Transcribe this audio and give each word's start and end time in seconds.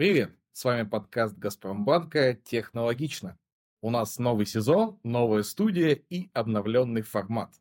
Привет! 0.00 0.34
С 0.52 0.64
вами 0.64 0.88
подкаст 0.88 1.36
Газпромбанка 1.36 2.32
«Технологично». 2.32 3.38
У 3.82 3.90
нас 3.90 4.18
новый 4.18 4.46
сезон, 4.46 4.98
новая 5.02 5.42
студия 5.42 5.92
и 5.92 6.30
обновленный 6.32 7.02
формат. 7.02 7.52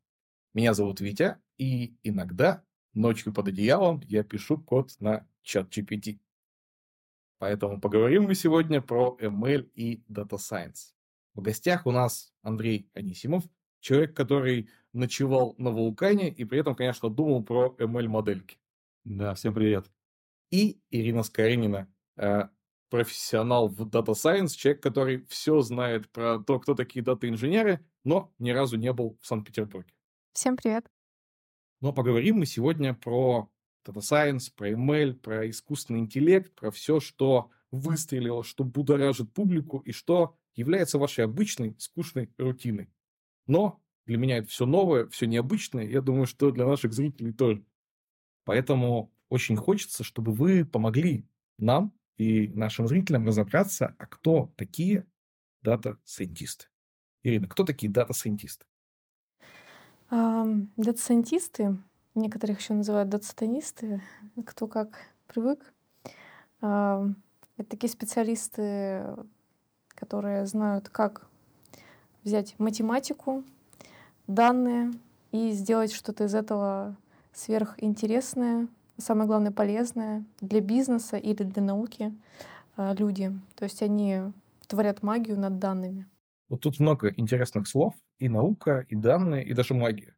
Меня 0.53 0.73
зовут 0.73 1.01
Витя, 1.01 1.35
и 1.57 1.97
иногда 2.01 2.63
ночью 2.93 3.33
под 3.33 3.49
одеялом 3.49 4.01
я 4.05 4.23
пишу 4.23 4.57
код 4.57 4.95
на 5.01 5.27
чат 5.41 5.67
GPT. 5.77 6.21
Поэтому 7.39 7.81
поговорим 7.81 8.23
мы 8.23 8.35
сегодня 8.35 8.81
про 8.81 9.17
ML 9.19 9.69
и 9.75 10.01
Data 10.07 10.37
Science. 10.37 10.93
В 11.33 11.41
гостях 11.41 11.85
у 11.85 11.91
нас 11.91 12.33
Андрей 12.41 12.89
Анисимов, 12.93 13.43
человек, 13.81 14.15
который 14.15 14.69
ночевал 14.93 15.55
на 15.57 15.71
вулкане 15.71 16.29
и 16.29 16.45
при 16.45 16.59
этом, 16.61 16.73
конечно, 16.73 17.09
думал 17.09 17.43
про 17.43 17.75
ML-модельки. 17.77 18.59
Да, 19.03 19.33
всем 19.33 19.53
привет. 19.53 19.91
И 20.51 20.79
Ирина 20.89 21.23
Скоринина, 21.23 21.89
профессионал 22.89 23.67
в 23.67 23.81
Data 23.87 24.13
Science, 24.13 24.55
человек, 24.55 24.81
который 24.81 25.25
все 25.27 25.61
знает 25.61 26.09
про 26.09 26.39
то, 26.39 26.59
кто 26.59 26.73
такие 26.73 27.03
дата-инженеры, 27.03 27.85
но 28.03 28.33
ни 28.39 28.49
разу 28.49 28.77
не 28.77 28.91
был 28.91 29.17
в 29.21 29.27
Санкт-Петербурге. 29.27 29.93
Всем 30.33 30.57
привет. 30.57 30.89
Но 31.81 31.93
поговорим 31.93 32.37
мы 32.37 32.45
сегодня 32.45 32.93
про 32.93 33.49
Data 33.85 33.99
Science, 33.99 34.51
про 34.55 34.71
ML, 34.71 35.13
про 35.13 35.49
искусственный 35.49 35.99
интеллект, 35.99 36.53
про 36.55 36.71
все, 36.71 36.99
что 36.99 37.51
выстрелило, 37.71 38.43
что 38.43 38.63
будоражит 38.63 39.31
публику 39.33 39.79
и 39.79 39.91
что 39.91 40.35
является 40.55 40.97
вашей 40.97 41.25
обычной, 41.25 41.75
скучной 41.77 42.33
рутиной. 42.37 42.89
Но 43.47 43.81
для 44.05 44.17
меня 44.17 44.37
это 44.37 44.49
все 44.49 44.65
новое, 44.65 45.07
все 45.07 45.27
необычное. 45.27 45.87
Я 45.87 46.01
думаю, 46.01 46.25
что 46.25 46.51
для 46.51 46.65
наших 46.65 46.93
зрителей 46.93 47.31
тоже. 47.31 47.63
Поэтому 48.43 49.13
очень 49.29 49.55
хочется, 49.55 50.03
чтобы 50.03 50.33
вы 50.33 50.65
помогли 50.65 51.27
нам 51.59 51.93
и 52.19 52.49
нашим 52.49 52.85
зрителям 52.87 53.25
разобраться, 53.25 53.95
а 53.97 54.05
кто 54.05 54.51
такие 54.57 55.07
дата-сайентисты. 55.63 56.67
Ирина, 57.23 57.47
кто 57.47 57.63
такие 57.63 57.89
дата-сайентисты? 57.91 58.65
Дата-сайентисты, 60.11 61.77
некоторых 62.15 62.59
еще 62.59 62.73
называют 62.73 63.09
дата-сатанисты, 63.09 64.01
кто 64.45 64.67
как 64.67 64.99
привык. 65.27 65.73
Это 66.59 67.15
такие 67.69 67.89
специалисты, 67.89 69.15
которые 69.89 70.45
знают, 70.45 70.89
как 70.89 71.25
взять 72.25 72.59
математику, 72.59 73.45
данные 74.27 74.91
и 75.31 75.51
сделать 75.51 75.93
что-то 75.93 76.25
из 76.25 76.35
этого 76.35 76.97
сверхинтересное, 77.31 78.67
самое 78.99 79.27
главное 79.27 79.51
полезное 79.51 80.23
для 80.41 80.61
бизнеса 80.61 81.17
или 81.17 81.43
для 81.43 81.63
науки 81.63 82.13
а, 82.75 82.93
люди. 82.93 83.31
То 83.55 83.65
есть 83.65 83.81
они 83.81 84.21
творят 84.67 85.03
магию 85.03 85.39
над 85.39 85.59
данными. 85.59 86.07
Вот 86.49 86.61
тут 86.61 86.79
много 86.79 87.09
интересных 87.09 87.67
слов. 87.67 87.93
И 88.19 88.27
наука, 88.27 88.85
и 88.89 88.95
данные, 88.95 89.45
и 89.45 89.53
даже 89.53 89.73
магия. 89.73 90.15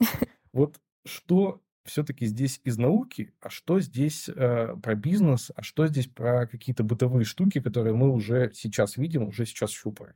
Вот 0.52 0.80
что 1.04 1.60
все-таки 1.84 2.26
здесь 2.26 2.60
из 2.64 2.78
науки, 2.78 3.32
а 3.40 3.50
что 3.50 3.78
здесь 3.78 4.28
э, 4.28 4.74
про 4.82 4.94
бизнес, 4.94 5.52
а 5.54 5.62
что 5.62 5.86
здесь 5.86 6.08
про 6.08 6.46
какие-то 6.46 6.82
бытовые 6.82 7.24
штуки, 7.24 7.60
которые 7.60 7.94
мы 7.94 8.10
уже 8.10 8.50
сейчас 8.54 8.96
видим, 8.96 9.28
уже 9.28 9.46
сейчас 9.46 9.70
щупаем. 9.70 10.14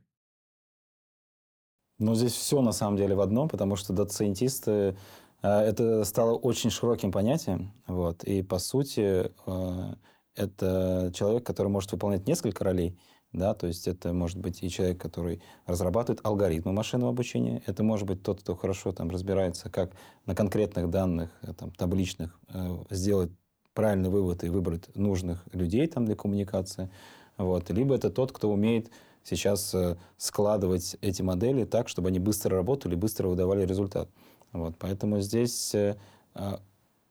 Ну, 1.99 2.15
здесь 2.15 2.33
все 2.33 2.61
на 2.61 2.71
самом 2.71 2.97
деле 2.97 3.15
в 3.15 3.21
одном, 3.21 3.47
потому 3.47 3.75
что 3.75 3.93
дата-сайентисты 3.93 4.71
э, 4.71 4.95
это 5.41 6.03
стало 6.03 6.35
очень 6.35 6.69
широким 6.69 7.11
понятием. 7.11 7.73
Вот, 7.87 8.23
и 8.23 8.41
по 8.43 8.59
сути 8.59 9.31
э, 9.45 9.93
это 10.35 11.11
человек, 11.13 11.45
который 11.45 11.67
может 11.67 11.91
выполнять 11.91 12.27
несколько 12.27 12.63
ролей. 12.63 12.97
Да, 13.33 13.53
то 13.53 13.65
есть 13.65 13.87
это 13.87 14.11
может 14.11 14.37
быть 14.37 14.61
и 14.61 14.69
человек, 14.69 14.99
который 14.99 15.41
разрабатывает 15.65 16.19
алгоритмы 16.25 16.73
машинного 16.73 17.11
обучения, 17.11 17.63
это 17.65 17.81
может 17.81 18.05
быть 18.05 18.21
тот, 18.23 18.41
кто 18.41 18.57
хорошо 18.57 18.91
там 18.91 19.09
разбирается, 19.09 19.69
как 19.69 19.93
на 20.25 20.35
конкретных 20.35 20.89
данных, 20.89 21.31
э, 21.41 21.53
там, 21.53 21.71
табличных, 21.71 22.37
э, 22.49 22.83
сделать 22.89 23.31
правильный 23.73 24.09
вывод 24.09 24.43
и 24.43 24.49
выбрать 24.49 24.93
нужных 24.95 25.45
людей 25.53 25.87
там 25.87 26.05
для 26.05 26.15
коммуникации. 26.15 26.89
Вот. 27.37 27.69
Либо 27.69 27.95
это 27.95 28.09
тот, 28.09 28.33
кто 28.33 28.51
умеет 28.51 28.91
сейчас 29.23 29.73
э, 29.73 29.95
складывать 30.17 30.97
эти 31.01 31.21
модели 31.21 31.63
так, 31.63 31.87
чтобы 31.87 32.09
они 32.09 32.19
быстро 32.19 32.57
работали, 32.57 32.95
быстро 32.95 33.29
выдавали 33.29 33.65
результат. 33.65 34.09
Вот. 34.53 34.75
Поэтому 34.77 35.21
здесь 35.21 35.73
э, 35.75 35.97
а, 36.33 36.61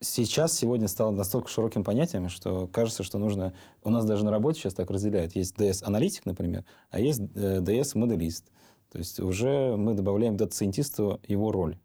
сейчас, 0.01 0.57
сегодня 0.57 0.89
стало 0.89 1.11
настолько 1.11 1.49
широким 1.49 1.85
понятием, 1.85 2.29
что 2.29 2.67
кажется, 2.67 3.03
что 3.03 3.19
нужно... 3.19 3.55
У 3.83 3.91
нас 3.91 4.05
даже 4.05 4.25
на 4.25 4.31
работе 4.31 4.61
сейчас 4.61 4.75
так 4.75 4.91
разделяют. 4.91 5.35
Есть 5.35 5.57
DS-аналитик, 5.57 6.27
например, 6.27 6.65
а 6.91 7.01
есть 7.01 7.21
DS-моделист. 7.21 8.47
Э, 8.49 8.93
То 8.93 8.99
есть 8.99 9.21
уже 9.21 9.77
мы 9.77 9.95
добавляем 9.95 10.37
дата-сайентисту 10.37 11.21
его 11.27 11.53
роль. 11.53 11.79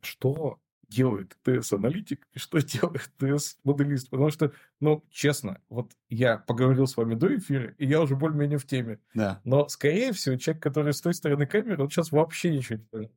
Что 0.00 0.58
делает 0.88 1.36
DS-аналитик 1.44 2.26
и 2.32 2.38
что 2.38 2.58
делает 2.62 3.10
DS-моделист? 3.18 4.10
Потому 4.10 4.30
что, 4.30 4.52
ну, 4.80 5.04
честно, 5.10 5.60
вот 5.68 5.92
я 6.08 6.38
поговорил 6.38 6.86
с 6.86 6.96
вами 6.96 7.14
до 7.14 7.36
эфира, 7.36 7.74
и 7.78 7.86
я 7.86 8.00
уже 8.00 8.16
более-менее 8.16 8.58
в 8.58 8.66
теме. 8.66 8.98
Да. 9.14 9.40
Но, 9.44 9.68
скорее 9.68 10.12
всего, 10.12 10.36
человек, 10.36 10.62
который 10.62 10.92
с 10.92 11.00
той 11.00 11.14
стороны 11.14 11.46
камеры, 11.46 11.82
он 11.82 11.90
сейчас 11.90 12.12
вообще 12.12 12.50
ничего 12.50 12.78
не 12.78 12.84
понял. 12.84 13.10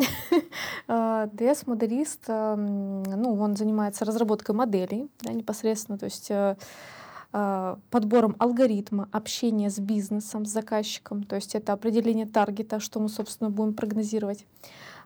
DS-моделист, 0.88 2.28
ну, 2.28 3.38
он 3.40 3.56
занимается 3.56 4.04
разработкой 4.04 4.54
моделей, 4.54 5.10
да, 5.22 5.32
непосредственно, 5.32 5.98
то 5.98 6.04
есть 6.04 6.30
э, 6.30 6.56
а, 7.32 7.78
подбором 7.90 8.34
алгоритма 8.38 9.08
общения 9.12 9.70
с 9.70 9.78
бизнесом, 9.78 10.44
с 10.44 10.50
заказчиком, 10.50 11.22
то 11.22 11.36
есть 11.36 11.54
это 11.54 11.72
определение 11.72 12.26
таргета, 12.26 12.80
что 12.80 12.98
мы, 12.98 13.08
собственно, 13.08 13.50
будем 13.50 13.74
прогнозировать. 13.74 14.46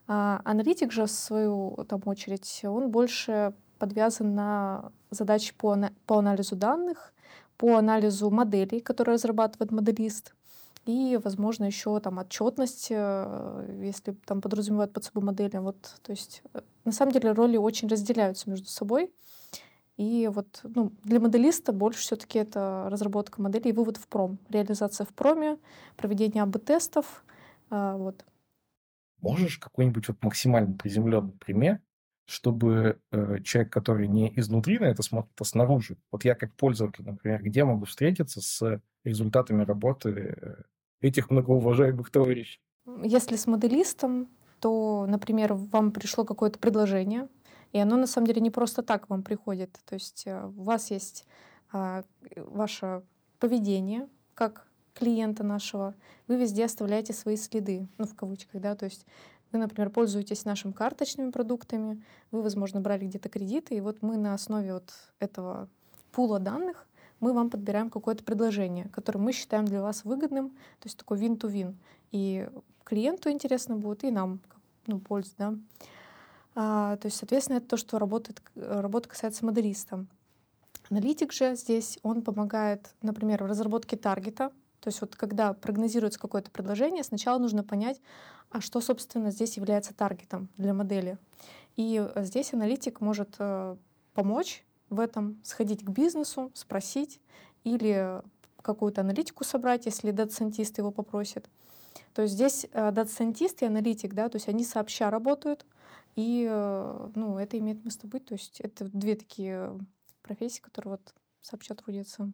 А 0.07 0.41
аналитик 0.45 0.91
же, 0.91 1.05
в 1.05 1.11
свою 1.11 1.85
там, 1.89 2.01
очередь, 2.07 2.61
он 2.65 2.91
больше 2.91 3.53
подвязан 3.79 4.35
на 4.35 4.91
задачи 5.11 5.55
по, 5.55 5.77
по 6.07 6.19
анализу 6.19 6.57
данных, 6.57 7.13
по 7.59 7.77
анализу 7.77 8.31
моделей, 8.31 8.81
которые 8.81 9.15
разрабатывает 9.15 9.71
моделист, 9.71 10.35
и, 10.87 11.19
возможно, 11.23 11.65
еще 11.65 11.99
там 12.01 12.19
отчетность, 12.19 12.89
э, 12.91 13.81
если 13.83 14.13
там 14.13 14.41
подразумевают 14.41 14.93
под 14.93 15.05
собой 15.05 15.25
модели. 15.25 15.57
Вот, 15.57 15.81
то 16.03 16.13
есть, 16.13 16.43
э, 16.53 16.61
на 16.85 16.93
самом 16.93 17.13
деле, 17.13 17.33
роли 17.33 17.57
очень 17.57 17.89
разделяются 17.89 18.51
между 18.51 18.69
собой. 18.69 19.13
И 19.97 20.29
вот 20.33 20.61
ну, 20.65 20.93
для 21.05 21.21
моделиста 21.21 21.73
больше 21.73 22.01
все-таки 22.01 22.39
это 22.39 22.89
разработка 22.91 23.41
модели 23.41 23.69
и 23.69 23.73
вывод 23.73 23.97
в 23.97 24.09
пром, 24.09 24.39
реализация 24.51 25.07
в 25.07 25.15
проме, 25.15 25.57
проведение 25.97 26.43
АБ-тестов. 26.43 27.25
А, 27.71 27.97
вот. 27.97 28.25
Можешь 29.21 29.59
какой-нибудь 29.59 30.09
вот 30.09 30.17
максимально 30.23 30.77
приземленный 30.77 31.33
пример, 31.33 31.81
чтобы 32.27 32.99
э, 33.13 33.41
человек, 33.45 33.73
который 33.73 34.09
не 34.09 34.37
изнутри 34.39 34.79
на 34.79 34.87
это 34.87 35.03
смотрит, 35.03 35.33
а 35.41 35.45
снаружи, 35.45 35.97
вот 36.11 36.25
я 36.25 36.35
как 36.35 36.55
пользователь, 36.55 37.05
например, 37.05 37.43
где 37.43 37.65
могу 37.65 37.85
встретиться 37.85 38.41
с 38.41 38.81
результатами 39.05 39.63
работы 39.63 40.37
э, 40.41 40.63
этих 41.05 41.31
многоуважаемых 41.31 42.11
товарищей. 42.11 42.61
Если 43.03 43.37
с 43.37 43.47
моделистом, 43.47 44.29
то, 44.61 45.07
например, 45.09 45.55
вам 45.55 45.93
пришло 45.93 46.25
какое-то 46.25 46.59
предложение, 46.59 47.29
и 47.73 47.79
оно 47.79 47.97
на 47.97 48.07
самом 48.07 48.27
деле 48.27 48.41
не 48.41 48.51
просто 48.51 48.83
так 48.83 49.11
вам 49.11 49.23
приходит. 49.23 49.79
То 49.85 49.95
есть 49.95 50.25
э, 50.27 50.47
у 50.57 50.63
вас 50.63 50.91
есть 50.91 51.27
а, 51.73 52.05
ваше 52.37 53.03
поведение 53.39 54.09
как 54.35 54.67
клиента 54.95 55.43
нашего, 55.43 55.95
вы 56.29 56.37
везде 56.37 56.65
оставляете 56.65 57.13
свои 57.13 57.37
следы, 57.37 57.89
ну, 57.99 58.07
в 58.07 58.15
кавычках, 58.15 58.61
да, 58.61 58.77
то 58.77 58.85
есть 58.85 59.05
вы, 59.53 59.59
например, 59.59 59.91
пользуетесь 59.91 60.45
нашими 60.45 60.73
карточными 60.73 61.31
продуктами, 61.31 62.03
вы, 62.31 62.43
возможно, 62.43 62.81
брали 62.81 63.07
где-то 63.07 63.29
кредиты, 63.29 63.75
и 63.77 63.81
вот 63.81 64.03
мы 64.03 64.17
на 64.17 64.35
основе 64.35 64.75
вот 64.75 64.93
этого 65.19 65.69
пула 66.13 66.39
данных 66.39 66.87
мы 67.21 67.33
вам 67.33 67.51
подбираем 67.51 67.91
какое-то 67.91 68.25
предложение, 68.25 68.89
которое 68.89 69.19
мы 69.19 69.33
считаем 69.33 69.65
для 69.65 69.83
вас 69.83 70.05
выгодным, 70.05 70.51
то 70.51 70.87
есть 70.87 70.99
такой 70.99 71.19
win-to-win. 71.19 71.75
И 72.13 72.49
клиенту 72.85 73.31
интересно 73.31 73.77
будет, 73.77 74.05
и 74.05 74.11
нам 74.11 74.41
ну, 74.87 74.99
польза, 74.99 75.33
да. 75.39 75.55
А, 76.55 76.97
то 76.97 77.07
есть, 77.07 77.17
соответственно, 77.17 77.57
это 77.59 77.69
то, 77.69 77.77
что 77.77 77.99
работает, 77.99 78.43
работа 78.55 79.09
касается 79.09 79.45
моделиста. 79.45 80.07
Аналитик 80.91 81.33
же 81.33 81.57
здесь, 81.57 81.99
он 82.03 82.23
помогает, 82.23 82.95
например, 83.03 83.43
в 83.43 83.47
разработке 83.47 83.97
таргета. 83.97 84.51
То 84.81 84.89
есть 84.89 85.01
вот 85.01 85.17
когда 85.17 85.55
прогнозируется 85.55 86.21
какое-то 86.21 86.51
предложение, 86.51 87.03
сначала 87.03 87.39
нужно 87.39 87.65
понять, 87.65 88.01
а 88.51 88.61
что, 88.61 88.81
собственно, 88.81 89.31
здесь 89.31 89.57
является 89.57 89.95
таргетом 89.95 90.49
для 90.59 90.75
модели. 90.75 91.19
И 91.77 92.07
здесь 92.17 92.53
аналитик 92.53 93.01
может 93.01 93.35
э, 93.39 93.77
помочь 94.13 94.63
в 94.95 95.01
этом, 95.01 95.41
сходить 95.43 95.85
к 95.85 95.91
бизнесу, 95.91 96.51
спросить 96.55 97.21
или 97.65 98.23
какую-то 98.63 99.03
аналитику 99.03 99.45
собрать, 99.45 99.87
если 99.87 100.11
дата-сайентист 100.11 100.79
его 100.79 100.91
попросит. 100.91 101.49
То 102.15 102.23
есть 102.23 102.35
здесь 102.35 102.67
э, 102.73 102.91
дата-сайентист 102.91 103.63
и 103.63 103.67
аналитик, 103.67 104.15
да, 104.15 104.29
то 104.29 104.37
есть 104.37 104.49
они 104.49 104.65
сообща 104.65 105.11
работают, 105.11 105.67
и 106.17 106.47
э, 106.49 107.09
ну, 107.15 107.39
это 107.39 107.59
имеет 107.59 107.85
место 107.85 108.07
быть. 108.07 108.25
То 108.25 108.35
есть 108.35 108.61
это 108.61 108.85
две 108.85 109.17
такие 109.17 109.79
профессии, 110.23 110.61
которые 110.61 110.93
вот 110.93 111.15
сообща 111.41 111.75
трудятся. 111.75 112.33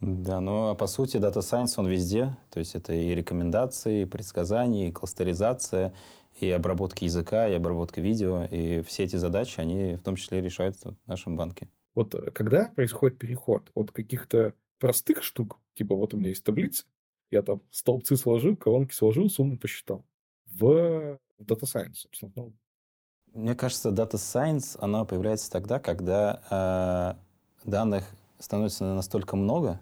Да, 0.00 0.40
ну 0.40 0.70
а 0.70 0.74
по 0.74 0.88
сути 0.88 1.18
Data 1.18 1.38
Science 1.38 1.74
он 1.76 1.86
везде. 1.86 2.36
То 2.50 2.58
есть 2.58 2.74
это 2.74 2.92
и 2.92 3.14
рекомендации, 3.14 4.02
и 4.02 4.04
предсказания, 4.04 4.88
и 4.88 4.92
кластеризация, 4.92 5.94
и 6.40 6.50
обработка 6.50 7.04
языка, 7.04 7.46
и 7.48 7.54
обработка 7.54 8.00
видео. 8.00 8.44
И 8.50 8.82
все 8.82 9.04
эти 9.04 9.16
задачи, 9.16 9.60
они 9.60 9.94
в 9.94 10.02
том 10.02 10.16
числе 10.16 10.40
решаются 10.40 10.96
в 11.04 11.08
нашем 11.08 11.36
банке. 11.36 11.68
Вот 11.94 12.14
э, 12.14 12.30
когда 12.30 12.66
происходит 12.74 13.18
переход 13.18 13.70
от 13.74 13.92
каких-то 13.92 14.54
простых 14.78 15.22
штук, 15.22 15.58
типа 15.74 15.94
вот 15.94 16.14
у 16.14 16.16
меня 16.16 16.30
есть 16.30 16.44
таблица, 16.44 16.84
я 17.30 17.42
там 17.42 17.62
столбцы 17.70 18.16
сложил, 18.16 18.56
колонки 18.56 18.92
сложил, 18.92 19.30
сумму 19.30 19.58
посчитал, 19.58 20.04
в 20.46 21.18
Data 21.40 21.62
Science, 21.62 21.94
собственно. 21.94 22.52
Мне 23.32 23.54
кажется, 23.54 23.88
Data 23.88 24.14
Science, 24.14 24.76
она 24.80 25.04
появляется 25.04 25.50
тогда, 25.50 25.78
когда 25.78 27.16
э, 27.64 27.68
данных 27.68 28.04
становится 28.38 28.84
настолько 28.84 29.36
много, 29.36 29.80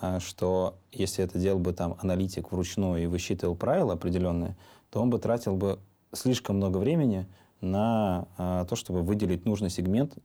э, 0.00 0.18
что 0.20 0.78
если 0.92 1.22
это 1.22 1.38
делал 1.38 1.58
бы 1.58 1.74
там 1.74 1.96
аналитик 2.00 2.52
вручную 2.52 3.02
и 3.02 3.06
высчитывал 3.06 3.54
правила 3.54 3.94
определенные, 3.94 4.56
то 4.90 5.02
он 5.02 5.10
бы 5.10 5.18
тратил 5.18 5.56
бы 5.56 5.78
слишком 6.12 6.56
много 6.56 6.78
времени 6.78 7.26
на 7.60 8.28
э, 8.38 8.64
то, 8.68 8.76
чтобы 8.76 9.02
выделить 9.02 9.44
нужный 9.44 9.68
сегмент, 9.68 10.16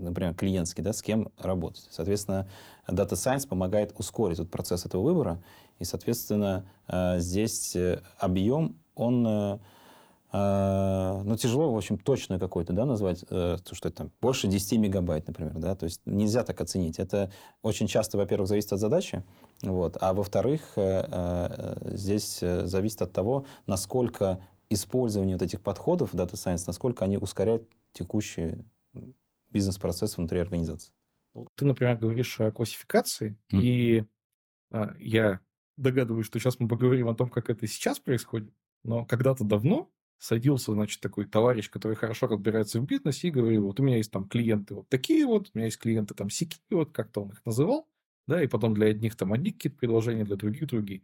например, 0.00 0.34
клиентский, 0.34 0.82
да, 0.82 0.92
с 0.92 1.02
кем 1.02 1.30
работать. 1.38 1.86
Соответственно, 1.90 2.48
Data 2.88 3.12
Science 3.12 3.46
помогает 3.46 3.92
ускорить 3.98 4.38
этот 4.38 4.50
процесс 4.50 4.86
этого 4.86 5.02
выбора, 5.02 5.42
и, 5.78 5.84
соответственно, 5.84 6.66
э, 6.88 7.18
здесь 7.20 7.74
э, 7.74 8.02
объем, 8.18 8.76
он 8.94 9.26
э, 9.26 9.58
ну, 10.32 11.36
тяжело, 11.36 11.72
в 11.72 11.76
общем, 11.76 11.98
точно 11.98 12.38
какой-то, 12.38 12.72
да, 12.72 12.84
назвать, 12.84 13.26
то, 13.26 13.58
что 13.72 13.88
это 13.88 13.96
там 13.96 14.12
больше 14.20 14.46
10 14.46 14.78
мегабайт, 14.78 15.26
например, 15.26 15.54
да, 15.58 15.74
то 15.74 15.84
есть 15.84 16.00
нельзя 16.04 16.44
так 16.44 16.60
оценить. 16.60 17.00
Это 17.00 17.32
очень 17.62 17.88
часто, 17.88 18.16
во-первых, 18.16 18.46
зависит 18.46 18.72
от 18.72 18.78
задачи, 18.78 19.24
вот, 19.62 19.96
а 20.00 20.14
во-вторых, 20.14 20.78
здесь 21.82 22.38
зависит 22.38 23.02
от 23.02 23.12
того, 23.12 23.44
насколько 23.66 24.38
использование 24.68 25.34
вот 25.34 25.42
этих 25.42 25.62
подходов 25.62 26.14
Data 26.14 26.34
Science, 26.34 26.62
насколько 26.68 27.04
они 27.04 27.18
ускоряют 27.18 27.68
текущий 27.92 28.64
бизнес-процесс 29.50 30.16
внутри 30.16 30.38
организации. 30.38 30.92
Ты, 31.54 31.64
например, 31.64 31.96
говоришь 31.96 32.40
о 32.40 32.50
классификации, 32.50 33.38
mm. 33.52 33.60
и 33.60 34.04
а, 34.70 34.94
я 34.98 35.40
догадываюсь, 35.76 36.26
что 36.26 36.38
сейчас 36.38 36.58
мы 36.58 36.68
поговорим 36.68 37.08
о 37.08 37.14
том, 37.14 37.28
как 37.28 37.50
это 37.50 37.66
сейчас 37.66 37.98
происходит, 37.98 38.52
но 38.82 39.04
когда-то 39.04 39.44
давно 39.44 39.90
садился, 40.18 40.72
значит, 40.72 41.00
такой 41.00 41.24
товарищ, 41.24 41.70
который 41.70 41.96
хорошо 41.96 42.26
разбирается 42.26 42.80
в 42.80 42.84
бизнесе, 42.84 43.28
и 43.28 43.30
говорил, 43.30 43.66
вот 43.66 43.80
у 43.80 43.82
меня 43.82 43.96
есть 43.96 44.10
там 44.10 44.28
клиенты 44.28 44.74
вот 44.74 44.88
такие 44.88 45.26
вот, 45.26 45.50
у 45.54 45.58
меня 45.58 45.66
есть 45.66 45.78
клиенты 45.78 46.14
там 46.14 46.28
сики, 46.28 46.58
вот 46.70 46.92
как-то 46.92 47.22
он 47.22 47.30
их 47.30 47.44
называл, 47.46 47.88
да, 48.26 48.42
и 48.42 48.46
потом 48.46 48.74
для 48.74 48.88
одних 48.88 49.16
там 49.16 49.32
одни 49.32 49.50
какие-то 49.50 49.78
предложения, 49.78 50.24
для 50.24 50.36
других 50.36 50.66
другие. 50.68 51.02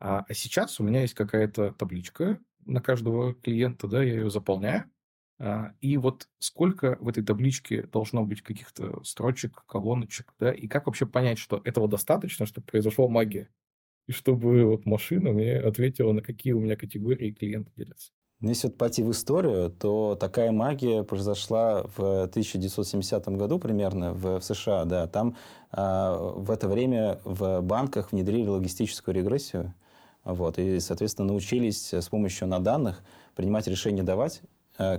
А, 0.00 0.24
а 0.28 0.34
сейчас 0.34 0.80
у 0.80 0.84
меня 0.84 1.02
есть 1.02 1.14
какая-то 1.14 1.72
табличка 1.72 2.40
на 2.64 2.80
каждого 2.80 3.34
клиента, 3.34 3.86
да, 3.86 4.02
я 4.02 4.14
ее 4.14 4.30
заполняю, 4.30 4.90
и 5.80 5.96
вот 5.96 6.28
сколько 6.38 6.96
в 7.00 7.08
этой 7.08 7.24
табличке 7.24 7.82
должно 7.82 8.24
быть 8.24 8.42
каких-то 8.42 9.02
строчек, 9.02 9.64
колоночек, 9.66 10.32
да, 10.38 10.52
и 10.52 10.68
как 10.68 10.86
вообще 10.86 11.06
понять, 11.06 11.38
что 11.38 11.60
этого 11.64 11.88
достаточно, 11.88 12.46
чтобы 12.46 12.66
произошла 12.66 13.08
магия, 13.08 13.48
и 14.06 14.12
чтобы 14.12 14.64
вот 14.64 14.86
машина 14.86 15.32
мне 15.32 15.58
ответила, 15.58 16.12
на 16.12 16.22
какие 16.22 16.52
у 16.52 16.60
меня 16.60 16.76
категории 16.76 17.32
клиенты 17.32 17.72
делятся. 17.76 18.12
Если 18.42 18.66
вот 18.66 18.76
пойти 18.76 19.04
в 19.04 19.10
историю, 19.12 19.70
то 19.70 20.16
такая 20.16 20.50
магия 20.50 21.04
произошла 21.04 21.84
в 21.96 22.24
1970 22.24 23.28
году 23.28 23.60
примерно 23.60 24.14
в, 24.14 24.40
в 24.40 24.42
США. 24.42 24.84
Да. 24.84 25.06
Там 25.06 25.36
э, 25.70 25.76
в 25.78 26.50
это 26.50 26.66
время 26.66 27.20
в 27.22 27.60
банках 27.60 28.10
внедрили 28.10 28.48
логистическую 28.48 29.14
регрессию. 29.14 29.74
Вот, 30.24 30.58
и, 30.58 30.80
соответственно, 30.80 31.28
научились 31.28 31.92
с 31.92 32.08
помощью 32.08 32.48
на 32.48 32.58
данных 32.58 33.04
принимать 33.36 33.68
решение 33.68 34.02
давать 34.02 34.42
э, 34.42 34.46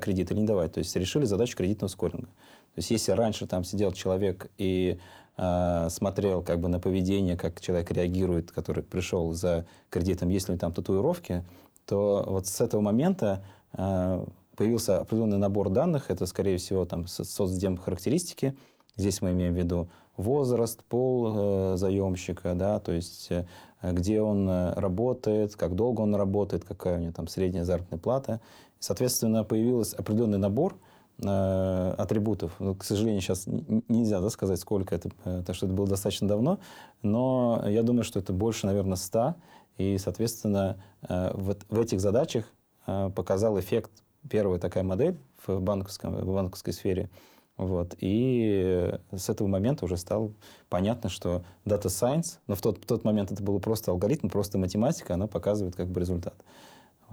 кредит 0.02 0.32
или 0.32 0.40
не 0.40 0.48
давать. 0.48 0.74
То 0.74 0.80
есть 0.80 0.96
решили 0.96 1.26
задачу 1.26 1.58
кредитного 1.58 1.90
скоринга. 1.90 2.28
То 2.28 2.80
есть 2.80 2.92
если 2.92 3.12
раньше 3.12 3.46
там 3.46 3.64
сидел 3.64 3.92
человек 3.92 4.50
и 4.58 5.00
э, 5.38 5.88
смотрел 5.90 6.42
как 6.42 6.60
бы 6.60 6.70
на 6.70 6.80
поведение, 6.80 7.38
как 7.38 7.62
человек 7.62 7.92
реагирует, 7.92 8.52
который 8.52 8.84
пришел 8.84 9.32
за 9.34 9.66
кредитом, 9.90 10.30
есть 10.30 10.50
ли 10.50 10.58
там 10.58 10.74
татуировки, 10.74 11.44
то 11.86 12.24
вот 12.28 12.48
с 12.48 12.62
этого 12.62 12.82
момента 12.82 13.44
э, 13.74 14.26
появился 14.56 15.00
определенный 15.00 15.38
набор 15.38 15.70
данных. 15.70 16.10
Это, 16.10 16.26
скорее 16.26 16.58
всего, 16.58 16.86
там 16.86 17.08
соцдем 17.08 17.78
характеристики. 17.78 18.56
Здесь 18.96 19.22
мы 19.22 19.32
имеем 19.32 19.54
в 19.54 19.58
виду 19.58 19.90
возраст, 20.18 20.84
пол 20.84 21.74
э, 21.74 21.78
заемщика, 21.78 22.54
да, 22.54 22.80
то 22.80 22.92
есть 22.92 23.32
э, 23.32 23.46
где 23.82 24.22
он 24.22 24.48
э, 24.48 24.74
работает, 24.76 25.56
как 25.56 25.76
долго 25.76 26.02
он 26.02 26.16
работает, 26.16 26.64
какая 26.64 26.98
у 26.98 27.02
него 27.02 27.12
там 27.12 27.28
средняя 27.28 27.64
заработная 27.64 28.00
плата. 28.00 28.42
Соответственно, 28.84 29.46
появился 29.46 29.96
определенный 29.96 30.38
набор 30.38 30.76
э, 31.24 31.96
атрибутов. 31.98 32.52
Ну, 32.60 32.76
к 32.76 32.84
сожалению, 32.84 33.22
сейчас 33.22 33.46
нельзя 33.88 34.20
да, 34.20 34.30
сказать, 34.30 34.60
сколько 34.60 34.94
это, 34.94 35.10
э, 35.24 35.54
что 35.54 35.68
это 35.68 35.74
было 35.74 35.88
достаточно 35.88 36.28
давно, 36.28 36.60
но 37.02 37.64
я 37.66 37.82
думаю, 37.82 38.04
что 38.04 38.20
это 38.20 38.34
больше, 38.34 38.66
наверное, 38.66 38.98
100. 38.98 39.36
И, 39.78 39.98
соответственно, 39.98 40.84
э, 41.08 41.32
в, 41.34 41.56
в 41.70 41.80
этих 41.80 42.02
задачах 42.02 42.44
э, 42.86 43.10
показал 43.16 43.58
эффект 43.58 43.90
первая 44.30 44.60
такая 44.60 44.84
модель 44.84 45.18
в, 45.48 45.62
банковском, 45.62 46.18
в 46.18 46.34
банковской 46.34 46.74
сфере. 46.74 47.10
Вот. 47.56 47.96
И 48.02 48.94
с 49.14 49.30
этого 49.30 49.48
момента 49.48 49.86
уже 49.86 49.96
стало 49.96 50.34
понятно, 50.68 51.10
что 51.10 51.46
Data 51.64 51.86
Science, 51.86 52.40
но 52.48 52.56
в 52.56 52.62
тот, 52.62 52.80
в 52.80 52.86
тот 52.86 53.06
момент 53.06 53.32
это 53.32 53.42
было 53.42 53.60
просто 53.60 53.92
алгоритм, 53.92 54.28
просто 54.28 54.58
математика, 54.58 55.14
она 55.14 55.28
показывает 55.28 55.74
как 55.74 55.88
бы 55.88 56.02
результат. 56.02 56.36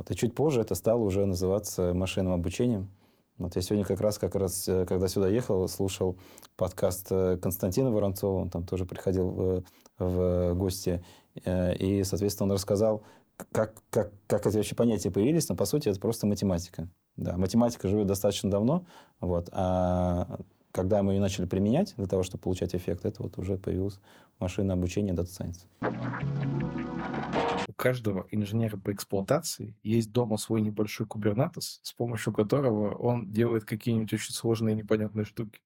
Вот. 0.00 0.10
И 0.10 0.16
чуть 0.16 0.34
позже 0.34 0.62
это 0.62 0.74
стало 0.74 1.00
уже 1.00 1.26
называться 1.26 1.92
машинным 1.94 2.32
обучением. 2.32 2.88
Вот 3.36 3.56
я 3.56 3.62
сегодня 3.62 3.84
как 3.84 4.00
раз, 4.00 4.18
как 4.18 4.34
раз, 4.34 4.66
э, 4.68 4.86
когда 4.86 5.08
сюда 5.08 5.28
ехал, 5.28 5.68
слушал 5.68 6.16
подкаст 6.56 7.08
Константина 7.08 7.90
Воронцова, 7.90 8.40
он 8.40 8.50
там 8.50 8.64
тоже 8.64 8.84
приходил 8.84 9.30
в, 9.30 9.62
в 9.98 10.54
гости, 10.54 11.02
Э, 11.44 11.74
и, 11.74 12.02
соответственно, 12.04 12.48
он 12.48 12.52
рассказал, 12.54 13.02
как, 13.52 13.74
как, 13.90 14.12
как 14.26 14.46
эти 14.46 14.56
вообще 14.56 14.74
понятия 14.74 15.10
появились, 15.10 15.48
но, 15.48 15.56
по 15.56 15.64
сути, 15.64 15.88
это 15.88 16.00
просто 16.00 16.26
математика. 16.26 16.88
Да, 17.16 17.36
математика 17.36 17.88
живет 17.88 18.06
достаточно 18.06 18.50
давно, 18.50 18.86
вот, 19.20 19.48
а 19.52 20.38
когда 20.72 21.02
мы 21.02 21.14
ее 21.14 21.20
начали 21.20 21.46
применять 21.46 21.94
для 21.96 22.06
того, 22.06 22.22
чтобы 22.22 22.42
получать 22.42 22.74
эффект, 22.74 23.04
это 23.04 23.22
вот 23.22 23.38
уже 23.38 23.58
появилось 23.58 23.98
машинное 24.38 24.76
обучение 24.76 25.14
Data 25.14 25.26
Science. 25.26 25.66
Каждого 27.80 28.26
инженера 28.30 28.76
по 28.76 28.92
эксплуатации 28.92 29.74
есть 29.82 30.12
дома 30.12 30.36
свой 30.36 30.60
небольшой 30.60 31.06
кубернатос, 31.06 31.80
с 31.82 31.94
помощью 31.94 32.30
которого 32.30 32.94
он 32.94 33.32
делает 33.32 33.64
какие-нибудь 33.64 34.12
очень 34.12 34.34
сложные 34.34 34.74
непонятные 34.74 35.24
штуки. 35.24 35.62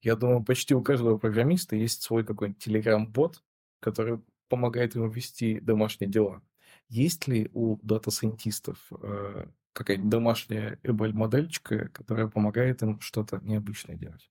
Я 0.00 0.16
думаю, 0.16 0.42
почти 0.42 0.74
у 0.74 0.80
каждого 0.80 1.18
программиста 1.18 1.76
есть 1.76 2.00
свой 2.00 2.24
какой-нибудь 2.24 2.64
телеграм-бот, 2.64 3.42
который 3.80 4.22
помогает 4.48 4.94
ему 4.94 5.08
вести 5.08 5.60
домашние 5.60 6.10
дела. 6.10 6.40
Есть 6.88 7.28
ли 7.28 7.50
у 7.52 7.76
дата-сайентистов 7.82 8.78
э, 9.02 9.46
какая-нибудь 9.74 10.08
домашняя 10.08 10.78
ML-модельчика, 10.82 11.88
которая 11.88 12.26
помогает 12.26 12.82
им 12.82 13.00
что-то 13.00 13.40
необычное 13.42 13.96
делать? 13.96 14.30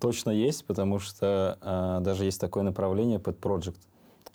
Точно 0.00 0.30
есть, 0.30 0.66
потому 0.66 0.98
что 0.98 1.58
э, 2.00 2.04
даже 2.04 2.24
есть 2.24 2.40
такое 2.40 2.64
направление 2.64 3.20
под 3.20 3.38
Project, 3.38 3.78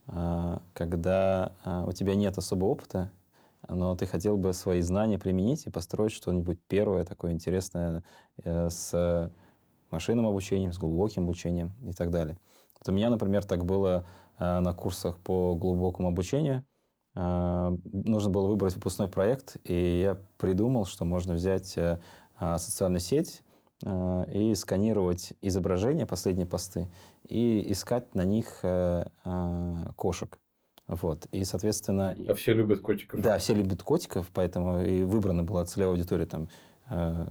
когда 0.05 1.53
э, 1.63 1.83
у 1.88 1.91
тебя 1.93 2.15
нет 2.15 2.38
особого 2.38 2.69
опыта, 2.69 3.12
но 3.69 3.95
ты 3.95 4.05
хотел 4.05 4.38
бы 4.38 4.53
свои 4.53 4.81
знания 4.81 5.17
применить 5.17 5.65
и 5.65 5.69
построить 5.69 6.12
что-нибудь 6.12 6.60
первое 6.67 7.05
такое 7.05 7.31
интересное 7.31 8.03
э, 8.43 8.69
с 8.69 9.31
машинным 9.89 10.27
обучением, 10.27 10.74
с 10.74 10.77
глубоким 10.77 11.24
обучением 11.24 11.74
и 11.83 11.93
так 11.93 12.12
далее. 12.12 12.38
Вот 12.79 12.89
у 12.89 12.91
меня, 12.91 13.10
например, 13.10 13.45
так 13.45 13.65
было 13.65 14.05
э, 14.39 14.60
на 14.60 14.74
курсах 14.74 15.19
по 15.19 15.55
глубокому 15.55 16.10
обучению. 16.10 16.65
Нужно 17.15 18.31
было 18.31 18.48
выбрать 18.48 18.74
выпускной 18.74 19.07
проект, 19.07 19.57
и 19.65 20.01
я 20.01 20.17
придумал, 20.38 20.86
что 20.86 21.05
можно 21.05 21.36
взять 21.36 21.77
э, 21.77 22.00
социальную 22.39 23.01
сеть 23.01 23.43
и 23.86 24.56
сканировать 24.56 25.34
изображения, 25.42 26.06
последние 26.06 26.48
посты, 26.48 26.88
и 27.28 27.72
искать 27.72 28.16
на 28.16 28.24
них 28.24 28.60
э, 28.63 29.06
э, 29.25 29.75
кошек. 29.96 30.40
Вот. 30.88 31.28
И, 31.32 31.44
соответственно... 31.46 32.16
А 32.28 32.34
все 32.34 32.54
любят 32.54 32.82
котиков. 32.82 33.22
Да, 33.22 33.38
все 33.38 33.54
любят 33.54 33.84
котиков, 33.84 34.30
поэтому 34.34 34.84
и 34.84 35.04
выбрана 35.04 35.44
была 35.44 35.66
целевая 35.66 35.94
аудитория 35.94 36.25
там 36.25 36.50
э, 36.90 37.28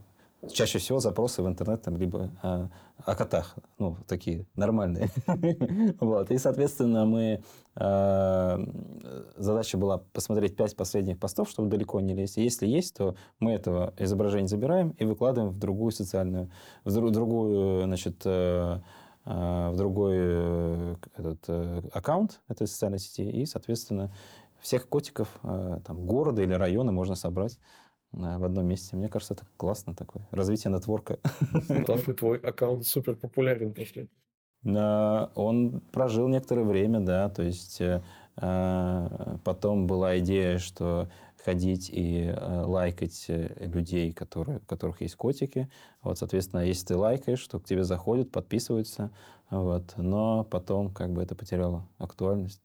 чаще 0.51 0.79
всего 0.79 0.99
запросы 0.99 1.43
в 1.43 1.47
интернет 1.47 1.83
там 1.83 1.97
либо 1.97 2.31
э, 2.43 2.69
о 3.05 3.15
котах, 3.15 3.55
ну, 3.79 3.97
такие 4.07 4.47
нормальные. 4.57 5.09
вот. 6.01 6.31
И, 6.31 6.39
соответственно, 6.39 7.07
мы... 7.07 7.43
Э, 7.77 8.59
задача 9.37 9.79
была 9.79 9.99
посмотреть 10.13 10.57
пять 10.57 10.77
последних 10.77 11.19
постов, 11.19 11.49
чтобы 11.49 11.69
далеко 11.69 12.01
не 12.01 12.15
лезть. 12.15 12.37
Если 12.37 12.67
есть, 12.67 12.97
то 12.97 13.15
мы 13.39 13.53
этого 13.53 13.95
изображения 13.99 14.49
забираем 14.49 14.91
и 14.91 15.05
выкладываем 15.05 15.53
в 15.53 15.59
другую 15.59 15.93
социальную, 15.93 16.51
в 16.85 16.93
друг, 16.93 17.13
другую, 17.13 17.85
значит, 17.85 18.23
э, 18.25 18.81
в 19.25 19.75
другой 19.77 20.97
этот, 21.17 21.49
аккаунт 21.95 22.41
этой 22.49 22.67
социальной 22.67 22.99
сети, 22.99 23.23
и, 23.23 23.47
соответственно, 23.47 24.13
всех 24.59 24.89
котиков 24.89 25.29
там, 25.43 26.07
города 26.07 26.43
или 26.43 26.53
района 26.55 26.91
можно 26.91 27.15
собрать 27.15 27.57
в 28.13 28.45
одном 28.45 28.67
месте. 28.67 28.97
Мне 28.97 29.09
кажется, 29.09 29.35
это 29.35 29.45
классно 29.57 29.95
такое. 29.95 30.27
Развитие 30.31 30.73
нетворка. 30.73 31.19
Твой 32.19 32.39
аккаунт 32.39 32.87
супер 32.87 33.17
популярен 33.17 33.73
после. 33.73 34.09
Он 34.65 35.81
прожил 35.93 36.29
некоторое 36.29 36.65
время, 36.65 37.01
да, 37.01 37.29
то 37.29 37.43
есть 37.43 37.81
э, 37.81 38.01
потом 39.45 39.87
была 39.89 40.19
идея, 40.19 40.59
что 40.59 41.09
ходить 41.45 41.91
и 41.91 42.27
э, 42.27 42.63
лайкать 42.65 43.25
э, 43.29 43.67
людей, 43.67 44.13
которые, 44.13 44.59
у 44.59 44.67
которых 44.67 45.01
есть 45.01 45.17
котики. 45.17 45.69
Вот, 46.01 46.19
соответственно, 46.19 46.61
если 46.61 46.87
ты 46.87 46.97
лайкаешь, 46.97 47.45
то 47.49 47.59
к 47.59 47.65
тебе 47.65 47.83
заходят, 47.83 48.31
подписываются. 48.31 49.11
Вот. 49.51 49.95
Но 49.97 50.45
потом 50.45 50.93
как 50.93 51.13
бы 51.13 51.23
это 51.23 51.35
потеряло 51.35 51.89
актуальность. 51.99 52.63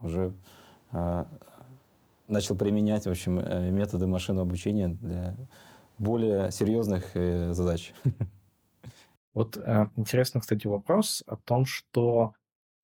Уже 0.00 0.32
начал 2.28 2.56
применять, 2.56 3.04
в 3.04 3.10
общем, 3.10 3.36
методы 3.74 4.06
машинного 4.06 4.46
обучения 4.46 4.88
для 4.88 5.36
более 5.98 6.50
серьезных 6.52 7.04
задач. 7.54 7.92
Вот 9.38 9.56
э, 9.56 9.86
интересный, 9.94 10.40
кстати, 10.40 10.66
вопрос 10.66 11.22
о 11.28 11.36
том, 11.36 11.64
что 11.64 12.34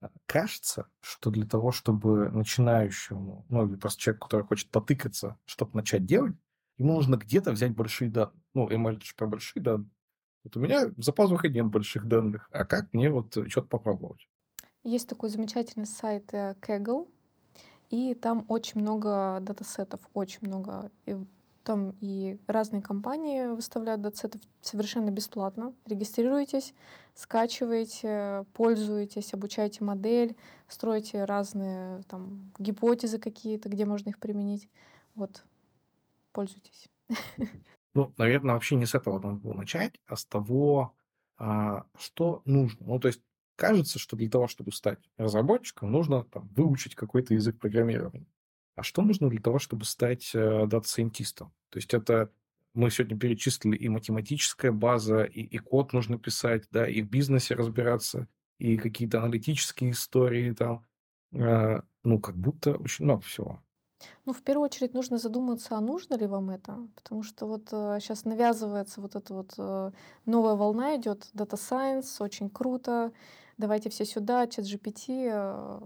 э, 0.01 0.07
кажется, 0.27 0.87
что 1.01 1.31
для 1.31 1.47
того, 1.47 1.73
чтобы 1.73 2.31
начинающему, 2.31 3.45
ну 3.49 3.67
или 3.67 3.75
просто 3.75 4.01
человеку, 4.01 4.29
который 4.29 4.47
хочет 4.47 4.71
потыкаться, 4.71 5.37
чтобы 5.47 5.73
начать 5.75 6.07
делать, 6.07 6.37
ему 6.79 6.95
нужно 6.95 7.17
где-то 7.17 7.51
взять 7.51 7.75
большие 7.75 8.09
данные. 8.09 8.41
Ну, 8.55 8.69
ML 8.69 8.99
это 8.99 9.05
же 9.05 9.15
про 9.17 9.27
большие 9.27 9.65
данные. 9.65 9.91
Вот 10.45 10.57
у 10.57 10.61
меня 10.61 10.93
за 10.97 11.13
пазухой 11.13 11.51
нет 11.51 11.67
больших 11.67 12.07
данных. 12.07 12.49
А 12.53 12.65
как 12.65 12.93
мне 12.93 13.11
вот 13.11 13.33
что-то 13.49 13.67
попробовать? 13.67 14.29
Есть 14.85 15.09
такой 15.09 15.31
замечательный 15.31 15.87
сайт 15.87 16.33
э, 16.35 16.55
Kaggle, 16.61 17.09
и 17.91 18.15
там 18.15 18.45
очень 18.49 18.81
много 18.81 19.39
датасетов, 19.41 20.01
очень 20.13 20.41
много. 20.43 20.91
И 21.07 21.17
там 21.65 21.95
и 22.01 22.39
разные 22.47 22.83
компании 22.83 23.47
выставляют 23.47 24.03
датсеты 24.03 24.39
совершенно 24.61 25.11
бесплатно. 25.11 25.75
Регистрируйтесь, 25.87 26.75
скачиваете, 27.15 28.45
пользуетесь, 28.53 29.33
обучаете 29.33 29.83
модель, 29.83 30.37
строите 30.69 31.25
разные 31.25 32.03
там 32.03 32.53
гипотезы 32.59 33.19
какие-то, 33.19 33.69
где 33.69 33.87
можно 33.87 34.11
их 34.11 34.19
применить. 34.19 34.69
Вот, 35.15 35.45
пользуйтесь. 36.33 36.89
Ну, 37.97 38.13
наверное, 38.17 38.55
вообще 38.55 38.75
не 38.75 38.87
с 38.87 38.97
этого 38.97 39.21
надо 39.21 39.37
было 39.37 39.53
начать, 39.53 40.01
а 40.09 40.17
с 40.17 40.27
того, 40.27 40.97
а, 41.39 41.87
что 41.97 42.43
нужно. 42.45 42.85
Ну, 42.87 42.99
то 42.99 43.07
есть 43.07 43.23
кажется, 43.57 43.99
что 43.99 44.17
для 44.17 44.29
того, 44.29 44.49
чтобы 44.49 44.73
стать 44.73 44.99
разработчиком, 45.17 45.93
нужно 45.93 46.25
там, 46.25 46.49
выучить 46.49 46.95
какой-то 46.95 47.35
язык 47.35 47.59
программирования. 47.59 48.27
А 48.77 48.83
что 48.83 49.03
нужно 49.03 49.29
для 49.29 49.41
того, 49.41 49.59
чтобы 49.59 49.85
стать 49.85 50.31
э, 50.35 50.67
дата-сайентистом? 50.67 51.53
То 51.71 51.79
есть 51.79 51.95
это 51.95 52.31
мы 52.75 52.91
сегодня 52.91 53.17
перечислили 53.17 53.77
и 53.77 53.89
математическая 53.89 54.73
база, 54.73 55.23
и, 55.23 55.43
и 55.43 55.59
код 55.59 55.93
нужно 55.93 56.19
писать, 56.19 56.65
да, 56.71 56.89
и 56.89 57.03
в 57.03 57.09
бизнесе 57.09 57.55
разбираться, 57.55 58.27
и 58.59 58.77
какие-то 58.77 59.23
аналитические 59.23 59.93
истории 59.93 60.53
там. 60.53 60.85
Э, 61.33 61.81
ну, 62.03 62.21
как 62.21 62.37
будто 62.37 62.75
очень 62.75 63.05
много 63.05 63.23
всего. 63.23 63.61
Ну, 64.27 64.33
в 64.33 64.43
первую 64.43 64.67
очередь 64.67 64.95
нужно 64.95 65.19
задуматься, 65.19 65.77
а 65.77 65.81
нужно 65.81 66.15
ли 66.17 66.27
вам 66.27 66.51
это, 66.51 66.79
потому 66.95 67.23
что 67.23 67.47
вот 67.47 67.69
э, 67.73 67.99
сейчас 68.01 68.25
навязывается 68.25 69.01
вот 69.01 69.17
эта 69.17 69.35
вот 69.35 69.55
э, 69.57 69.93
новая 70.27 70.55
волна 70.55 70.97
идет, 70.97 71.31
Science, 71.35 72.23
очень 72.23 72.51
круто, 72.51 73.13
давайте 73.59 73.91
все 73.91 74.05
сюда, 74.05 74.47
чат 74.47 74.65
GPT, 74.65 75.29
э, 75.31 75.81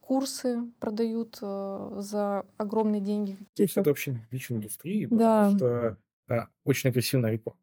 курсы 0.00 0.62
продают 0.80 1.38
э, 1.40 1.96
за 1.98 2.44
огромные 2.56 3.00
деньги. 3.00 3.36
Здесь 3.54 3.76
это 3.76 3.90
вообще 3.90 4.20
личной 4.30 4.58
индустрии, 4.58 5.06
да. 5.06 5.44
потому 5.44 5.56
что 5.56 5.96
да, 6.28 6.48
очень 6.64 6.90
агрессивная 6.90 7.32
реклама. 7.32 7.58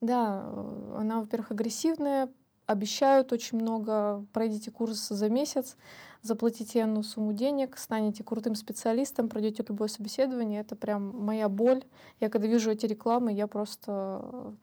Да, 0.00 0.44
э, 0.46 0.96
она, 0.98 1.20
во-первых, 1.20 1.50
агрессивная, 1.50 2.28
обещают 2.66 3.32
очень 3.32 3.58
много, 3.58 4.24
пройдите 4.32 4.70
курс 4.70 5.08
за 5.08 5.28
месяц, 5.28 5.76
заплатите 6.22 6.84
одну 6.84 7.02
сумму 7.02 7.32
денег, 7.32 7.78
станете 7.78 8.22
крутым 8.22 8.54
специалистом, 8.54 9.28
пройдете 9.28 9.64
любое 9.66 9.88
собеседование. 9.88 10.60
Это 10.60 10.76
прям 10.76 11.24
моя 11.24 11.48
боль. 11.48 11.82
Я 12.20 12.28
когда 12.28 12.46
вижу 12.46 12.70
эти 12.70 12.86
рекламы, 12.86 13.32
я 13.32 13.46
просто 13.46 14.54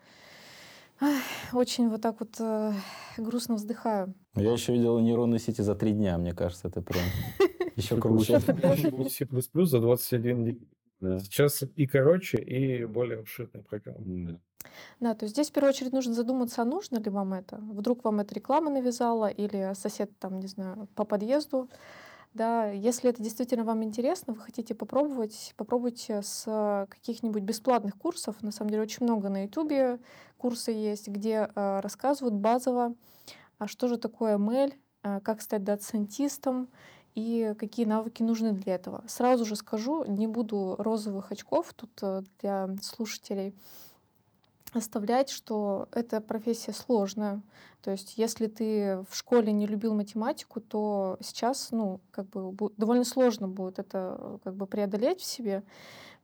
очень 1.53 1.89
вот 1.89 2.01
так 2.01 2.19
вот 2.19 2.35
э, 2.39 2.73
грустно 3.17 3.55
вздыхаю. 3.55 4.13
Я 4.35 4.51
еще 4.51 4.73
видел 4.73 4.99
нейронные 4.99 5.39
сети 5.39 5.61
за 5.61 5.75
три 5.75 5.93
дня, 5.93 6.17
мне 6.17 6.33
кажется, 6.33 6.67
это 6.67 6.81
прям 6.81 7.03
еще 7.75 7.97
круче. 7.99 8.39
C++ 8.39 9.27
за 9.65 9.79
21 9.79 10.45
день. 10.45 10.69
Сейчас 11.01 11.63
и 11.75 11.87
короче, 11.87 12.37
и 12.37 12.85
более 12.85 13.19
обширная 13.19 13.63
программа. 13.63 14.39
Да, 14.99 15.13
то 15.13 15.25
есть 15.25 15.35
здесь 15.35 15.49
в 15.49 15.53
первую 15.53 15.69
очередь 15.69 15.93
нужно 15.93 16.13
задуматься, 16.13 16.61
а 16.61 16.65
нужно 16.65 16.97
ли 16.97 17.09
вам 17.09 17.33
это. 17.33 17.57
Вдруг 17.57 18.03
вам 18.03 18.19
эта 18.21 18.33
реклама 18.33 18.71
навязала, 18.71 19.27
или 19.27 19.73
сосед 19.75 20.17
там, 20.19 20.39
не 20.39 20.47
знаю, 20.47 20.87
по 20.95 21.05
подъезду 21.05 21.69
да, 22.35 22.67
если 22.67 23.09
это 23.09 23.23
действительно 23.23 23.63
вам 23.63 23.81
интересно, 23.83 24.33
вы 24.33 24.41
хотите 24.41 24.75
попробовать, 24.75 25.53
попробуйте 25.55 26.21
с 26.21 26.85
каких-нибудь 26.89 27.43
бесплатных 27.43 27.97
курсов. 27.97 28.35
На 28.41 28.51
самом 28.51 28.71
деле 28.71 28.83
очень 28.83 29.05
много 29.05 29.29
на 29.29 29.43
YouTube 29.45 30.01
курсы 30.37 30.71
есть, 30.71 31.07
где 31.07 31.49
э, 31.55 31.79
рассказывают 31.79 32.35
базово, 32.35 32.93
а 33.57 33.67
что 33.67 33.87
же 33.87 33.97
такое 33.97 34.37
ML, 34.37 34.73
э, 35.03 35.21
как 35.21 35.41
стать 35.41 35.63
дата-сайентистом 35.63 36.67
и 37.15 37.55
какие 37.57 37.85
навыки 37.85 38.21
нужны 38.21 38.51
для 38.51 38.75
этого. 38.75 39.05
Сразу 39.07 39.45
же 39.45 39.55
скажу, 39.55 40.03
не 40.03 40.27
буду 40.27 40.75
розовых 40.77 41.31
очков 41.31 41.73
тут 41.73 41.91
э, 42.01 42.23
для 42.41 42.67
слушателей 42.81 43.55
оставлять, 44.77 45.29
что 45.29 45.87
эта 45.91 46.21
профессия 46.21 46.73
сложная. 46.73 47.41
То 47.81 47.91
есть, 47.91 48.17
если 48.17 48.47
ты 48.47 49.03
в 49.09 49.15
школе 49.15 49.51
не 49.51 49.67
любил 49.67 49.93
математику, 49.93 50.59
то 50.59 51.17
сейчас, 51.21 51.71
ну, 51.71 52.01
как 52.11 52.29
бы 52.29 52.71
довольно 52.77 53.03
сложно 53.03 53.47
будет 53.47 53.79
это 53.79 54.39
как 54.43 54.55
бы 54.55 54.67
преодолеть 54.67 55.21
в 55.21 55.25
себе. 55.25 55.63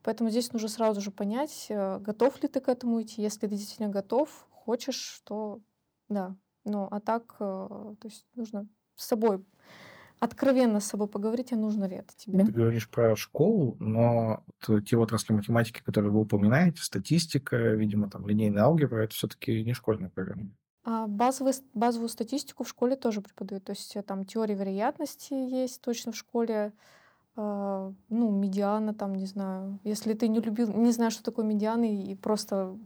Поэтому 0.02 0.30
здесь 0.30 0.52
нужно 0.52 0.68
сразу 0.68 1.00
же 1.00 1.10
понять, 1.10 1.66
э, 1.68 1.98
готов 2.00 2.42
ли 2.42 2.48
ты 2.48 2.60
к 2.60 2.68
этому 2.68 3.00
идти. 3.02 3.22
Если 3.22 3.46
ты 3.46 3.48
действительно 3.48 3.88
готов, 3.88 4.48
хочешь, 4.50 5.20
то 5.24 5.60
да. 6.08 6.36
Ну, 6.64 6.88
а 6.90 7.00
так, 7.00 7.36
э, 7.38 7.94
то 8.00 8.08
есть 8.08 8.26
нужно 8.34 8.68
с 8.96 9.06
собой 9.06 9.44
откровенно 10.22 10.78
с 10.78 10.84
собой 10.84 11.08
поговорить, 11.08 11.52
а 11.52 11.56
нужно 11.56 11.84
ли 11.86 11.96
это 11.96 12.14
тебе. 12.16 12.44
Ты 12.44 12.52
говоришь 12.52 12.88
про 12.88 13.16
школу, 13.16 13.76
но 13.80 14.44
те 14.86 14.96
отрасли 14.96 15.32
математики, 15.32 15.82
которые 15.84 16.12
вы 16.12 16.20
упоминаете, 16.20 16.80
статистика, 16.80 17.56
видимо, 17.56 18.08
там 18.08 18.28
линейная 18.28 18.62
алгебра, 18.62 19.02
это 19.02 19.14
все-таки 19.16 19.64
не 19.64 19.72
школьная 19.72 20.10
программа. 20.10 20.50
А 20.84 21.08
базовый, 21.08 21.54
базовую 21.74 22.08
статистику 22.08 22.62
в 22.62 22.68
школе 22.68 22.94
тоже 22.94 23.20
преподают. 23.20 23.64
То 23.64 23.72
есть 23.72 23.96
э, 23.96 24.02
там 24.02 24.24
теория 24.24 24.54
вероятности 24.54 25.34
есть 25.34 25.80
точно 25.80 26.12
в 26.12 26.16
школе. 26.16 26.72
А, 27.34 27.92
ну, 28.08 28.30
медиана 28.30 28.94
там, 28.94 29.16
не 29.16 29.26
знаю. 29.26 29.80
Если 29.82 30.14
ты 30.14 30.28
не 30.28 30.38
любил, 30.38 30.72
не 30.72 30.92
знаешь, 30.92 31.14
что 31.14 31.24
такое 31.24 31.44
медиана, 31.44 31.84
и 31.84 32.14
просто 32.14 32.78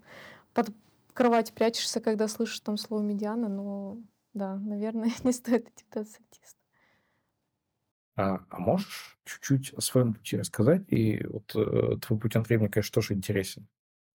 под 0.55 0.71
кровать 1.13 1.53
прячешься, 1.53 2.01
когда 2.01 2.29
слышишь 2.29 2.61
там 2.61 2.79
слово 2.79 3.03
медиана, 3.03 3.49
ну, 3.51 4.03
да, 4.33 4.57
наверное, 4.57 5.13
не 5.23 5.33
стоит 5.33 5.69
идти 5.69 5.85
в 5.91 6.07
статист. 6.07 6.57
А, 8.17 8.41
а 8.49 8.59
можешь 8.59 9.19
чуть-чуть 9.25 9.75
о 9.75 9.81
своем 9.81 10.15
пути 10.15 10.39
рассказать? 10.39 10.85
И 10.93 11.25
вот 11.27 11.55
э, 11.55 11.99
твой 12.01 12.19
путь 12.19 12.37
Андрея, 12.37 12.59
мне, 12.59 12.69
конечно, 12.69 12.95
тоже 12.95 13.15
интересен. 13.15 13.69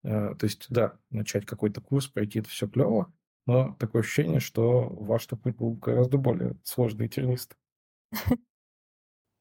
Э, 0.04 0.34
то 0.36 0.46
есть, 0.46 0.68
да, 0.70 0.98
начать 1.12 1.46
какой-то 1.46 1.82
курс, 1.82 2.08
пройти 2.08 2.40
это 2.40 2.50
все 2.50 2.68
клево, 2.68 3.14
но 3.46 3.76
такое 3.80 4.02
ощущение, 4.02 4.40
что 4.40 4.90
ваш 4.90 5.28
путь 5.28 5.56
был 5.56 5.74
гораздо 5.74 6.18
более 6.18 6.58
сложный 6.64 7.06
и 7.06 7.10
тернистый. 7.10 7.58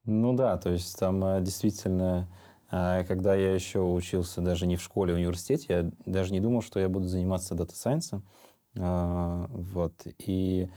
Ну 0.05 0.35
да, 0.35 0.57
то 0.57 0.71
есть 0.71 0.99
там 0.99 1.23
э, 1.25 1.41
действительно, 1.43 2.29
э, 2.71 3.05
когда 3.07 3.35
я 3.35 3.55
еще 3.55 3.81
учился 3.81 4.41
даже 4.41 4.67
не 4.67 4.77
в 4.77 4.83
школе, 4.83 5.13
а 5.13 5.17
в 5.17 5.19
университете, 5.19 5.67
я 5.69 5.91
даже 6.07 6.33
не 6.33 6.41
думал, 6.41 6.63
что 6.63 6.81
я 6.81 6.89
буду 6.89 7.07
заниматься 7.07 7.55
дата-сайенсом. 7.55 8.27
Э, 8.77 9.47
вот. 9.51 10.07
И 10.19 10.71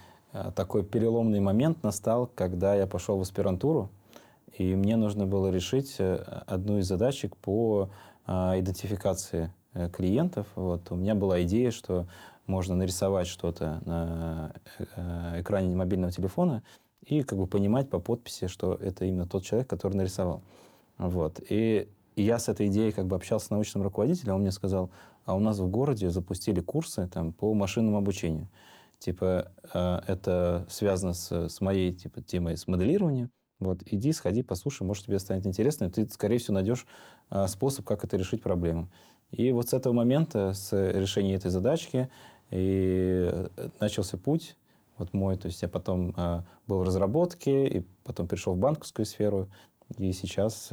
такой 0.56 0.84
переломный 0.84 1.40
момент 1.40 1.84
настал, 1.84 2.28
когда 2.28 2.76
я 2.76 2.88
пошел 2.88 3.18
в 3.18 3.22
аспирантуру, 3.22 3.90
и 4.58 4.76
мне 4.76 4.96
нужно 4.96 5.26
было 5.26 5.50
решить 5.50 5.96
э, 6.00 6.16
одну 6.48 6.78
из 6.78 6.88
задачек 6.88 7.36
по 7.38 7.90
э, 8.28 8.32
идентификации 8.60 9.52
клиентов. 9.92 10.46
Вот. 10.56 10.92
У 10.92 10.96
меня 10.96 11.16
была 11.16 11.42
идея, 11.42 11.72
что 11.72 12.06
можно 12.46 12.76
нарисовать 12.76 13.26
что-то 13.26 13.82
на 13.86 14.54
экране 15.40 15.76
мобильного 15.76 16.12
телефона 16.12 16.62
и 17.06 17.24
как 17.24 17.40
бы 17.40 17.48
понимать 17.48 17.90
по 17.90 18.00
подписи, 18.00 18.48
что 18.48 18.76
это 18.76 19.06
именно 19.06 19.28
тот 19.28 19.44
человек, 19.44 19.68
который 19.68 19.96
нарисовал. 19.96 20.44
Вот. 20.98 21.42
И 21.50 21.90
я 22.16 22.38
с 22.38 22.50
этой 22.50 22.68
идеей 22.68 22.92
как 22.92 23.08
бы 23.08 23.16
общался 23.16 23.48
с 23.48 23.50
научным 23.50 23.84
руководителем, 23.84 24.36
он 24.36 24.42
мне 24.42 24.52
сказал, 24.52 24.92
а 25.26 25.36
у 25.36 25.40
нас 25.40 25.58
в 25.58 25.68
городе 25.68 26.10
запустили 26.10 26.60
курсы 26.60 27.08
там, 27.08 27.34
по 27.34 27.54
машинному 27.54 27.98
обучению 27.98 28.48
типа, 29.04 29.52
э, 29.74 30.00
это 30.08 30.66
связано 30.70 31.14
с, 31.14 31.32
с 31.32 31.62
моей 31.62 31.94
типа, 31.94 32.22
темой 32.22 32.58
с 32.58 32.68
моделированием, 32.68 33.30
вот, 33.60 33.82
иди, 33.86 34.12
сходи, 34.14 34.44
послушай, 34.44 34.84
может, 34.84 35.06
тебе 35.06 35.20
станет 35.20 35.46
интересно, 35.46 35.86
и 35.86 35.90
ты, 35.90 36.08
скорее 36.10 36.38
всего, 36.38 36.56
найдешь 36.56 36.86
а, 37.30 37.48
способ, 37.48 37.86
как 37.86 38.04
это 38.04 38.18
решить 38.18 38.42
проблему. 38.42 38.90
И 39.32 39.52
вот 39.52 39.70
с 39.70 39.74
этого 39.74 39.94
момента, 39.94 40.54
с 40.54 40.74
решения 40.74 41.36
этой 41.36 41.50
задачки, 41.50 42.10
и 42.50 43.30
э, 43.32 43.70
начался 43.80 44.18
путь 44.18 44.58
вот 44.98 45.14
мой. 45.14 45.38
То 45.38 45.48
есть 45.48 45.62
я 45.62 45.70
потом 45.70 46.14
был 46.68 46.80
в 46.80 46.84
разработке, 46.84 47.68
и 47.68 47.86
потом 48.04 48.28
пришел 48.28 48.54
в 48.54 48.58
банковскую 48.58 49.06
сферу, 49.06 49.50
и 49.98 50.12
сейчас 50.12 50.70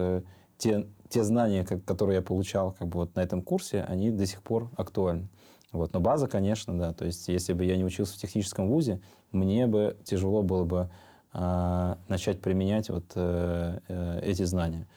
те, 0.58 0.86
те 1.08 1.24
знания, 1.24 1.64
как, 1.64 1.84
которые 1.84 2.16
я 2.16 2.22
получал 2.22 2.72
как 2.72 2.88
бы 2.88 3.00
вот 3.00 3.16
на 3.16 3.20
этом 3.20 3.40
курсе, 3.40 3.82
они 3.82 4.10
до 4.10 4.26
сих 4.26 4.42
пор 4.42 4.70
актуальны. 4.76 5.28
Вот. 5.72 5.92
Но 5.92 6.00
база, 6.00 6.26
конечно, 6.26 6.76
да. 6.76 6.92
То 6.92 7.04
есть 7.04 7.28
если 7.28 7.52
бы 7.52 7.64
я 7.64 7.76
не 7.76 7.84
учился 7.84 8.14
в 8.14 8.20
техническом 8.20 8.68
вузе, 8.68 9.00
мне 9.32 9.66
бы 9.66 9.96
тяжело 10.04 10.42
было 10.42 10.64
бы 10.64 10.90
а, 11.32 11.98
начать 12.08 12.40
применять 12.40 12.90
вот 12.90 13.12
э, 13.14 13.78
э, 13.86 14.20
эти 14.22 14.42
знания. 14.42 14.88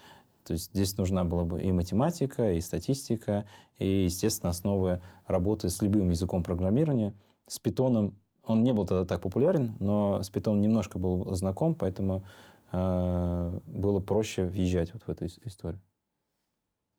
То 0.46 0.54
есть 0.54 0.72
здесь 0.74 0.98
нужна 0.98 1.24
была 1.24 1.46
бы 1.46 1.62
и 1.62 1.72
математика, 1.72 2.54
и 2.54 2.60
статистика, 2.60 3.46
и, 3.78 4.06
естественно, 4.06 4.50
основы 4.50 5.00
работы 5.28 5.70
с 5.70 5.82
любым 5.82 6.10
языком 6.10 6.44
программирования. 6.44 7.14
С 7.48 7.60
питоном 7.60 8.16
он 8.44 8.64
не 8.64 8.74
был 8.74 8.86
тогда 8.86 9.06
так 9.06 9.22
популярен, 9.22 9.76
но 9.80 10.22
с 10.24 10.30
питоном 10.30 10.62
немножко 10.62 10.98
был 10.98 11.34
знаком, 11.36 11.76
поэтому 11.76 12.24
э, 12.72 13.60
было 13.68 14.00
проще 14.00 14.46
въезжать 14.46 14.92
вот 14.94 15.04
в 15.04 15.10
эту 15.10 15.28
историю. 15.48 15.82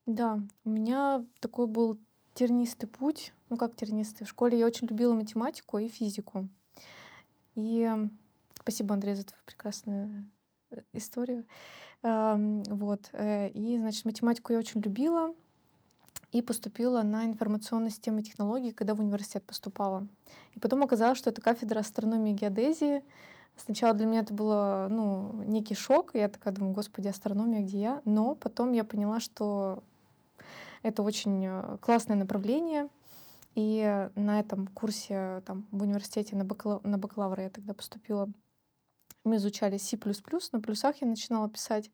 Да, 0.05 0.39
у 0.63 0.69
меня 0.69 1.25
такой 1.39 1.67
был 1.67 1.99
тернистый 2.35 2.87
путь. 2.87 3.33
Ну, 3.49 3.57
как 3.57 3.75
тернистый? 3.75 4.27
В 4.27 4.29
школе 4.29 4.59
я 4.59 4.67
очень 4.67 4.87
любила 4.87 5.13
математику 5.15 5.79
и 5.79 5.87
физику. 5.87 6.47
И 7.55 7.89
Спасибо, 8.65 8.95
Андрей, 8.95 9.13
за 9.13 9.23
твою 9.23 9.43
прекрасную 9.45 10.25
э, 10.71 10.81
историю. 10.93 11.45
Вот. 12.01 13.09
Э, 13.13 13.49
и, 13.49 13.77
значит, 13.77 14.05
математику 14.05 14.53
я 14.53 14.57
очень 14.57 14.81
любила 14.81 15.35
и 16.31 16.41
поступила 16.41 17.03
на 17.03 17.25
информационные 17.25 17.91
системы 17.91 18.21
и 18.21 18.23
технологии, 18.23 18.71
когда 18.71 18.95
в 18.95 19.01
университет 19.01 19.43
поступала. 19.43 20.07
И 20.55 20.59
потом 20.59 20.81
оказалось, 20.81 21.19
что 21.19 21.29
это 21.29 21.43
кафедра 21.43 21.81
астрономии 21.81 22.31
и 22.31 22.35
геодезии. 22.35 23.03
Сначала 23.55 23.93
для 23.93 24.07
меня 24.07 24.21
это 24.21 24.33
было 24.33 24.87
ну, 24.89 25.43
некий 25.43 25.75
шок. 25.75 26.15
Я 26.15 26.27
такая 26.27 26.51
думаю, 26.51 26.73
господи, 26.73 27.07
астрономия, 27.07 27.61
где 27.61 27.79
я? 27.79 28.01
Но 28.03 28.33
потом 28.33 28.71
я 28.71 28.83
поняла, 28.83 29.19
что 29.19 29.83
это 30.85 31.03
очень 31.03 31.45
э, 31.45 31.77
классное 31.81 32.15
направление. 32.15 32.89
И 33.55 34.09
на 34.15 34.39
этом 34.39 34.67
курсе 34.67 35.41
там, 35.45 35.65
в 35.71 35.83
университете 35.83 36.35
на, 36.35 36.43
бакала... 36.43 36.81
на 36.83 36.97
бакалавра 36.97 37.43
я 37.43 37.49
тогда 37.49 37.73
поступила 37.73 38.29
мы 39.25 39.37
изучали 39.37 39.77
C++, 39.77 39.97
на 40.51 40.61
плюсах 40.61 41.01
я 41.01 41.07
начинала 41.07 41.49
писать. 41.49 41.91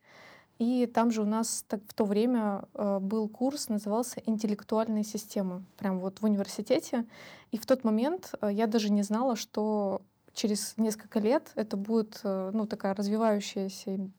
И 0.60 0.86
там 0.86 1.10
же 1.12 1.24
у 1.24 1.25
нас 1.25 1.65
так, 1.67 1.81
в 1.88 1.93
то 1.93 2.05
время 2.05 2.65
э, 2.75 3.00
был 3.00 3.27
курс, 3.27 3.69
назывался 3.69 4.21
«Интеллектуальные 4.27 5.03
системы», 5.03 5.63
прям 5.77 6.00
вот 6.00 6.21
в 6.21 6.25
университете. 6.25 7.05
И 7.50 7.57
в 7.57 7.65
тот 7.65 7.83
момент 7.83 8.36
э, 8.41 8.50
я 8.51 8.67
даже 8.67 8.91
не 8.91 9.01
знала, 9.01 9.36
что 9.36 10.03
через 10.33 10.77
несколько 10.77 11.19
лет 11.19 11.51
это 11.55 11.77
будет 11.77 12.19
э, 12.24 12.51
ну, 12.53 12.67
такая 12.67 12.93
развивающаяся 12.93 14.12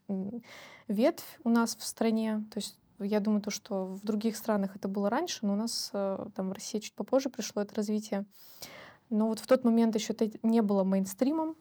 ветвь 0.89 1.39
у 1.45 1.49
нас 1.49 1.77
в 1.77 1.85
стране. 1.85 2.43
То 2.51 2.59
есть 2.59 2.77
я 2.99 3.19
думаю, 3.19 3.41
то, 3.41 3.51
что 3.51 3.85
в 3.85 4.03
других 4.03 4.37
странах 4.37 4.75
это 4.75 4.87
было 4.87 5.09
раньше, 5.09 5.39
но 5.45 5.53
у 5.53 5.55
нас 5.55 5.89
э, 5.93 6.25
там 6.35 6.49
в 6.49 6.53
России 6.53 6.79
чуть 6.79 6.93
попозже 6.93 7.29
пришло 7.29 7.61
это 7.61 7.75
развитие. 7.75 8.25
Но 9.09 9.27
вот 9.27 9.39
в 9.39 9.47
тот 9.47 9.63
момент 9.63 9.95
еще 9.95 10.13
это 10.13 10.31
не 10.43 10.61
было 10.61 10.83
мейнстримом, 10.83 11.55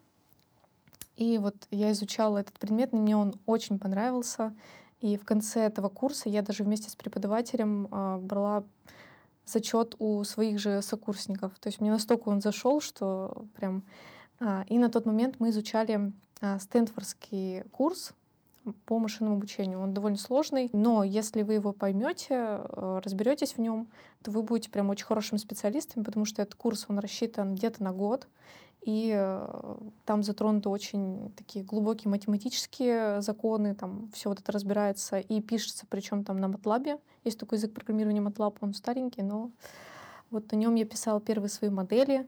и 1.17 1.39
вот 1.39 1.55
я 1.71 1.93
изучала 1.93 2.39
этот 2.39 2.59
предмет, 2.59 2.93
мне 2.93 3.17
он 3.17 3.35
очень 3.47 3.79
понравился. 3.79 4.55
И 5.01 5.17
в 5.17 5.25
конце 5.25 5.61
этого 5.61 5.89
курса 5.89 6.29
я 6.29 6.43
даже 6.43 6.65
вместе 6.65 6.89
с 6.89 6.97
преподавателем 6.97 7.87
э, 7.91 8.19
брала 8.19 8.65
зачет 9.45 9.97
у 9.99 10.23
своих 10.25 10.59
же 10.59 10.81
сокурсников. 10.83 11.59
То 11.59 11.69
есть 11.69 11.81
мне 11.81 11.91
настолько 11.91 12.29
он 12.29 12.41
зашел, 12.41 12.81
что 12.81 13.47
прям... 13.57 13.85
Э, 14.41 14.65
и 14.69 14.79
на 14.79 14.89
тот 14.89 15.05
момент 15.05 15.37
мы 15.39 15.51
изучали 15.51 16.13
э, 16.41 16.59
Стэнфордский 16.59 17.65
курс 17.65 18.15
по 18.87 18.99
машинному 18.99 19.37
обучению. 19.37 19.81
Он 19.81 19.93
довольно 19.95 20.19
сложный, 20.19 20.71
но 20.73 21.05
если 21.05 21.43
вы 21.43 21.55
его 21.55 21.73
поймете, 21.73 22.61
разберетесь 22.73 23.55
в 23.55 23.59
нем, 23.59 23.89
то 24.23 24.31
вы 24.31 24.43
будете 24.43 24.71
прям 24.71 24.91
очень 24.91 25.07
хорошим 25.07 25.39
специалистом, 25.39 26.05
потому 26.05 26.25
что 26.25 26.43
этот 26.43 26.55
курс, 26.55 26.87
он 26.89 26.99
рассчитан 26.99 27.55
где-то 27.55 27.83
на 27.83 27.93
год, 27.93 28.29
и 28.83 29.13
э, 29.15 29.77
там 30.05 30.25
затронуты 30.25 30.69
очень 30.69 31.33
такие 31.37 31.65
глубокие 31.65 32.11
математические 32.11 33.23
законы, 33.23 33.75
там 33.77 34.11
все 34.13 34.29
вот 34.29 34.41
это 34.41 34.51
разбирается 34.51 35.21
и 35.21 35.41
пишется, 35.41 35.87
причем 35.89 36.25
там 36.25 36.41
на 36.41 36.47
MATLAB. 36.47 37.01
Есть 37.23 37.39
такой 37.39 37.59
язык 37.59 37.73
программирования 37.73 38.21
MATLAB, 38.21 38.57
он 38.61 38.75
старенький, 38.75 39.23
но 39.23 39.53
вот 40.31 40.51
на 40.51 40.57
нем 40.57 40.75
я 40.75 40.85
писала 40.85 41.21
первые 41.21 41.49
свои 41.49 41.71
модели, 41.71 42.27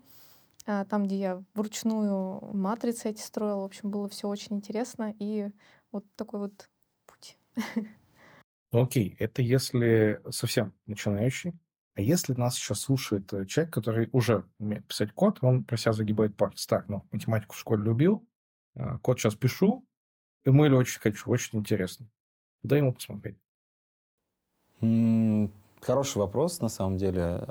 там, 0.65 1.05
где 1.05 1.19
я 1.19 1.45
вручную 1.55 2.55
матрицы 2.55 3.11
эти 3.11 3.21
строила. 3.21 3.61
В 3.61 3.65
общем, 3.65 3.91
было 3.91 4.09
все 4.09 4.29
очень 4.29 4.57
интересно. 4.57 5.15
И 5.19 5.51
вот 5.93 6.05
такой 6.17 6.41
вот 6.41 6.71
путь. 7.07 7.39
Ну, 8.73 8.83
окей, 8.83 9.17
это 9.19 9.43
если 9.43 10.21
совсем 10.31 10.73
начинающий. 10.87 11.55
А 11.97 12.01
если 12.01 12.35
нас 12.35 12.57
сейчас 12.57 12.81
слушает 12.81 13.33
э, 13.33 13.47
человек, 13.47 13.73
который 13.73 14.09
уже 14.13 14.45
умеет 14.59 14.85
писать 14.87 15.13
код, 15.13 15.39
он 15.43 15.63
про 15.63 15.77
себя 15.77 15.93
загибает 15.93 16.37
палец. 16.37 16.67
Так, 16.67 16.89
ну, 16.89 17.05
математику 17.13 17.55
в 17.55 17.59
школе 17.59 17.85
любил, 17.85 18.27
а, 18.75 18.99
код 18.99 19.21
сейчас 19.21 19.37
пишу, 19.37 19.87
email 20.45 20.75
очень 20.75 21.01
хочу, 21.01 21.31
очень 21.31 21.61
интересно. 21.61 22.09
Дай 22.65 22.81
ему 22.81 22.93
посмотреть. 22.93 23.37
Хороший 25.81 26.19
вопрос, 26.19 26.61
на 26.61 26.69
самом 26.69 26.99
деле. 26.99 27.45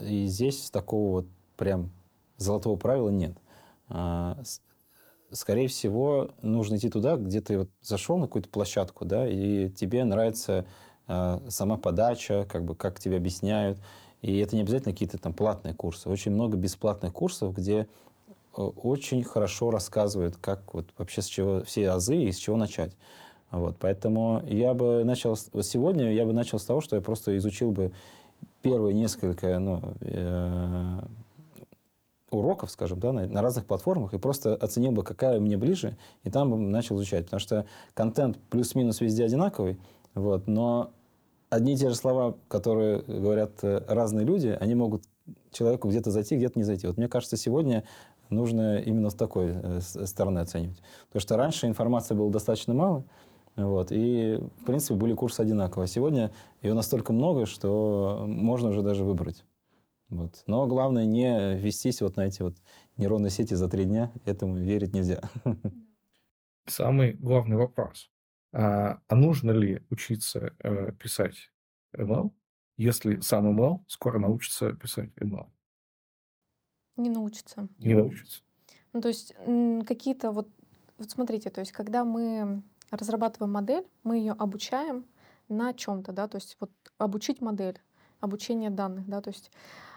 И 0.00 0.26
здесь 0.26 0.70
такого 0.70 1.10
вот 1.10 1.26
прям 1.56 1.90
золотого 2.36 2.76
правила 2.76 3.10
нет. 3.10 3.36
А, 3.88 4.38
скорее 5.30 5.68
всего, 5.68 6.30
нужно 6.42 6.76
идти 6.76 6.88
туда, 6.88 7.16
где 7.16 7.40
ты 7.40 7.58
вот 7.58 7.70
зашел 7.82 8.18
на 8.18 8.26
какую-то 8.26 8.48
площадку, 8.48 9.04
да, 9.04 9.28
и 9.28 9.68
тебе 9.70 10.04
нравится 10.04 10.66
а, 11.06 11.42
сама 11.48 11.76
подача, 11.76 12.46
как 12.48 12.64
бы 12.64 12.74
как 12.74 13.00
тебе 13.00 13.16
объясняют. 13.16 13.78
И 14.22 14.38
это 14.38 14.54
не 14.54 14.62
обязательно 14.62 14.92
какие-то 14.92 15.18
там 15.18 15.32
платные 15.32 15.74
курсы. 15.74 16.08
Очень 16.08 16.32
много 16.32 16.56
бесплатных 16.56 17.12
курсов, 17.12 17.54
где 17.54 17.88
э, 18.56 18.60
очень 18.60 19.24
хорошо 19.24 19.70
рассказывают, 19.70 20.36
как 20.36 20.74
вот 20.74 20.86
вообще 20.98 21.22
с 21.22 21.26
чего 21.26 21.62
все 21.62 21.90
азы 21.90 22.16
и 22.16 22.32
с 22.32 22.36
чего 22.36 22.56
начать. 22.56 22.92
Вот, 23.50 23.76
поэтому 23.80 24.42
я 24.46 24.74
бы 24.74 25.02
начал, 25.04 25.36
вот 25.52 25.66
сегодня 25.66 26.12
я 26.12 26.24
бы 26.24 26.32
начал 26.32 26.58
с 26.58 26.64
того, 26.64 26.80
что 26.80 26.96
я 26.96 27.02
просто 27.02 27.36
изучил 27.36 27.72
бы 27.72 27.92
первые 28.62 28.94
несколько 28.94 29.58
ну, 29.58 29.94
э, 30.00 31.00
уроков, 32.30 32.70
скажем, 32.70 33.00
да, 33.00 33.12
на, 33.12 33.26
на 33.26 33.42
разных 33.42 33.66
платформах 33.66 34.14
и 34.14 34.18
просто 34.18 34.54
оценил 34.54 34.92
бы, 34.92 35.02
какая 35.02 35.40
мне 35.40 35.56
ближе, 35.56 35.96
и 36.24 36.30
там 36.30 36.50
бы 36.50 36.56
начал 36.56 36.96
изучать. 36.96 37.24
Потому 37.24 37.40
что 37.40 37.66
контент 37.94 38.38
плюс-минус 38.50 39.00
везде 39.00 39.24
одинаковый, 39.24 39.80
вот, 40.14 40.46
но 40.46 40.92
одни 41.48 41.74
и 41.74 41.76
те 41.76 41.88
же 41.88 41.94
слова, 41.94 42.36
которые 42.48 43.02
говорят 43.02 43.62
э, 43.62 43.82
разные 43.88 44.24
люди, 44.24 44.56
они 44.60 44.74
могут 44.74 45.02
человеку 45.52 45.88
где-то 45.88 46.10
зайти, 46.10 46.36
где-то 46.36 46.58
не 46.58 46.64
зайти. 46.64 46.86
Вот 46.86 46.96
мне 46.96 47.08
кажется, 47.08 47.36
сегодня 47.36 47.84
нужно 48.30 48.78
именно 48.78 49.10
с 49.10 49.14
такой 49.14 49.52
э, 49.54 49.80
стороны 49.80 50.38
оценивать. 50.38 50.80
Потому 51.08 51.20
что 51.20 51.36
раньше 51.36 51.66
информации 51.66 52.14
было 52.14 52.30
достаточно 52.30 52.74
мало, 52.74 53.04
вот, 53.56 53.92
и, 53.92 54.38
в 54.60 54.64
принципе, 54.64 54.94
были 54.94 55.14
курсы 55.14 55.40
одинаковые. 55.40 55.84
А 55.84 55.88
сегодня 55.88 56.32
ее 56.62 56.74
настолько 56.74 57.12
много, 57.12 57.46
что 57.46 58.24
можно 58.26 58.70
уже 58.70 58.82
даже 58.82 59.04
выбрать. 59.04 59.44
Вот. 60.08 60.42
Но 60.46 60.66
главное 60.66 61.04
не 61.04 61.56
вестись 61.56 62.00
вот 62.00 62.16
на 62.16 62.22
эти 62.22 62.42
вот 62.42 62.56
нейронные 62.96 63.30
сети 63.30 63.54
за 63.54 63.68
три 63.68 63.84
дня. 63.84 64.12
Этому 64.24 64.56
верить 64.56 64.92
нельзя. 64.92 65.22
Самый 66.66 67.12
главный 67.12 67.56
вопрос. 67.56 68.10
А, 68.52 69.00
а 69.06 69.14
нужно 69.14 69.52
ли 69.52 69.82
учиться 69.90 70.54
э, 70.58 70.92
писать 70.92 71.52
ML, 71.96 72.32
если 72.76 73.20
сам 73.20 73.58
ML 73.58 73.84
скоро 73.86 74.18
научится 74.18 74.72
писать 74.72 75.10
ML? 75.16 75.46
Не 76.96 77.10
научится. 77.10 77.68
Не 77.78 77.94
научится. 77.94 78.42
Ну, 78.92 79.00
то 79.00 79.08
есть 79.08 79.34
какие-то 79.86 80.32
вот, 80.32 80.48
вот 80.98 81.10
смотрите, 81.10 81.50
то 81.50 81.60
есть 81.60 81.70
когда 81.70 82.04
мы 82.04 82.62
разрабатываем 82.90 83.52
модель, 83.52 83.86
мы 84.04 84.16
ее 84.18 84.32
обучаем 84.32 85.04
на 85.48 85.72
чем-то, 85.72 86.12
да, 86.12 86.28
то 86.28 86.36
есть 86.36 86.56
вот 86.60 86.70
обучить 86.98 87.40
модель, 87.40 87.80
обучение 88.20 88.70
данных, 88.70 89.06
да, 89.08 89.20
то 89.20 89.30
есть, 89.30 89.50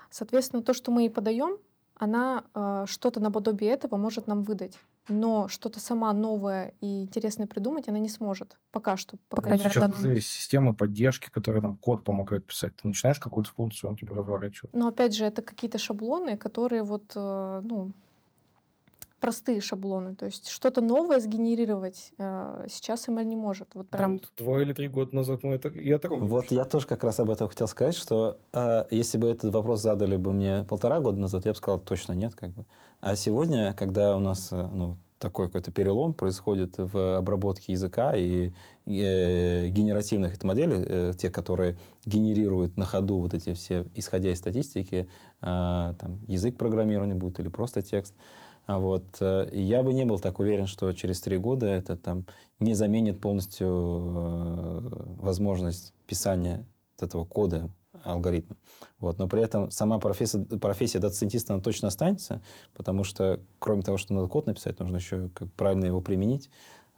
соответственно, 0.10 0.64
то, 0.64 0.74
что 0.74 0.92
мы 0.92 1.02
ей 1.04 1.10
подаем, 1.10 1.58
она 1.96 2.44
э, 2.56 2.86
что-то 2.88 3.20
наподобие 3.20 3.72
этого 3.72 3.98
может 3.98 4.28
нам 4.28 4.44
выдать. 4.44 4.78
но 5.10 5.50
что-то 5.50 5.80
сама 5.82 6.14
новое 6.14 6.74
и 6.80 7.02
интересное 7.04 7.46
придумать 7.46 7.90
она 7.90 8.00
не 8.00 8.08
сможет. 8.10 8.58
Пока 8.72 8.96
что. 8.96 9.18
По 9.28 9.36
Вот 9.36 9.44
крайней 9.44 9.64
мере, 9.64 9.74
сейчас 9.74 9.92
данном- 9.92 10.14
есть 10.16 10.28
система 10.30 10.74
поддержки, 10.74 11.30
которая 11.30 11.62
нам 11.62 11.76
код 11.76 12.06
помогает 12.06 12.46
писать. 12.48 12.74
Ты 12.78 12.88
начинаешь 12.88 13.20
какую-то 13.20 13.50
функцию, 13.52 13.90
он 13.90 13.98
тебе 13.98 14.14
разворачивает. 14.16 14.74
Но 14.74 14.88
опять 14.88 15.14
же, 15.14 15.26
это 15.26 15.42
какие-то 15.42 15.78
шаблоны, 15.78 16.38
которые 16.38 16.84
вот, 16.84 17.12
э, 17.16 17.62
ну, 17.66 17.92
простые 19.24 19.62
шаблоны. 19.62 20.16
То 20.16 20.26
есть 20.26 20.50
что-то 20.50 20.82
новое 20.82 21.22
сгенерировать 21.22 22.12
э, 22.18 22.68
сейчас 22.70 23.08
ML 23.08 23.24
не 23.24 23.38
может. 23.38 23.70
Вот 23.74 23.90
прям 23.90 24.20
Там 24.20 24.30
два 24.38 24.62
или 24.62 24.74
три 24.74 24.90
года 24.90 25.16
назад 25.16 25.44
мы 25.44 25.54
это 25.54 25.70
о 25.70 25.98
таком 25.98 26.28
Вот 26.28 26.52
я 26.52 26.66
тоже 26.66 26.88
как 26.88 27.06
раз 27.06 27.22
об 27.22 27.30
этом 27.30 27.48
хотел 27.48 27.70
сказать, 27.70 27.96
что 27.96 28.38
э, 28.52 28.84
если 28.92 29.18
бы 29.18 29.30
этот 29.30 29.54
вопрос 29.54 29.82
задали 29.82 30.18
бы 30.18 30.34
мне 30.34 30.66
полтора 30.68 31.00
года 31.00 31.22
назад, 31.22 31.46
я 31.46 31.54
бы 31.54 31.58
сказал, 31.58 31.80
точно 31.80 32.12
нет. 32.12 32.36
Как 32.36 32.50
бы. 32.50 32.66
А 33.00 33.16
сегодня, 33.16 33.74
когда 33.74 34.18
у 34.18 34.20
нас 34.20 34.50
э, 34.52 34.70
ну, 34.74 34.98
такой 35.20 35.48
какой-то 35.48 35.72
перелом 35.72 36.14
происходит 36.14 36.74
в 36.78 37.18
обработке 37.18 37.72
языка 37.72 38.14
и 38.18 38.52
э, 38.86 39.70
генеративных 39.70 40.44
моделей, 40.44 40.84
э, 40.86 41.14
те, 41.18 41.30
которые 41.30 41.78
генерируют 42.06 42.76
на 42.76 42.84
ходу 42.84 43.20
вот 43.20 43.34
эти 43.34 43.54
все, 43.54 43.86
исходя 43.96 44.32
из 44.32 44.40
статистики, 44.40 45.08
э, 45.42 45.94
там, 45.98 46.20
язык 46.28 46.58
программирования 46.58 47.16
будет 47.16 47.40
или 47.40 47.48
просто 47.48 47.82
текст, 47.82 48.14
вот, 48.68 49.04
э, 49.20 49.50
я 49.52 49.84
бы 49.84 49.94
не 49.94 50.06
был 50.06 50.20
так 50.20 50.40
уверен, 50.40 50.68
что 50.68 50.92
через 50.94 51.22
три 51.22 51.38
года 51.38 51.68
это 51.68 51.98
там 51.98 52.26
не 52.60 52.74
заменит 52.74 53.20
полностью 53.20 53.68
э, 53.68 54.80
возможность 55.22 55.94
писания 56.08 56.66
этого 57.00 57.26
кода 57.26 57.70
алгоритма. 58.04 58.56
Вот. 59.00 59.20
Но 59.20 59.28
при 59.28 59.42
этом 59.42 59.70
сама 59.72 60.00
профессия, 60.00 60.40
профессия 60.40 61.00
дата-сайентиста, 61.00 61.54
она 61.54 61.62
точно 61.62 61.90
останется, 61.90 62.42
потому 62.74 63.04
что 63.04 63.40
кроме 63.60 63.82
того, 63.82 63.98
что 63.98 64.14
надо 64.14 64.28
код 64.28 64.48
написать, 64.48 64.80
нужно 64.80 64.98
еще 64.98 65.30
как 65.34 65.52
правильно 65.54 65.86
его 65.86 66.02
применить. 66.02 66.50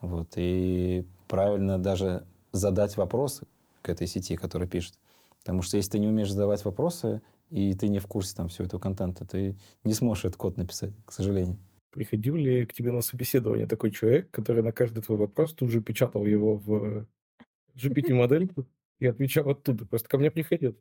Вот. 0.01 0.34
И 0.36 1.06
правильно 1.28 1.80
даже 1.80 2.25
задать 2.51 2.95
вопрос 2.97 3.41
к 3.82 3.89
этой 3.89 4.08
сети, 4.08 4.36
которая 4.36 4.67
пишет. 4.67 4.95
Потому 5.39 5.62
что 5.62 5.78
если 5.78 5.91
ты 5.91 5.99
не 5.99 6.08
умеешь 6.08 6.32
задавать 6.32 6.63
вопросы, 6.65 7.21
и 7.49 7.73
ты 7.73 7.88
не 7.88 7.99
в 7.99 8.08
курсе 8.08 8.36
там 8.36 8.47
всего 8.47 8.65
этого 8.65 8.79
контента, 8.79 9.25
ты 9.25 9.58
не 9.84 9.93
сможешь 9.93 10.25
этот 10.25 10.38
код 10.38 10.58
написать, 10.58 10.93
к 11.05 11.12
сожалению. 11.12 11.58
Приходил 11.91 12.36
ли 12.36 12.65
к 12.65 12.73
тебе 12.73 12.91
на 12.91 13.01
собеседование 13.01 13.67
такой 13.67 13.91
человек, 13.91 14.29
который 14.31 14.62
на 14.62 14.71
каждый 14.71 15.01
твой 15.01 15.17
вопрос 15.17 15.53
тут 15.53 15.69
же 15.69 15.81
печатал 15.81 16.25
его 16.25 16.58
в 16.58 17.08
GPT-модельку 17.77 18.65
и 18.99 19.08
отвечал 19.08 19.49
оттуда? 19.49 19.86
Просто 19.86 20.10
ко 20.10 20.17
мне 20.17 20.29
приходил. 20.29 20.75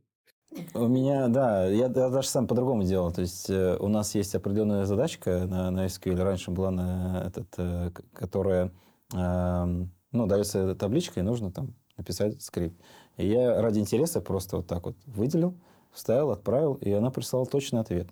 У 0.72 0.86
меня, 0.86 1.28
да, 1.28 1.66
я, 1.66 1.88
даже 1.88 2.28
сам 2.28 2.46
по-другому 2.46 2.84
делал. 2.84 3.12
То 3.12 3.22
есть 3.22 3.50
э, 3.50 3.76
у 3.78 3.88
нас 3.88 4.14
есть 4.14 4.34
определенная 4.34 4.84
задачка 4.84 5.46
на, 5.46 5.70
на 5.70 5.86
SQL, 5.86 6.22
раньше 6.22 6.50
была 6.50 6.70
на 6.70 7.24
этот, 7.26 7.48
э, 7.58 7.90
которая, 8.12 8.72
эм, 9.12 9.92
ну, 10.12 10.26
дается 10.26 10.74
табличка, 10.76 11.20
и 11.20 11.24
нужно 11.24 11.50
там 11.50 11.74
написать 11.96 12.40
скрипт. 12.40 12.80
И 13.16 13.26
я 13.26 13.60
ради 13.60 13.80
интереса 13.80 14.20
просто 14.20 14.58
вот 14.58 14.66
так 14.66 14.84
вот 14.86 14.96
выделил, 15.06 15.56
вставил, 15.94 16.30
отправил, 16.30 16.74
и 16.74 16.90
она 16.92 17.10
прислала 17.10 17.46
точный 17.46 17.80
ответ. 17.80 18.08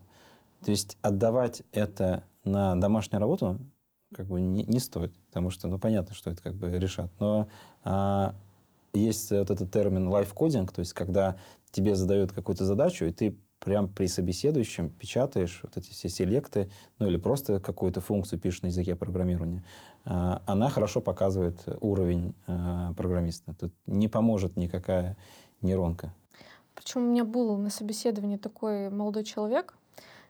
То 0.65 0.71
есть 0.71 0.97
отдавать 1.03 1.63
это 1.73 2.25
на 2.45 2.77
домашнюю 2.77 3.21
работу 3.21 3.59
как 4.15 4.27
бы 4.27 4.41
не, 4.41 4.65
не 4.65 4.79
стоит, 4.79 5.13
потому 5.29 5.51
что, 5.51 5.69
ну, 5.69 5.79
понятно, 5.79 6.15
что 6.15 6.31
это 6.31 6.43
как 6.43 6.55
бы 6.55 6.71
решат. 6.79 7.11
Но 7.19 7.49
а, 7.83 8.35
есть 8.93 9.31
вот 9.31 9.51
этот 9.51 9.71
термин 9.73 10.09
лайфкодинг, 10.09 10.71
то 10.73 10.81
есть 10.81 10.93
когда 10.93 11.37
тебе 11.71 11.95
задают 11.95 12.33
какую-то 12.33 12.65
задачу, 12.65 13.07
и 13.07 13.13
ты 13.13 13.39
прям 13.59 13.89
при 13.89 14.07
собеседующем 14.07 14.91
печатаешь 14.91 15.61
вот 15.63 15.77
эти 15.77 15.91
все 15.91 16.09
селекты, 16.09 16.71
ну 16.99 17.07
или 17.07 17.17
просто 17.17 17.61
какую-то 17.61 18.01
функцию 18.01 18.39
пишешь 18.39 18.63
на 18.63 18.67
языке 18.67 18.95
программирования, 18.95 19.65
а, 20.05 20.43
она 20.47 20.69
хорошо 20.69 21.01
показывает 21.01 21.63
уровень 21.81 22.35
а, 22.47 22.93
программиста. 22.95 23.55
Тут 23.59 23.73
не 23.87 24.09
поможет 24.09 24.57
никакая 24.57 25.17
нейронка. 25.63 26.13
Причем 26.83 27.03
у 27.03 27.11
меня 27.11 27.25
был 27.25 27.57
на 27.59 27.71
собеседовании 27.71 28.37
такой 28.37 28.91
молодой 28.91 29.23
человек, 29.23 29.75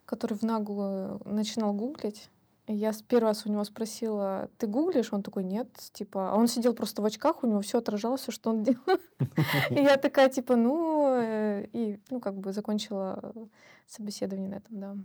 который 0.05 0.37
в 0.37 0.43
наглую 0.43 1.23
начинал 1.25 1.73
гуглить. 1.73 2.29
И 2.67 2.75
я 2.75 2.93
первый 3.09 3.29
раз 3.29 3.47
у 3.47 3.51
него 3.51 3.65
спросила, 3.65 4.51
ты 4.59 4.67
гуглишь? 4.67 5.13
Он 5.13 5.23
такой, 5.23 5.45
нет. 5.45 5.69
Типа, 5.93 6.31
а 6.31 6.35
он 6.37 6.49
сидел 6.49 6.75
просто 6.75 7.01
в 7.01 7.07
очках, 7.07 7.43
у 7.43 7.47
него 7.47 7.63
все 7.63 7.79
отражалось, 7.79 8.21
всё, 8.21 8.33
что 8.33 8.51
он 8.51 8.63
делал. 8.65 9.01
И 9.71 9.77
я 9.77 9.97
такая, 9.97 10.29
типа, 10.29 10.57
ну, 10.57 11.15
э, 11.15 11.69
и, 11.73 11.99
ну, 12.11 12.21
как 12.21 12.37
бы 12.39 12.53
закончила 12.53 13.33
собеседование 13.87 14.51
на 14.51 14.57
этом, 14.57 14.81
да. 14.81 14.97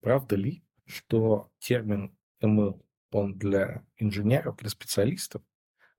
Правда 0.00 0.36
ли, 0.36 0.64
что 0.86 1.50
термин 1.58 2.16
ML, 2.42 2.80
он 3.12 3.34
для 3.38 3.84
инженеров, 3.98 4.56
для 4.56 4.70
специалистов, 4.70 5.42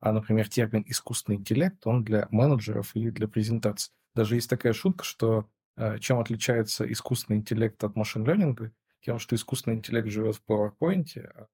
а, 0.06 0.12
например, 0.12 0.48
термин 0.48 0.86
искусственный 0.86 1.40
интеллект, 1.40 1.88
он 1.88 2.04
для 2.04 2.28
менеджеров 2.30 2.96
или 2.96 3.10
для 3.10 3.28
презентаций? 3.28 3.92
Даже 4.14 4.36
есть 4.36 4.48
такая 4.48 4.72
шутка, 4.72 5.04
что 5.04 5.50
э, 5.78 5.98
чем 5.98 6.20
отличается 6.20 6.90
искусственный 6.92 7.40
интеллект 7.40 7.84
от 7.84 7.96
машин-ленинга, 7.96 8.72
тем, 9.02 9.18
что 9.18 9.36
искусственный 9.36 9.78
интеллект 9.78 10.08
живет 10.08 10.36
в 10.36 10.44
PowerPoint, 10.48 11.08
а. 11.18 11.48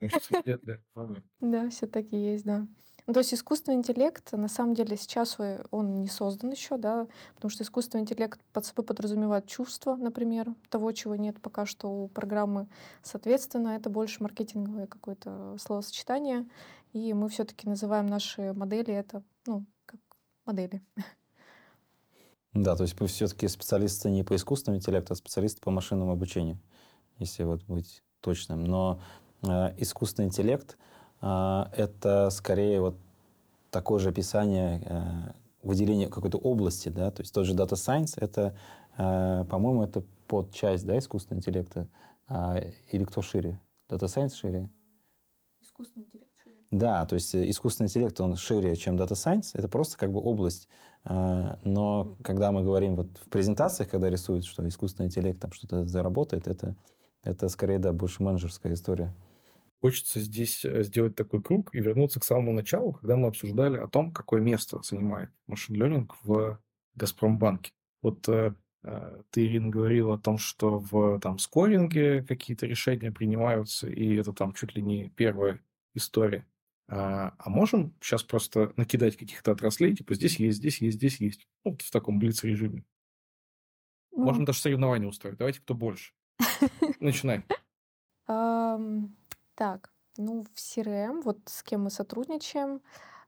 Да, 1.40 1.70
все 1.70 1.88
таки 1.88 2.16
есть, 2.16 2.44
да. 2.44 2.68
Ну, 3.08 3.14
то 3.14 3.18
есть 3.18 3.34
искусственный 3.34 3.78
интеллект, 3.78 4.30
на 4.30 4.46
самом 4.46 4.74
деле, 4.74 4.96
сейчас 4.96 5.36
он 5.72 6.02
не 6.02 6.08
создан 6.08 6.50
еще, 6.52 6.76
да, 6.76 7.08
потому 7.34 7.50
что 7.50 7.64
искусственный 7.64 8.02
интеллект 8.02 8.40
под 8.52 8.64
собой 8.64 8.84
подразумевает 8.84 9.48
чувство, 9.48 9.96
например, 9.96 10.54
того, 10.68 10.92
чего 10.92 11.16
нет 11.16 11.40
пока 11.42 11.66
что 11.66 11.88
у 11.88 12.06
программы. 12.06 12.68
Соответственно, 13.02 13.70
это 13.70 13.90
больше 13.90 14.22
маркетинговое 14.22 14.86
какое-то 14.86 15.56
словосочетание, 15.58 16.46
и 16.92 17.12
мы 17.14 17.28
все-таки 17.28 17.68
называем 17.68 18.06
наши 18.06 18.52
модели 18.52 18.92
это, 18.92 19.22
ну, 19.46 19.64
как 19.86 20.00
модели. 20.44 20.82
Да, 22.54 22.76
то 22.76 22.82
есть 22.82 23.00
вы 23.00 23.06
все-таки 23.06 23.48
специалисты 23.48 24.10
не 24.10 24.24
по 24.24 24.36
искусственному 24.36 24.78
интеллекту, 24.78 25.14
а 25.14 25.16
специалисты 25.16 25.62
по 25.62 25.70
машинному 25.70 26.12
обучению, 26.12 26.58
если 27.18 27.44
вот 27.44 27.62
быть 27.64 28.02
точным. 28.20 28.64
Но 28.64 29.00
э, 29.42 29.74
искусственный 29.78 30.28
интеллект 30.28 30.76
э, 31.22 31.64
это 31.74 32.28
скорее 32.28 32.82
вот 32.82 32.96
такое 33.70 34.00
же 34.00 34.10
описание 34.10 34.82
э, 34.84 35.32
выделения 35.62 36.08
какой-то 36.08 36.36
области, 36.36 36.90
да, 36.90 37.10
то 37.10 37.22
есть 37.22 37.32
тот 37.32 37.46
же 37.46 37.54
Data 37.54 37.72
Science, 37.72 38.14
это, 38.16 38.54
э, 38.98 39.44
по-моему, 39.48 39.84
это 39.84 40.04
подчасть, 40.26 40.84
да, 40.84 40.98
искусственного 40.98 41.40
интеллекта, 41.40 41.88
А, 42.28 42.58
или 42.90 43.04
кто 43.04 43.22
шире? 43.22 43.60
Data 43.88 44.04
Science 44.04 44.34
шире? 44.34 44.68
Искусственный 45.60 46.04
интеллект. 46.04 46.31
Да, 46.72 47.04
то 47.04 47.16
есть 47.16 47.34
э, 47.34 47.48
искусственный 47.50 47.88
интеллект, 47.88 48.18
он 48.20 48.34
шире, 48.34 48.74
чем 48.76 48.96
Data 48.96 49.12
Science, 49.12 49.50
это 49.52 49.68
просто 49.68 49.98
как 49.98 50.10
бы 50.10 50.20
область. 50.20 50.68
А, 51.04 51.58
Но 51.64 52.16
когда 52.24 52.50
мы 52.50 52.62
говорим 52.62 52.96
вот 52.96 53.18
в 53.18 53.28
презентациях, 53.28 53.90
когда 53.90 54.08
рисуют, 54.08 54.46
что 54.46 54.66
искусственный 54.66 55.08
интеллект 55.08 55.38
там 55.38 55.52
что-то 55.52 55.84
заработает, 55.86 56.48
это, 56.48 56.74
это 57.22 57.48
скорее, 57.50 57.78
да, 57.78 57.92
больше 57.92 58.22
менеджерская 58.22 58.72
история. 58.72 59.14
Хочется 59.82 60.18
здесь 60.20 60.64
э, 60.64 60.82
сделать 60.82 61.14
такой 61.14 61.42
круг 61.42 61.74
и 61.74 61.78
вернуться 61.78 62.20
к 62.20 62.24
самому 62.24 62.52
началу, 62.52 62.94
когда 62.94 63.16
мы 63.16 63.28
обсуждали 63.28 63.76
о 63.76 63.86
том, 63.86 64.10
какое 64.10 64.40
место 64.40 64.80
занимает 64.82 65.28
машин-ленинг 65.48 66.16
в 66.22 66.58
Газпромбанке. 66.94 67.72
Вот 68.00 68.26
э, 68.30 68.54
ты, 69.30 69.44
Ирина, 69.44 69.68
говорила 69.68 70.14
о 70.14 70.18
том, 70.18 70.38
что 70.38 70.78
в 70.78 71.20
там, 71.20 71.38
скоринге 71.38 72.22
какие-то 72.22 72.64
решения 72.64 73.12
принимаются, 73.12 73.90
и 73.90 74.16
это 74.16 74.32
там 74.32 74.54
чуть 74.54 74.74
ли 74.74 74.80
не 74.80 75.10
первая 75.10 75.60
история. 75.94 76.46
А, 76.88 77.34
а 77.38 77.50
можем 77.50 77.94
сейчас 78.00 78.22
просто 78.22 78.72
накидать 78.76 79.16
каких-то 79.16 79.52
отраслей, 79.52 79.96
типа 79.96 80.14
здесь 80.14 80.38
есть, 80.38 80.58
здесь 80.58 80.80
есть, 80.80 80.96
здесь 80.96 81.20
есть. 81.20 81.48
Ну, 81.64 81.72
Вот 81.72 81.82
в 81.82 81.90
таком 81.90 82.18
блиц-режиме. 82.18 82.84
Ну, 84.10 84.24
Можно 84.24 84.46
даже 84.46 84.60
соревнования 84.60 85.08
устроить. 85.08 85.38
Давайте 85.38 85.60
кто 85.60 85.74
больше. 85.74 86.12
Начинай. 87.00 87.44
Так, 88.26 89.92
ну, 90.16 90.44
в 90.44 90.56
CRM, 90.56 91.22
вот 91.22 91.38
с 91.46 91.62
кем 91.62 91.82
мы 91.82 91.90
сотрудничаем, 91.90 92.80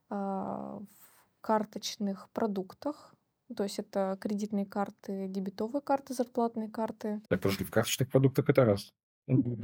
а, 0.09 0.79
в 0.79 1.40
карточных 1.40 2.29
продуктах, 2.33 3.14
то 3.55 3.62
есть 3.62 3.79
это 3.79 4.17
кредитные 4.21 4.67
карты, 4.67 5.29
дебетовые 5.29 5.83
карты, 5.83 6.14
зарплатные 6.14 6.69
карты. 6.69 7.21
Так, 7.29 7.40
подожди, 7.43 7.64
в 7.64 7.71
карточных 7.71 8.11
продуктах 8.11 8.49
это 8.49 8.64
раз. 8.64 8.93
Ну? 9.27 9.57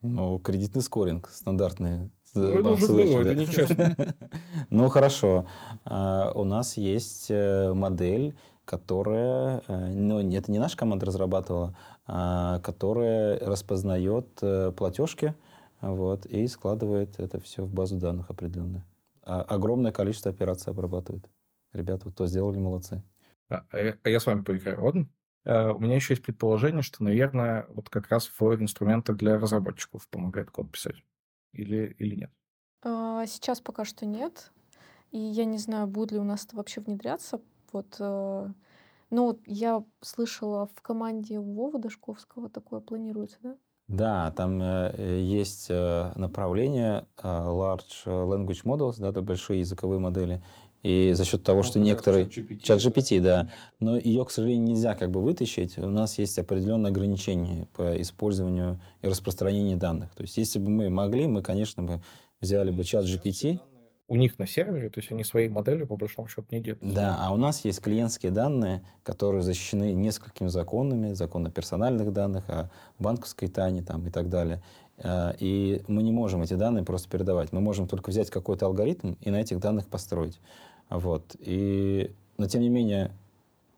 Ну, 0.00 0.38
кредитный 0.38 0.82
скоринг 0.82 1.28
стандартный. 1.28 2.10
Ну, 2.34 2.60
это 2.60 2.70
уже 2.70 2.86
было, 2.86 3.20
это 3.20 3.34
нечестно. 3.34 3.96
Ну, 4.70 4.88
хорошо. 4.88 5.46
А, 5.84 6.32
У 6.34 6.44
нас 6.44 6.76
есть 6.76 7.30
э, 7.30 7.72
модель, 7.72 8.36
которая, 8.64 9.62
э, 9.66 9.92
ну, 9.92 10.20
это 10.20 10.52
не 10.52 10.58
наша 10.58 10.76
команда 10.76 11.06
разрабатывала, 11.06 11.76
а 12.06 12.58
которая 12.60 13.38
распознает 13.40 14.26
э, 14.42 14.72
платежки 14.76 15.34
вот, 15.80 16.26
и 16.26 16.46
складывает 16.48 17.18
это 17.18 17.40
все 17.40 17.64
в 17.64 17.72
базу 17.72 17.96
данных 17.96 18.30
определенную. 18.30 18.84
А 19.22 19.42
Огромное 19.42 19.92
количество 19.92 20.30
операций 20.30 20.72
обрабатывает. 20.72 21.28
Ребята, 21.72 22.06
вот 22.06 22.16
то 22.16 22.26
сделали, 22.26 22.58
молодцы. 22.58 23.02
А, 23.48 23.64
я, 24.04 24.20
с 24.20 24.26
вами 24.26 24.42
поиграю, 24.42 24.84
ладно? 24.84 25.08
Э, 25.44 25.70
у 25.70 25.78
меня 25.78 25.94
еще 25.94 26.12
есть 26.12 26.22
предположение, 26.22 26.82
что, 26.82 27.02
наверное, 27.02 27.66
вот 27.70 27.88
как 27.88 28.08
раз 28.08 28.30
в 28.38 28.42
инструментах 28.54 29.16
для 29.16 29.38
разработчиков 29.38 30.06
помогает 30.08 30.50
код 30.50 30.70
писать. 30.70 30.96
Или, 31.52 31.94
или 31.98 32.14
нет? 32.16 32.30
А, 32.82 33.26
сейчас 33.26 33.60
пока 33.60 33.84
что 33.84 34.06
нет. 34.06 34.52
И 35.10 35.18
я 35.18 35.44
не 35.44 35.58
знаю, 35.58 35.86
будет 35.86 36.12
ли 36.12 36.18
у 36.18 36.24
нас 36.24 36.44
это 36.44 36.56
вообще 36.56 36.80
внедряться. 36.80 37.40
Вот, 37.72 37.96
э, 37.98 38.48
ну, 39.10 39.40
я 39.46 39.84
слышала 40.00 40.66
в 40.66 40.82
команде 40.82 41.38
Вова 41.38 41.78
Дашковского 41.78 42.48
такое 42.48 42.80
планируется, 42.80 43.38
да? 43.42 43.56
Да, 43.88 44.32
там 44.32 44.60
э, 44.60 45.18
есть 45.20 45.68
э, 45.70 46.12
направление 46.14 47.06
э, 47.22 47.26
Large 47.26 48.04
Language 48.04 48.64
Models, 48.64 48.96
да, 48.98 49.08
это 49.08 49.22
большие 49.22 49.60
языковые 49.60 49.98
модели. 49.98 50.42
И 50.82 51.12
за 51.12 51.24
счет 51.24 51.42
того, 51.42 51.62
что 51.62 51.78
некоторые... 51.78 52.28
Чат 52.28 52.78
GPT, 52.78 53.20
да. 53.20 53.50
Но 53.80 53.96
ее, 53.96 54.24
к 54.24 54.30
сожалению, 54.30 54.64
нельзя 54.68 54.94
как 54.94 55.10
бы 55.10 55.20
вытащить. 55.20 55.76
У 55.78 55.90
нас 55.90 56.18
есть 56.18 56.38
определенные 56.38 56.90
ограничения 56.90 57.66
по 57.74 58.00
использованию 58.00 58.80
и 59.02 59.08
распространению 59.08 59.76
данных. 59.76 60.14
То 60.14 60.22
есть, 60.22 60.36
если 60.36 60.58
бы 60.58 60.70
мы 60.70 60.88
могли, 60.88 61.26
мы, 61.26 61.42
конечно, 61.42 61.82
бы 61.82 62.00
взяли 62.40 62.70
бы 62.70 62.84
чат 62.84 63.04
GPT, 63.04 63.58
у 64.10 64.16
них 64.16 64.38
на 64.38 64.46
сервере, 64.46 64.88
то 64.88 65.00
есть 65.00 65.12
они 65.12 65.22
свои 65.22 65.50
модели 65.50 65.84
по 65.84 65.96
большому 65.96 66.28
счету 66.28 66.46
не 66.50 66.60
делают. 66.60 66.80
Да, 66.82 67.18
а 67.20 67.30
у 67.30 67.36
нас 67.36 67.62
есть 67.66 67.82
клиентские 67.82 68.32
данные, 68.32 68.82
которые 69.02 69.42
защищены 69.42 69.92
несколькими 69.92 70.48
законами, 70.48 71.12
закон 71.12 71.46
о 71.46 71.50
персональных 71.50 72.10
данных, 72.14 72.48
о 72.48 72.70
банковской 72.98 73.48
тайне 73.48 73.82
там, 73.82 74.06
и 74.06 74.10
так 74.10 74.30
далее. 74.30 74.62
Э, 74.96 75.34
и 75.38 75.82
мы 75.88 76.02
не 76.02 76.10
можем 76.10 76.40
эти 76.40 76.54
данные 76.54 76.84
просто 76.84 77.10
передавать. 77.10 77.52
Мы 77.52 77.60
можем 77.60 77.86
только 77.86 78.08
взять 78.08 78.30
какой-то 78.30 78.64
алгоритм 78.64 79.12
и 79.20 79.30
на 79.30 79.42
этих 79.42 79.60
данных 79.60 79.88
построить. 79.88 80.40
Вот. 80.90 81.36
И, 81.40 82.10
но 82.36 82.46
тем 82.46 82.62
не 82.62 82.68
менее, 82.68 83.12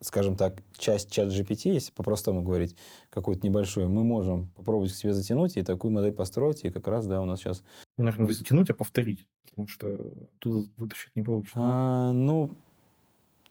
скажем 0.00 0.36
так, 0.36 0.62
часть 0.76 1.10
чат 1.10 1.28
GPT, 1.28 1.72
если 1.72 1.92
по-простому 1.92 2.42
говорить, 2.42 2.76
какую-то 3.10 3.46
небольшую, 3.46 3.88
мы 3.88 4.04
можем 4.04 4.48
попробовать 4.56 4.92
к 4.92 4.96
себе 4.96 5.12
затянуть 5.12 5.56
и 5.56 5.62
такую 5.62 5.92
модель 5.92 6.12
построить, 6.12 6.64
и 6.64 6.70
как 6.70 6.86
раз, 6.88 7.06
да, 7.06 7.20
у 7.20 7.24
нас 7.24 7.40
сейчас... 7.40 7.62
Не 7.98 8.04
нужно 8.04 8.30
затянуть, 8.32 8.70
а 8.70 8.74
повторить, 8.74 9.26
потому 9.48 9.68
что 9.68 9.98
тут 10.38 10.70
вытащить 10.76 11.14
не 11.14 11.22
получится. 11.22 11.58
А, 11.60 12.12
ну, 12.12 12.50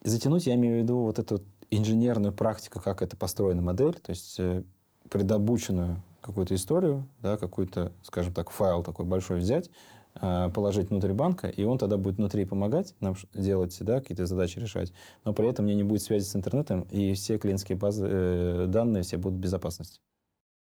затянуть 0.04 0.48
я 0.48 0.56
имею 0.56 0.80
в 0.80 0.84
виду 0.84 1.00
вот 1.00 1.19
эту 1.19 1.41
инженерную 1.72 2.34
практику, 2.34 2.82
как 2.82 3.02
это 3.02 3.15
построена 3.15 3.62
модель, 3.62 3.93
то 3.93 4.10
есть 4.10 4.39
э, 4.39 4.63
предобученную 5.10 6.02
какую-то 6.22 6.56
историю, 6.56 7.08
да, 7.22 7.38
какой-то, 7.38 7.91
скажем 8.04 8.34
так, 8.34 8.50
файл 8.50 8.84
такой 8.84 9.06
большой 9.06 9.39
взять, 9.39 9.69
положить 10.19 10.89
внутрь 10.89 11.13
банка, 11.13 11.47
и 11.47 11.63
он 11.63 11.77
тогда 11.77 11.97
будет 11.97 12.17
внутри 12.17 12.45
помогать 12.45 12.95
нам 12.99 13.15
делать 13.34 13.77
да, 13.82 14.01
какие-то 14.01 14.25
задачи 14.25 14.60
решать, 14.60 14.93
но 15.23 15.34
при 15.34 15.47
этом 15.47 15.65
у 15.65 15.67
меня 15.67 15.77
не 15.77 15.84
будет 15.84 16.01
связи 16.01 16.25
с 16.25 16.36
интернетом, 16.36 16.82
и 16.91 17.13
все 17.13 17.38
клиентские 17.38 17.77
базы, 17.77 18.08
э, 18.10 18.65
данные 18.67 19.03
все 19.03 19.17
будут 19.17 19.39
в 19.39 19.41
безопасности. 19.41 20.01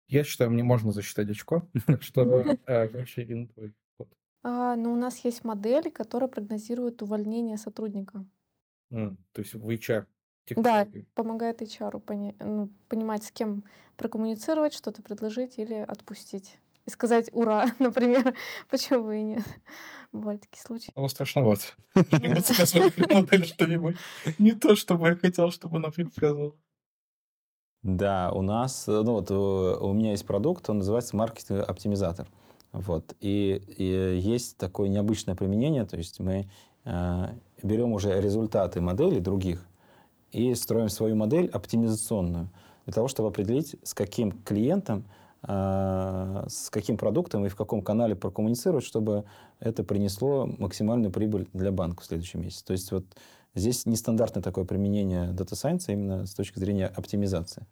Я 0.08 0.24
считаю, 0.24 0.52
мне 0.52 0.64
можно 0.64 0.92
засчитать 0.92 1.30
очко, 1.30 1.64
чтобы 2.00 2.60
расширить 2.66 3.54
твой 3.54 3.74
код. 3.98 4.10
А, 4.44 4.76
но 4.76 4.92
у 4.92 4.96
нас 4.96 5.24
есть 5.24 5.44
модель, 5.44 5.92
которая 5.92 6.30
прогнозирует 6.30 7.02
увольнение 7.02 7.58
сотрудника. 7.58 8.26
то 9.34 9.42
есть 9.42 9.54
в 9.54 9.70
HR 9.70 10.06
да, 10.56 10.88
помогает 11.14 11.62
HR 11.62 12.00
пони- 12.00 12.36
ну, 12.40 12.70
понимать, 12.88 13.24
с 13.24 13.32
кем 13.32 13.64
прокоммуницировать, 13.98 14.74
что-то 14.74 15.02
предложить 15.02 15.60
или 15.60 15.76
отпустить 15.76 16.58
и 16.90 16.92
сказать 16.92 17.30
«Ура!», 17.32 17.68
например. 17.80 18.34
Почему 18.70 19.12
и 19.12 19.22
нет? 19.22 19.44
Бывают 20.12 20.42
такие 20.42 20.62
случаи. 20.62 20.92
Ну, 20.96 21.08
страшновато. 21.08 21.64
что-нибудь. 23.46 23.96
Не 24.40 24.54
то, 24.54 24.76
чтобы 24.76 25.08
я 25.08 25.16
хотел, 25.16 25.52
чтобы 25.52 25.78
она 25.78 25.90
предсказывала. 25.90 26.56
Да, 27.82 28.32
у 28.34 28.42
нас, 28.42 28.88
ну 28.88 29.14
вот 29.14 29.32
у 29.32 29.94
меня 29.94 30.12
есть 30.12 30.26
продукт, 30.26 30.70
он 30.70 30.80
называется 30.80 31.16
маркетинг-оптимизатор. 31.16 32.28
Вот. 32.74 33.16
И, 33.22 33.62
и 33.78 34.20
есть 34.20 34.58
такое 34.58 34.90
необычное 34.90 35.36
применение, 35.36 35.86
то 35.86 35.96
есть 35.96 36.20
мы 36.20 36.50
э, 36.84 37.26
берем 37.64 37.94
уже 37.94 38.20
результаты 38.20 38.82
моделей 38.82 39.22
других 39.22 39.66
и 40.32 40.54
строим 40.56 40.90
свою 40.90 41.16
модель 41.16 41.48
оптимизационную 41.48 42.50
для 42.86 42.94
того, 42.94 43.08
чтобы 43.08 43.30
определить, 43.30 43.76
с 43.84 43.94
каким 43.94 44.32
клиентом 44.32 45.06
с 45.42 46.70
каким 46.70 46.98
продуктом 46.98 47.46
и 47.46 47.50
в 47.50 47.56
каком 47.56 47.82
канале 47.82 48.16
прокоммуницировать, 48.16 48.84
чтобы 48.84 49.24
это 49.60 49.84
принесло 49.84 50.46
максимальную 50.46 51.12
прибыль 51.12 51.48
для 51.54 51.72
банка 51.72 52.02
в 52.02 52.06
следующем 52.06 52.42
месяце. 52.42 52.66
То 52.66 52.74
есть 52.74 52.92
вот 52.92 53.06
здесь 53.56 53.86
нестандартное 53.86 54.44
такое 54.44 54.66
применение 54.66 55.32
Data 55.32 55.54
Science 55.54 55.86
а 55.88 55.94
именно 55.94 56.26
с 56.26 56.34
точки 56.34 56.60
зрения 56.60 56.88
оптимизации. 56.88 57.66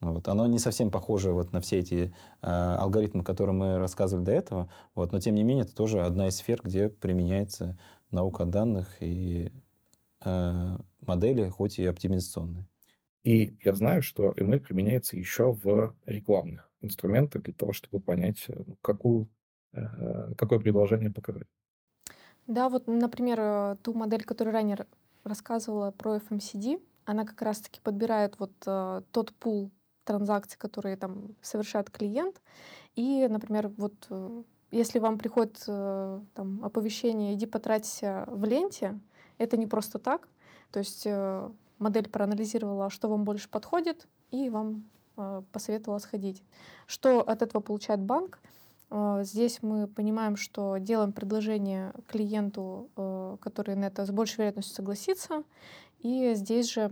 Вот. 0.00 0.28
Оно 0.28 0.46
не 0.46 0.60
совсем 0.60 0.90
похоже 0.90 1.32
вот 1.32 1.52
на 1.52 1.60
все 1.60 1.80
эти 1.80 2.14
э, 2.42 2.46
алгоритмы, 2.46 3.24
которые 3.24 3.54
мы 3.54 3.78
рассказывали 3.78 4.24
до 4.24 4.32
этого, 4.32 4.68
вот. 4.94 5.10
но 5.12 5.18
тем 5.18 5.34
не 5.34 5.42
менее 5.42 5.64
это 5.64 5.74
тоже 5.74 6.04
одна 6.04 6.28
из 6.28 6.36
сфер, 6.36 6.60
где 6.62 6.88
применяется 6.88 7.76
наука 8.12 8.44
данных 8.44 8.88
и 9.00 9.52
э, 10.24 10.76
модели, 11.00 11.48
хоть 11.48 11.80
и 11.80 11.86
оптимизационные. 11.86 12.66
И 13.28 13.54
я 13.62 13.74
знаю, 13.74 14.00
что 14.00 14.30
ML 14.30 14.58
применяется 14.58 15.14
еще 15.14 15.52
в 15.52 15.94
рекламных 16.06 16.70
инструменты 16.80 17.38
для 17.40 17.52
того, 17.52 17.74
чтобы 17.74 18.00
понять, 18.00 18.46
э, 18.48 18.54
ну, 18.66 18.78
какую, 18.80 19.28
э, 19.74 20.32
какое 20.34 20.58
предложение 20.58 21.10
показать. 21.10 21.46
Да, 22.46 22.70
вот, 22.70 22.86
например, 22.86 23.38
э, 23.38 23.76
ту 23.82 23.92
модель, 23.92 24.24
которую 24.24 24.54
ранее 24.54 24.78
рассказывала 25.24 25.90
про 25.90 26.16
FMCD, 26.16 26.80
она 27.04 27.26
как 27.26 27.42
раз-таки 27.42 27.82
подбирает 27.82 28.38
вот 28.38 28.52
тот 29.12 29.34
пул 29.38 29.70
транзакций, 30.04 30.58
которые 30.58 30.96
там 30.96 31.36
совершает 31.42 31.90
клиент. 31.90 32.40
И, 32.96 33.26
например, 33.28 33.68
вот 33.68 34.08
если 34.70 35.00
вам 35.00 35.18
приходит 35.18 35.62
там, 35.66 36.64
оповещение 36.64 37.34
«иди 37.34 37.44
потраться 37.44 38.24
в 38.26 38.44
ленте», 38.44 38.98
это 39.36 39.58
не 39.58 39.66
просто 39.66 39.98
так. 39.98 40.28
То 40.70 40.78
есть 40.78 41.06
модель 41.78 42.08
проанализировала, 42.08 42.90
что 42.90 43.08
вам 43.08 43.24
больше 43.24 43.48
подходит, 43.48 44.06
и 44.30 44.50
вам 44.50 44.84
Э, 45.18 45.42
посоветовала 45.52 45.98
сходить. 45.98 46.44
Что 46.86 47.20
от 47.20 47.42
этого 47.42 47.60
получает 47.60 48.00
банк? 48.00 48.38
Э, 48.90 49.22
здесь 49.24 49.58
мы 49.62 49.88
понимаем, 49.88 50.36
что 50.36 50.78
делаем 50.78 51.12
предложение 51.12 51.92
клиенту, 52.06 52.88
э, 52.96 53.36
который 53.40 53.74
на 53.74 53.86
это 53.86 54.06
с 54.06 54.10
большей 54.10 54.38
вероятностью 54.38 54.76
согласится. 54.76 55.42
И 55.98 56.34
здесь 56.34 56.70
же 56.72 56.90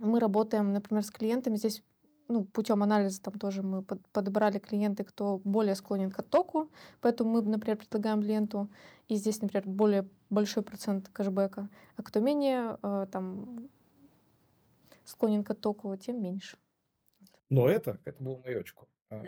мы 0.00 0.18
работаем, 0.18 0.72
например, 0.72 1.04
с 1.04 1.10
клиентами. 1.12 1.54
Здесь 1.54 1.84
ну, 2.26 2.44
путем 2.44 2.82
анализа 2.82 3.22
там 3.22 3.34
тоже 3.38 3.62
мы 3.62 3.82
подобрали 3.82 4.58
клиенты, 4.58 5.04
кто 5.04 5.40
более 5.44 5.76
склонен 5.76 6.10
к 6.10 6.18
оттоку, 6.18 6.68
поэтому 7.00 7.30
мы, 7.30 7.42
например, 7.42 7.76
предлагаем 7.76 8.22
клиенту, 8.22 8.68
и 9.08 9.16
здесь, 9.16 9.40
например, 9.42 9.68
более 9.68 10.08
большой 10.30 10.62
процент 10.62 11.08
кэшбэка, 11.08 11.68
а 11.96 12.02
кто 12.02 12.20
менее 12.20 12.78
там 13.10 13.68
склонен 15.10 15.44
к 15.44 15.50
оттоку, 15.50 15.94
тем 15.96 16.22
меньше. 16.22 16.56
Но 17.48 17.68
это, 17.68 17.98
это 18.04 18.22
было 18.22 18.38
мое 18.38 18.60
очко. 18.60 18.88
А 19.10 19.24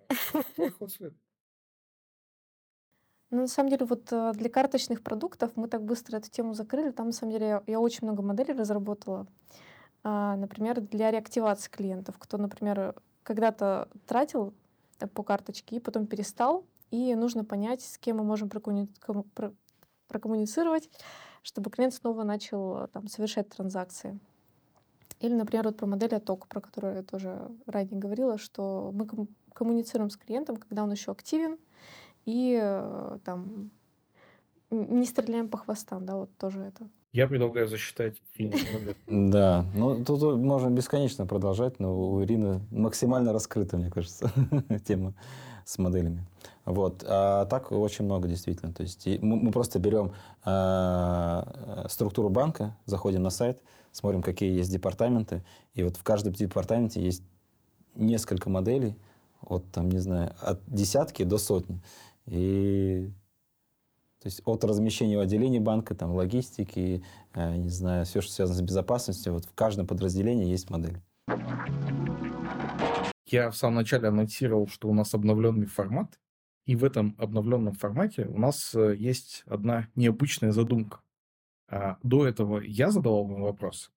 Ну, 3.31 3.41
на 3.41 3.49
самом 3.49 3.71
деле, 3.71 3.87
вот 3.87 4.13
э, 4.13 4.33
для 4.35 4.51
карточных 4.51 5.03
продуктов 5.03 5.53
мы 5.57 5.67
так 5.67 5.83
быстро 5.83 6.19
эту 6.19 6.31
тему 6.31 6.53
закрыли. 6.53 6.91
Там, 6.91 7.07
на 7.07 7.13
самом 7.13 7.33
деле, 7.33 7.63
я, 7.67 7.81
очень 7.81 8.07
много 8.07 8.23
моделей 8.23 8.53
разработала. 8.53 9.27
А, 10.05 10.37
например, 10.37 10.83
для 10.83 11.11
реактивации 11.11 11.71
клиентов. 11.71 12.17
Кто, 12.19 12.37
например, 12.37 12.95
когда-то 13.23 13.89
тратил 14.07 14.53
э, 15.01 15.07
по 15.07 15.23
карточке 15.23 15.77
и 15.77 15.81
потом 15.81 16.07
перестал, 16.07 16.67
и 16.91 17.15
нужно 17.15 17.43
понять, 17.43 17.81
с 17.81 17.97
кем 17.97 18.19
мы 18.19 18.25
можем 18.25 18.51
прокоммуни... 18.51 18.89
прокоммуницировать, 20.09 20.91
чтобы 21.43 21.71
клиент 21.71 21.95
снова 21.95 22.25
начал 22.25 22.85
э, 22.85 22.89
там, 22.89 23.09
совершать 23.09 23.49
транзакции. 23.49 24.21
Или, 25.23 25.35
например, 25.35 25.67
вот 25.67 25.77
про 25.77 25.87
модель 25.87 26.15
оттока, 26.17 26.49
про 26.49 26.61
которую 26.61 26.97
я 26.97 27.03
тоже 27.03 27.49
ранее 27.67 27.99
говорила, 27.99 28.39
что 28.39 28.91
мы 28.93 29.07
коммуницируем 29.55 30.11
с 30.11 30.17
клиентом, 30.17 30.57
когда 30.57 30.83
он 30.83 30.91
еще 30.91 31.13
активен, 31.13 31.59
и 32.25 32.59
э, 32.61 33.19
там 33.25 33.71
не 34.71 35.07
стреляем 35.07 35.49
по 35.49 35.59
хвостам, 35.59 36.05
да, 36.05 36.17
вот 36.17 36.37
тоже 36.39 36.61
это. 36.61 36.89
Я 37.13 37.29
предлагаю 37.29 37.69
засчитать 37.69 38.17
Да, 39.07 39.65
ну 39.75 40.05
тут 40.05 40.23
можно 40.39 40.71
бесконечно 40.71 41.25
продолжать, 41.27 41.79
но 41.79 41.97
у 41.97 42.25
Ирины 42.25 42.61
максимально 42.73 43.33
раскрыта, 43.33 43.77
мне 43.77 43.91
кажется, 43.91 44.29
тема 44.85 45.15
с 45.65 45.79
моделями. 45.79 46.27
Вот. 46.65 47.05
А 47.07 47.45
так 47.47 47.71
очень 47.71 48.07
много 48.07 48.27
действительно. 48.27 48.73
То 48.73 48.83
есть 48.83 49.07
мы, 49.21 49.53
просто 49.53 49.79
берем 49.79 50.13
э, 50.45 51.87
структуру 51.89 52.29
банка, 52.29 52.77
заходим 52.87 53.23
на 53.23 53.31
сайт, 53.31 53.61
смотрим, 53.93 54.23
какие 54.23 54.53
есть 54.57 54.73
департаменты, 54.73 55.45
и 55.75 55.83
вот 55.83 55.97
в 55.97 56.03
каждом 56.03 56.33
департаменте 56.33 57.01
есть 57.01 57.23
несколько 57.95 58.51
моделей, 58.51 58.97
от, 59.41 59.71
там, 59.71 59.91
не 59.91 59.99
знаю, 59.99 60.35
от 60.41 60.61
десятки 60.67 61.25
до 61.25 61.39
сотни. 61.39 61.81
И 62.27 63.11
то 64.23 64.29
есть 64.29 64.41
от 64.45 64.63
размещения 64.63 65.17
в 65.17 65.21
отделении 65.21 65.59
банка, 65.59 65.97
там, 65.97 66.13
логистики, 66.13 67.03
э, 67.35 67.57
не 67.57 67.71
знаю, 67.71 68.05
все, 68.07 68.21
что 68.21 68.33
связано 68.33 68.57
с 68.57 68.63
безопасностью, 68.63 69.33
вот 69.33 69.47
в 69.47 69.55
каждом 69.55 69.89
подразделении 69.89 70.47
есть 70.47 70.71
модель. 70.71 71.01
я 73.27 73.51
в 73.51 73.57
самом 73.57 73.77
начале 73.77 74.09
анонсировал, 74.09 74.69
что 74.69 74.89
у 74.89 74.95
нас 74.95 75.13
обновленный 75.13 75.67
формат, 75.67 76.21
и 76.67 76.77
в 76.77 76.85
этом 76.85 77.17
обновленном 77.19 77.75
формате 77.75 78.27
у 78.27 78.39
нас 78.39 78.73
э, 78.77 78.95
есть 78.97 79.43
одна 79.47 79.89
необычная 79.97 80.53
задумка. 80.53 81.01
А, 81.73 81.97
до 82.03 82.27
этого 82.27 82.61
я 82.61 82.91
задавал 82.91 83.25
вам 83.25 83.41
вопросы, 83.43 83.91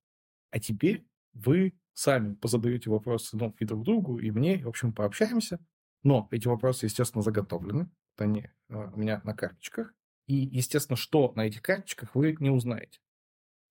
а 0.50 0.60
теперь 0.60 1.06
вы 1.34 1.74
сами 1.94 2.34
позадаете 2.34 2.90
вопросы 2.90 3.36
ну, 3.36 3.54
и 3.60 3.66
друг 3.66 3.84
другу, 3.84 4.18
и 4.18 4.32
мне, 4.32 4.64
в 4.64 4.70
общем, 4.70 4.94
пообщаемся. 4.94 5.60
Но 6.02 6.30
эти 6.32 6.48
вопросы, 6.48 6.86
естественно, 6.86 7.22
заготовлены. 7.22 7.90
Они 8.18 8.48
а, 8.70 8.92
у 8.94 8.98
меня 8.98 9.20
на 9.26 9.34
карточках. 9.34 9.94
И, 10.26 10.36
естественно, 10.36 10.96
что 10.96 11.34
на 11.36 11.48
этих 11.48 11.62
карточках 11.62 12.16
вы 12.16 12.38
не 12.40 12.50
узнаете. 12.50 13.00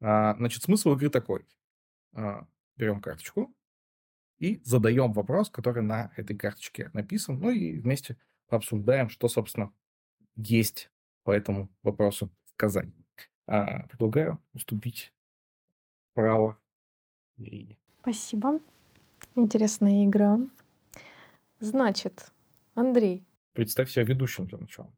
А, 0.03 0.37
значит, 0.37 0.63
смысл 0.63 0.93
игры 0.93 1.09
такой. 1.09 1.47
Берем 2.77 3.01
карточку 3.01 3.55
и 4.39 4.61
задаем 4.65 5.13
вопрос, 5.13 5.49
который 5.49 5.83
на 5.83 6.13
этой 6.17 6.37
карточке 6.37 6.91
написан. 6.93 7.39
Ну 7.39 7.51
и 7.51 7.81
вместе 7.81 8.19
пообсуждаем, 8.49 9.09
что, 9.09 9.29
собственно, 9.29 9.73
есть 10.37 10.91
по 11.23 11.31
этому 11.31 11.71
вопросу 11.83 12.31
сказать. 12.47 12.89
А, 13.47 13.87
предлагаю 13.89 14.41
уступить 14.55 15.13
право 16.15 16.59
Ирине. 17.37 17.79
Спасибо. 18.01 18.61
Интересная 19.35 20.05
игра. 20.05 20.39
Значит, 21.61 22.33
Андрей. 22.75 23.25
Представь 23.53 23.91
себя 23.91 24.05
ведущим 24.05 24.47
для 24.47 24.59
начала. 24.59 24.91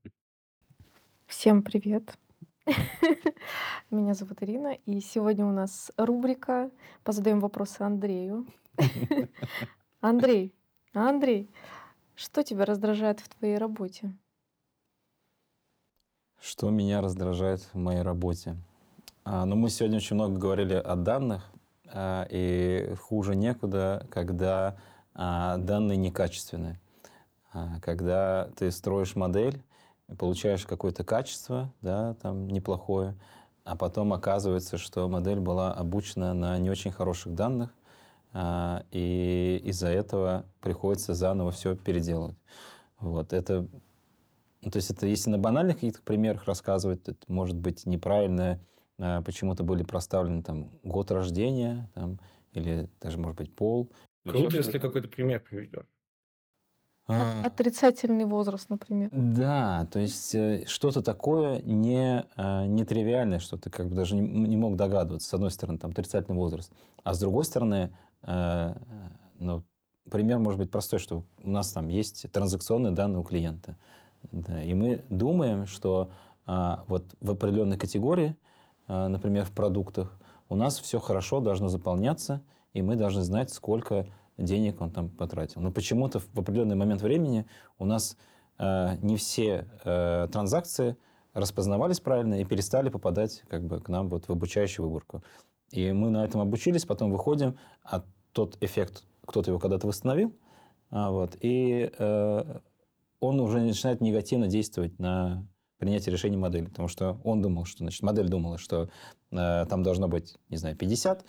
Всем 1.27 1.63
привет. 1.63 2.19
Меня 3.91 4.15
зовут 4.15 4.43
Ирина, 4.43 4.75
и 4.87 5.01
сегодня 5.01 5.45
у 5.47 5.53
нас 5.53 5.93
рубрика 5.97 6.71
«Позадаем 7.05 7.41
вопросы 7.41 7.83
Андрею». 7.83 8.47
Андрей, 10.01 10.55
Андрей, 10.93 11.49
что 12.15 12.43
тебя 12.43 12.65
раздражает 12.65 13.21
в 13.21 13.29
твоей 13.29 13.59
работе? 13.59 14.13
Что 16.41 16.71
меня 16.71 17.01
раздражает 17.01 17.61
в 17.61 17.75
моей 17.75 18.03
работе? 18.03 18.57
А, 19.25 19.45
ну, 19.45 19.57
мы 19.57 19.71
сегодня 19.71 19.97
очень 19.97 20.15
много 20.15 20.39
говорили 20.39 20.75
о 20.75 20.95
данных, 20.97 21.43
а, 21.93 22.27
и 22.31 22.95
хуже 23.01 23.35
некуда, 23.35 24.07
когда 24.11 24.77
а, 25.15 25.57
данные 25.57 25.97
некачественные. 25.97 26.79
А, 27.53 27.81
когда 27.81 28.51
ты 28.57 28.71
строишь 28.71 29.17
модель, 29.17 29.63
получаешь 30.19 30.67
какое-то 30.67 31.05
качество, 31.05 31.73
да, 31.81 32.15
там 32.23 32.49
неплохое, 32.49 33.15
а 33.65 33.77
потом 33.77 34.13
оказывается, 34.13 34.79
что 34.79 35.09
модель 35.09 35.41
была 35.41 35.73
обучена 35.73 36.35
на 36.35 36.59
не 36.59 36.71
очень 36.71 36.93
хороших 36.93 37.35
данных, 37.35 37.71
а, 38.33 38.85
и 38.93 39.61
из-за 39.65 39.89
этого 39.89 40.45
приходится 40.61 41.15
заново 41.15 41.51
все 41.51 41.75
переделывать. 41.75 42.37
Вот 43.01 43.33
это, 43.33 43.67
ну, 44.67 44.71
то 44.71 44.77
есть 44.79 44.91
это 44.91 45.07
если 45.07 45.31
на 45.31 45.39
банальных 45.39 45.77
каких-то 45.77 46.03
примерах 46.03 46.45
рассказывать, 46.45 47.09
это 47.09 47.19
может 47.29 47.57
быть 47.57 47.87
неправильно, 47.87 48.61
а, 48.99 49.23
почему-то 49.23 49.63
были 49.63 49.83
проставлены 49.83 50.43
там 50.43 50.71
год 50.83 51.11
рождения, 51.11 51.89
там, 51.95 52.19
или 52.53 52.89
даже, 53.01 53.19
может 53.19 53.39
быть, 53.39 53.55
пол. 53.55 53.91
Круто, 54.25 54.57
если 54.57 54.79
какой-то 54.79 55.09
пример 55.09 55.41
приведешь. 55.41 55.87
А, 57.07 57.45
отрицательный 57.45 58.25
возраст, 58.25 58.69
например. 58.69 59.09
Да, 59.13 59.87
то 59.93 60.01
есть 60.01 60.35
э, 60.35 60.65
что-то 60.67 61.01
такое 61.03 61.63
не, 61.63 62.27
э, 62.37 62.67
нетривиальное, 62.67 63.39
что 63.39 63.57
ты 63.57 63.71
как 63.71 63.89
бы 63.89 63.95
даже 63.95 64.17
не, 64.17 64.23
не 64.23 64.57
мог 64.57 64.75
догадываться. 64.75 65.29
С 65.29 65.35
одной 65.35 65.53
стороны, 65.53 65.79
там 65.79 65.93
отрицательный 65.93 66.37
возраст, 66.37 66.73
а 67.05 67.15
с 67.15 67.21
другой 67.21 67.45
стороны, 67.45 67.93
Э, 68.27 68.75
ну, 69.39 69.65
пример 70.11 70.39
может 70.39 70.59
быть 70.59 70.71
простой, 70.71 70.99
что 70.99 71.25
у 71.43 71.51
нас 71.51 71.73
там 71.73 71.89
есть 71.89 72.31
транзакционные 72.33 72.93
данные 72.93 73.21
у 73.21 73.25
клиента. 73.25 73.77
Да, 74.33 74.63
и 74.63 74.75
мы 74.75 75.05
думаем, 75.11 75.67
что 75.67 76.11
а, 76.47 76.85
вот 76.89 77.05
в 77.21 77.31
определенной 77.31 77.79
категории, 77.79 78.37
а, 78.87 79.09
например, 79.09 79.45
в 79.45 79.53
продуктах, 79.53 80.19
у 80.49 80.57
нас 80.57 80.79
все 80.79 81.01
хорошо 81.01 81.41
должно 81.41 81.69
заполняться, 81.69 82.43
и 82.73 82.83
мы 82.83 82.97
должны 82.97 83.23
знать, 83.23 83.51
сколько 83.51 84.07
денег 84.39 84.81
он 84.81 84.91
там 84.91 85.09
потратил. 85.09 85.61
Но 85.61 85.73
почему-то 85.73 86.21
в 86.21 86.39
определенный 86.39 86.77
момент 86.77 87.03
времени 87.03 87.47
у 87.79 87.85
нас 87.85 88.17
а, 88.59 88.97
не 89.03 89.17
все 89.17 89.67
а, 89.85 90.29
транзакции 90.29 90.97
распознавались 91.35 92.01
правильно 92.01 92.41
и 92.41 92.45
перестали 92.45 92.89
попадать 92.89 93.43
как 93.49 93.65
бы, 93.65 93.81
к 93.81 93.89
нам 93.89 94.09
вот 94.09 94.29
в 94.29 94.33
обучающую 94.33 94.87
выборку. 94.87 95.23
И 95.71 95.93
мы 95.93 96.11
на 96.11 96.25
этом 96.25 96.41
обучились, 96.41 96.85
потом 96.85 97.11
выходим, 97.11 97.59
а 97.83 98.05
тот 98.33 98.57
эффект, 98.61 99.05
кто-то 99.27 99.51
его 99.51 99.59
когда-то 99.59 99.87
восстановил, 99.87 100.33
а, 100.91 101.11
вот, 101.11 101.37
и 101.41 101.91
э, 101.99 102.61
он 103.27 103.41
уже 103.41 103.61
начинает 103.61 104.01
негативно 104.01 104.47
действовать 104.47 104.99
на 104.99 105.47
принятие 105.79 106.13
решений 106.13 106.37
модели, 106.37 106.67
потому 106.67 106.89
что 106.89 107.21
он 107.25 107.43
думал, 107.43 107.65
что, 107.65 107.79
значит, 107.79 108.03
модель 108.03 108.29
думала, 108.29 108.59
что 108.59 108.89
э, 109.31 109.67
там 109.69 109.83
должно 109.83 110.09
быть, 110.09 110.37
не 110.49 110.57
знаю, 110.57 110.77
50, 110.77 111.25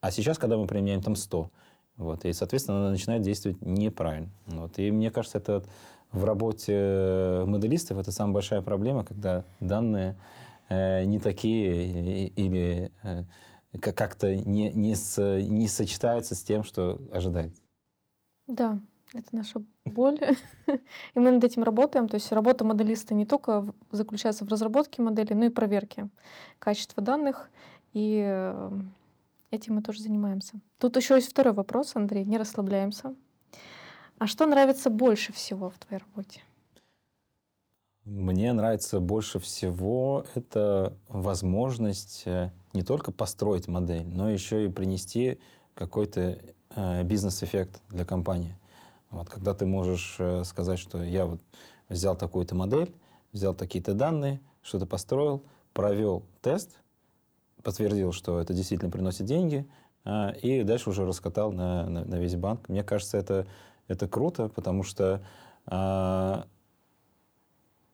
а 0.00 0.10
сейчас, 0.10 0.38
когда 0.38 0.56
мы 0.56 0.66
применяем 0.66 1.02
там 1.02 1.16
100, 1.16 1.50
вот, 1.96 2.24
и, 2.24 2.32
соответственно, 2.32 2.78
она 2.78 2.90
начинает 2.90 3.22
действовать 3.22 3.60
неправильно. 3.60 4.30
Вот, 4.46 4.78
и 4.78 4.90
мне 4.90 5.10
кажется, 5.10 5.38
это 5.38 5.64
в 6.12 6.24
работе 6.24 7.42
моделистов 7.46 7.98
это 7.98 8.12
самая 8.12 8.34
большая 8.34 8.62
проблема, 8.62 9.04
когда 9.04 9.44
данные 9.60 10.16
э, 10.68 11.04
не 11.04 11.18
такие 11.18 12.28
или 12.28 12.92
э, 13.02 13.24
как-то 13.80 14.34
не, 14.34 14.70
не, 14.72 14.94
с, 14.94 15.20
не 15.40 15.68
сочетается 15.68 16.34
с 16.34 16.42
тем, 16.42 16.62
что 16.62 17.00
ожидается. 17.12 17.60
Да, 18.46 18.78
это 19.14 19.28
наша 19.32 19.62
боль. 19.84 20.18
И 20.66 21.18
мы 21.18 21.30
над 21.30 21.44
этим 21.44 21.62
работаем. 21.62 22.08
То 22.08 22.16
есть 22.16 22.30
работа 22.32 22.64
моделиста 22.64 23.14
не 23.14 23.26
только 23.26 23.72
заключается 23.90 24.44
в 24.44 24.48
разработке 24.48 25.02
модели, 25.02 25.32
но 25.34 25.46
и 25.46 25.50
проверке 25.50 26.08
качества 26.58 27.02
данных. 27.02 27.50
И 27.92 28.22
э, 28.24 28.70
этим 29.50 29.76
мы 29.76 29.82
тоже 29.82 30.02
занимаемся. 30.02 30.60
Тут 30.78 30.96
еще 30.96 31.14
есть 31.14 31.30
второй 31.30 31.54
вопрос, 31.54 31.92
Андрей, 31.94 32.24
не 32.24 32.38
расслабляемся. 32.38 33.14
А 34.18 34.26
что 34.26 34.46
нравится 34.46 34.90
больше 34.90 35.32
всего 35.32 35.70
в 35.70 35.78
твоей 35.78 36.02
работе? 36.02 36.42
Мне 38.04 38.52
нравится 38.52 39.00
больше 39.00 39.38
всего 39.38 40.26
это 40.34 40.94
возможность 41.08 42.24
э, 42.26 42.50
не 42.74 42.82
только 42.82 43.12
построить 43.12 43.66
модель, 43.66 44.06
но 44.06 44.28
еще 44.28 44.66
и 44.66 44.68
принести 44.68 45.38
какой-то 45.74 46.38
э, 46.76 47.02
бизнес-эффект 47.04 47.80
для 47.88 48.04
компании. 48.04 48.58
Вот, 49.14 49.30
когда 49.30 49.54
ты 49.54 49.64
можешь 49.64 50.16
э, 50.18 50.42
сказать, 50.42 50.78
что 50.78 51.02
я 51.02 51.26
вот 51.26 51.40
взял 51.88 52.16
такую-то 52.16 52.56
модель, 52.56 52.92
взял 53.32 53.54
такие-то 53.54 53.94
данные, 53.94 54.40
что-то 54.60 54.86
построил, 54.86 55.44
провел 55.72 56.24
тест, 56.42 56.70
подтвердил, 57.62 58.10
что 58.10 58.40
это 58.40 58.52
действительно 58.52 58.90
приносит 58.90 59.26
деньги, 59.26 59.68
э, 60.04 60.36
и 60.40 60.64
дальше 60.64 60.90
уже 60.90 61.06
раскатал 61.06 61.52
на, 61.52 61.88
на, 61.88 62.04
на 62.04 62.16
весь 62.16 62.34
банк. 62.34 62.68
Мне 62.68 62.82
кажется, 62.82 63.16
это, 63.16 63.46
это 63.86 64.08
круто, 64.08 64.48
потому 64.48 64.82
что 64.82 65.24
э, 65.66 66.42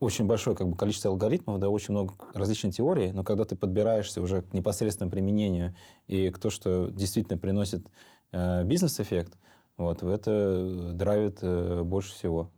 очень 0.00 0.24
большое 0.24 0.56
как 0.56 0.68
бы, 0.68 0.76
количество 0.76 1.11
алгоритмов, 1.11 1.61
да, 1.61 1.68
очень 1.68 1.92
много 1.92 2.14
различных 2.33 2.74
теорий, 2.74 3.12
но 3.12 3.24
когда 3.24 3.44
ты 3.44 3.56
подбираешься 3.56 4.22
уже 4.22 4.40
к 4.40 4.54
непосредственному 4.54 5.11
применению 5.11 5.74
и 6.06 6.30
к 6.30 6.38
то, 6.38 6.48
что 6.48 6.88
действительно 6.88 7.37
приносит 7.37 7.87
э, 8.33 8.64
бизнес-эффект, 8.64 9.37
вот, 9.80 10.02
это 10.02 10.92
драйвит 10.92 11.38
э, 11.42 11.82
больше 11.82 12.12
всего. 12.12 12.50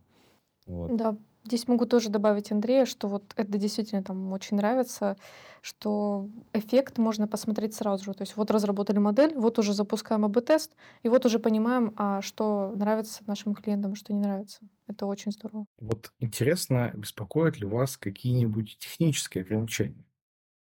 Вот. 0.65 0.95
Да, 0.95 1.17
Здесь 1.45 1.67
могу 1.67 1.85
тоже 1.85 2.09
добавить 2.09 2.53
Андрея, 2.53 2.85
что 2.85 3.09
вот 3.09 3.33
это 3.35 3.57
действительно 3.57 4.01
там 4.01 4.31
очень 4.31 4.55
нравится, 4.55 5.17
что 5.61 6.29
эффект 6.53 6.97
можно 6.97 7.27
посмотреть 7.27 7.75
сразу 7.75 8.05
же. 8.05 8.13
То 8.13 8.21
есть 8.21 8.37
вот 8.37 8.49
разработали 8.49 8.97
модель, 8.99 9.35
вот 9.35 9.59
уже 9.59 9.73
запускаем 9.73 10.23
АБ-тест, 10.23 10.73
и 11.01 11.09
вот 11.09 11.25
уже 11.25 11.39
понимаем, 11.39 11.93
а 11.97 12.21
что 12.21 12.71
нравится 12.77 13.23
нашим 13.27 13.55
клиентам, 13.55 13.91
а 13.91 13.95
что 13.95 14.13
не 14.13 14.21
нравится. 14.21 14.59
Это 14.87 15.05
очень 15.05 15.33
здорово. 15.33 15.65
Вот 15.79 16.13
интересно, 16.19 16.91
беспокоят 16.95 17.57
ли 17.57 17.65
вас 17.65 17.97
какие-нибудь 17.97 18.77
технические 18.79 19.43
ограничения? 19.43 20.05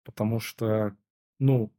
Потому 0.03 0.41
что, 0.41 0.97
ну, 1.39 1.70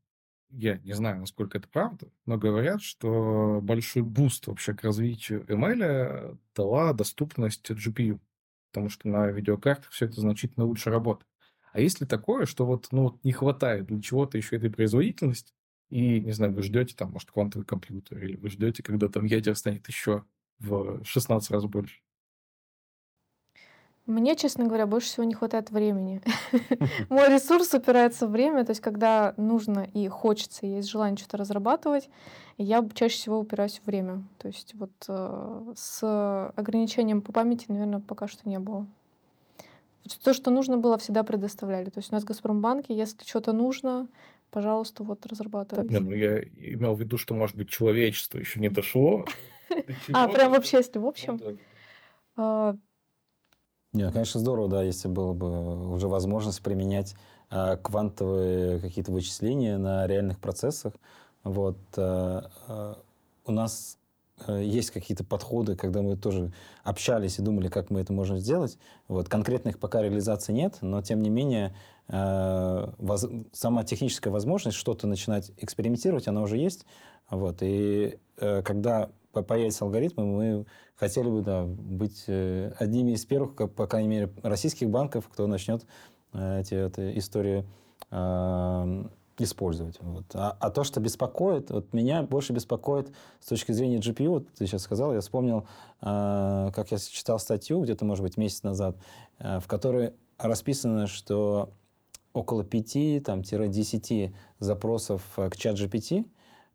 я 0.51 0.77
не 0.79 0.93
знаю, 0.93 1.19
насколько 1.19 1.57
это 1.57 1.67
правда, 1.67 2.11
но 2.25 2.37
говорят, 2.37 2.81
что 2.81 3.59
большой 3.61 4.03
буст 4.03 4.47
вообще 4.47 4.73
к 4.73 4.83
развитию 4.83 5.45
ML 5.47 6.37
дала 6.55 6.93
доступность 6.93 7.69
GPU 7.71 8.19
потому 8.71 8.89
что 8.89 9.09
на 9.09 9.27
видеокартах 9.27 9.91
все 9.91 10.05
это 10.05 10.21
значительно 10.21 10.65
лучше 10.65 10.89
работает. 10.89 11.27
А 11.73 11.79
есть 11.79 12.01
ли 12.01 12.07
такое, 12.07 12.45
что 12.45 12.65
вот, 12.65 12.87
ну, 12.91 13.19
не 13.23 13.31
хватает 13.31 13.85
для 13.85 14.01
чего-то 14.01 14.37
еще 14.37 14.55
этой 14.57 14.69
производительности, 14.69 15.53
и, 15.89 16.21
не 16.21 16.31
знаю, 16.31 16.53
вы 16.53 16.63
ждете 16.63 16.95
там, 16.95 17.11
может, 17.11 17.31
квантовый 17.31 17.65
компьютер, 17.65 18.23
или 18.23 18.37
вы 18.37 18.49
ждете, 18.49 18.81
когда 18.81 19.09
там 19.09 19.25
ядер 19.25 19.55
станет 19.55 19.87
еще 19.87 20.23
в 20.59 21.03
16 21.03 21.51
раз 21.51 21.65
больше? 21.65 21.99
Мне, 24.07 24.35
честно 24.35 24.65
говоря, 24.65 24.87
больше 24.87 25.07
всего 25.07 25.23
не 25.23 25.33
хватает 25.33 25.69
времени. 25.71 26.21
Мой 27.09 27.29
ресурс 27.29 27.73
упирается 27.73 28.27
в 28.27 28.31
время, 28.31 28.65
то 28.65 28.71
есть 28.71 28.81
когда 28.81 29.33
нужно 29.37 29.87
и 29.93 30.07
хочется, 30.07 30.65
и 30.65 30.69
есть 30.69 30.89
желание 30.89 31.17
что-то 31.17 31.37
разрабатывать, 31.37 32.09
я 32.57 32.87
чаще 32.93 33.15
всего 33.15 33.39
упираюсь 33.39 33.79
в 33.79 33.87
время. 33.87 34.23
То 34.37 34.47
есть 34.47 34.73
вот 34.75 34.91
э, 35.07 35.73
с 35.75 36.51
ограничением 36.55 37.21
по 37.21 37.31
памяти, 37.31 37.65
наверное, 37.69 37.99
пока 37.99 38.27
что 38.27 38.47
не 38.49 38.59
было. 38.59 38.87
То, 40.23 40.33
что 40.33 40.49
нужно 40.49 40.77
было, 40.77 40.97
всегда 40.97 41.23
предоставляли. 41.23 41.89
То 41.89 41.99
есть 41.99 42.11
у 42.11 42.15
нас 42.15 42.23
в 42.23 42.27
Газпромбанке, 42.27 42.95
если 42.95 43.23
что-то 43.23 43.53
нужно, 43.53 44.07
пожалуйста, 44.49 45.03
вот 45.03 45.25
разрабатывайте. 45.27 45.93
Нет, 45.93 46.03
ну 46.03 46.11
я 46.11 46.39
имел 46.39 46.95
в 46.95 46.99
виду, 46.99 47.17
что, 47.17 47.35
может 47.35 47.55
быть, 47.55 47.69
человечество 47.69 48.39
еще 48.39 48.59
не 48.59 48.69
дошло. 48.69 49.25
А, 50.11 50.27
прям 50.27 50.51
вообще, 50.51 50.77
если 50.77 50.99
в 50.99 51.05
общем? 51.05 51.39
Нет, 53.93 54.13
конечно, 54.13 54.39
здорово, 54.39 54.69
да, 54.69 54.83
если 54.83 55.09
было 55.09 55.33
бы 55.33 55.93
уже 55.93 56.07
возможность 56.07 56.61
применять 56.61 57.15
э, 57.49 57.75
квантовые 57.77 58.79
какие-то 58.79 59.11
вычисления 59.11 59.77
на 59.77 60.07
реальных 60.07 60.39
процессах. 60.39 60.93
Вот, 61.43 61.77
э, 61.97 62.41
э, 62.67 62.95
у 63.45 63.51
нас 63.51 63.97
есть 64.47 64.91
какие-то 64.91 65.23
подходы, 65.23 65.75
когда 65.75 66.01
мы 66.01 66.15
тоже 66.15 66.51
общались 66.83 67.37
и 67.37 67.41
думали, 67.41 67.67
как 67.67 67.89
мы 67.89 67.99
это 67.99 68.13
можем 68.13 68.37
сделать. 68.37 68.77
Вот, 69.07 69.29
конкретных 69.29 69.77
пока 69.77 70.01
реализации 70.01 70.53
нет, 70.53 70.77
но 70.81 71.01
тем 71.01 71.21
не 71.21 71.29
менее 71.29 71.75
э, 72.07 72.87
воз, 72.97 73.27
сама 73.51 73.83
техническая 73.83 74.31
возможность 74.31 74.77
что-то 74.77 75.05
начинать 75.05 75.51
экспериментировать, 75.57 76.27
она 76.27 76.41
уже 76.41 76.57
есть. 76.57 76.85
Вот, 77.29 77.57
и 77.61 78.17
э, 78.37 78.61
когда 78.63 79.09
появятся 79.31 79.85
алгоритмы, 79.85 80.25
мы 80.25 80.65
хотели 80.95 81.29
бы 81.29 81.41
да, 81.41 81.63
быть 81.65 82.25
э, 82.27 82.73
одними 82.77 83.11
из 83.11 83.25
первых, 83.25 83.55
по 83.55 83.87
крайней 83.87 84.09
мере, 84.09 84.33
российских 84.43 84.89
банков, 84.89 85.27
кто 85.31 85.47
начнет 85.47 85.85
э, 86.33 86.61
эти, 86.61 86.73
эти 86.73 87.17
истории 87.17 87.65
э, 88.11 89.05
использовать. 89.43 89.97
Вот. 90.01 90.25
А, 90.33 90.55
а 90.59 90.69
то, 90.69 90.83
что 90.83 90.99
беспокоит, 90.99 91.71
вот 91.71 91.93
меня 91.93 92.23
больше 92.23 92.53
беспокоит 92.53 93.11
с 93.39 93.47
точки 93.47 93.71
зрения 93.71 93.97
GPU, 93.97 94.29
вот 94.29 94.47
ты 94.53 94.67
сейчас 94.67 94.83
сказал, 94.83 95.13
я 95.13 95.21
вспомнил, 95.21 95.67
э, 96.01 96.71
как 96.73 96.91
я 96.91 96.97
читал 96.97 97.39
статью 97.39 97.81
где-то, 97.81 98.05
может 98.05 98.23
быть, 98.23 98.37
месяц 98.37 98.63
назад, 98.63 98.97
э, 99.39 99.59
в 99.59 99.67
которой 99.67 100.13
расписано, 100.37 101.07
что 101.07 101.71
около 102.33 102.63
5-10 102.63 104.33
запросов 104.59 105.23
к 105.35 105.55
чат 105.57 105.75
GPT 105.75 106.25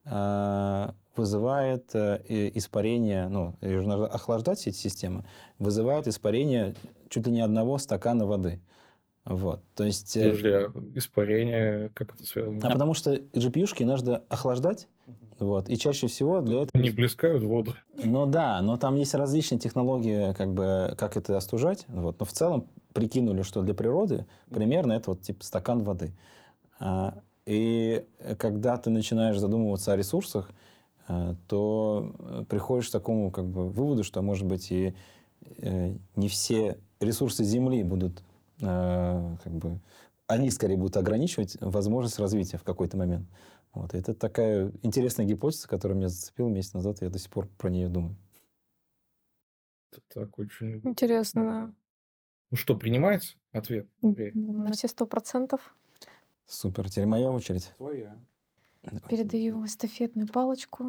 э, 0.05 0.93
вызывает 1.19 1.95
э, 1.95 2.21
испарение, 2.55 3.29
ну, 3.29 3.55
нужно 3.61 4.07
охлаждать 4.07 4.59
все 4.59 4.71
эти 4.71 4.79
системы, 4.79 5.25
вызывает 5.59 6.07
испарение 6.09 6.75
чуть 7.09 7.27
ли 7.27 7.33
не 7.33 7.41
одного 7.41 7.79
стакана 7.79 8.27
воды. 8.27 8.61
Вот, 9.25 9.61
то 9.75 9.85
есть... 9.85 10.17
Э, 10.17 10.31
Подожди, 10.31 10.49
а 10.49 10.73
испарение, 10.95 11.91
как 11.95 12.15
это 12.15 12.25
связано? 12.25 12.61
А 12.63 12.71
потому 12.71 12.95
что 12.95 13.15
GPU-шки 13.15 13.85
нужно 13.85 14.23
охлаждать, 14.29 14.87
вот, 15.39 15.69
и 15.69 15.77
чаще 15.77 16.07
всего 16.07 16.41
для 16.41 16.63
этого... 16.63 16.81
Не 16.81 16.91
плескают 16.91 17.43
воду. 17.43 17.75
Ну 18.03 18.27
да, 18.27 18.63
но 18.63 18.77
там 18.77 18.95
есть 18.95 19.15
различные 19.15 19.59
технологии, 19.59 20.33
как 20.35 20.53
бы, 20.53 20.95
как 20.97 21.17
это 21.17 21.37
остужать, 21.37 21.87
вот, 21.89 22.21
но 22.21 22.25
в 22.25 22.33
целом 22.33 22.69
прикинули, 22.93 23.43
что 23.43 23.63
для 23.63 23.75
природы 23.75 24.27
примерно 24.49 24.93
это 24.93 25.11
вот 25.11 25.23
типа 25.23 25.45
стакан 25.45 25.83
воды. 25.83 26.13
А, 26.79 27.19
и 27.47 28.05
когда 28.39 28.77
ты 28.77 28.91
начинаешь 28.91 29.39
задумываться 29.39 29.93
о 29.93 29.97
ресурсах, 29.97 30.51
то 31.49 32.15
э, 32.19 32.45
приходишь 32.49 32.89
к 32.89 32.93
такому 32.93 33.31
как 33.31 33.47
бы, 33.47 33.69
выводу, 33.69 34.05
что, 34.05 34.23
может 34.23 34.47
быть, 34.47 34.73
и 34.73 34.95
э, 35.43 35.95
не 36.17 36.29
все 36.29 36.79
ресурсы 37.01 37.45
Земли 37.45 37.83
будут, 37.83 38.23
как 38.59 39.53
бы, 39.53 39.81
они 40.27 40.51
скорее 40.51 40.77
будут 40.77 40.97
ограничивать 40.97 41.57
возможность 41.61 42.19
развития 42.19 42.57
в 42.57 42.65
какой-то 42.65 42.97
момент. 42.97 43.29
Вот. 43.73 43.95
И 43.95 43.99
это 43.99 44.15
такая 44.15 44.73
интересная 44.83 45.27
гипотеза, 45.27 45.69
которая 45.69 45.97
меня 45.97 46.09
зацепила 46.09 46.49
месяц 46.49 46.73
назад, 46.73 47.03
и 47.03 47.05
я 47.05 47.11
до 47.11 47.19
сих 47.19 47.31
пор 47.31 47.49
про 47.59 47.69
нее 47.69 47.89
думаю. 47.89 48.17
Это 49.93 50.01
так 50.09 50.39
очень... 50.39 50.81
Интересно, 50.85 51.45
да. 51.45 51.75
Ну 52.51 52.57
что, 52.57 52.77
принимается 52.77 53.37
ответ? 53.53 53.87
На 54.01 54.73
все 54.73 54.89
сто 54.89 55.07
процентов. 55.07 55.77
Супер. 56.47 56.89
Теперь 56.89 57.07
моя 57.07 57.31
очередь. 57.31 57.73
Твоя. 57.77 58.17
Передаю 59.09 59.65
эстафетную 59.65 60.29
палочку. 60.29 60.85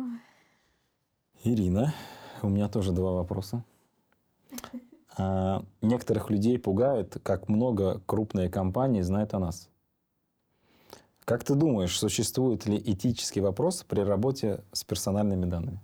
Ирина, 1.43 1.93
у 2.41 2.49
меня 2.49 2.67
тоже 2.69 2.91
два 2.91 3.13
вопроса. 3.13 3.63
А, 5.19 5.65
некоторых 5.81 6.29
людей 6.29 6.59
пугает, 6.59 7.17
как 7.23 7.49
много 7.49 7.99
крупные 8.05 8.51
компании 8.51 9.01
знают 9.01 9.33
о 9.33 9.39
нас. 9.39 9.67
Как 11.25 11.43
ты 11.43 11.55
думаешь, 11.55 11.97
существует 11.97 12.67
ли 12.67 12.77
этический 12.77 13.41
вопрос 13.41 13.83
при 13.83 14.01
работе 14.01 14.63
с 14.73 14.83
персональными 14.83 15.45
данными? 15.45 15.81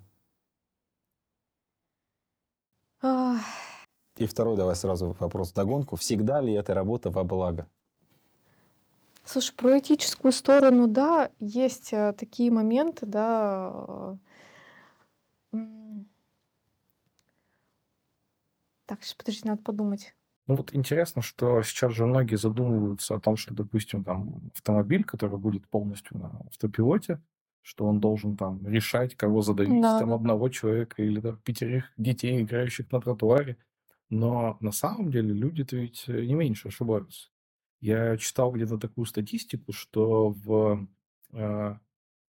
И 4.18 4.26
второй 4.28 4.56
давай 4.56 4.76
сразу 4.76 5.16
вопрос 5.20 5.52
догонку. 5.52 5.96
Всегда 5.96 6.40
ли 6.40 6.54
эта 6.54 6.74
работа 6.74 7.10
во 7.10 7.24
благо? 7.24 7.68
Слушай, 9.26 9.56
про 9.56 9.80
этическую 9.80 10.32
сторону, 10.32 10.88
да, 10.88 11.32
есть 11.40 11.94
э, 11.94 12.14
такие 12.18 12.52
моменты, 12.52 13.06
да. 13.06 14.18
э, 15.54 15.58
Так, 18.86 19.04
сейчас, 19.04 19.16
подожди, 19.16 19.48
надо 19.48 19.62
подумать. 19.62 20.16
Ну 20.48 20.56
вот 20.56 20.74
интересно, 20.76 21.22
что 21.22 21.62
сейчас 21.64 21.94
же 21.94 22.06
многие 22.06 22.36
задумываются 22.36 23.16
о 23.16 23.20
том, 23.20 23.38
что, 23.38 23.54
допустим, 23.54 24.04
там 24.04 24.42
автомобиль, 24.54 25.06
который 25.06 25.38
будет 25.38 25.70
полностью 25.70 26.18
на 26.18 26.42
автопилоте, 26.48 27.22
что 27.62 27.86
он 27.86 28.02
должен 28.02 28.36
там 28.36 28.66
решать, 28.68 29.16
кого 29.16 29.42
задавить, 29.42 29.80
Да, 29.82 30.00
там 30.00 30.10
да. 30.10 30.16
одного 30.16 30.50
человека 30.50 31.02
или 31.02 31.22
там 31.22 31.38
пятерых 31.38 31.92
детей, 31.98 32.42
играющих 32.42 32.92
на 32.92 33.00
тротуаре. 33.00 33.58
Но 34.10 34.58
на 34.60 34.72
самом 34.74 35.12
деле 35.12 35.34
люди-то 35.34 35.78
ведь 35.78 36.04
э, 36.08 36.26
не 36.26 36.34
меньше 36.34 36.68
ошибаются. 36.68 37.30
Я 37.84 38.18
читал 38.18 38.52
где-то 38.52 38.78
такую 38.78 39.06
статистику, 39.06 39.74
что 39.74 40.30
в, 40.30 40.88
э, 41.34 41.76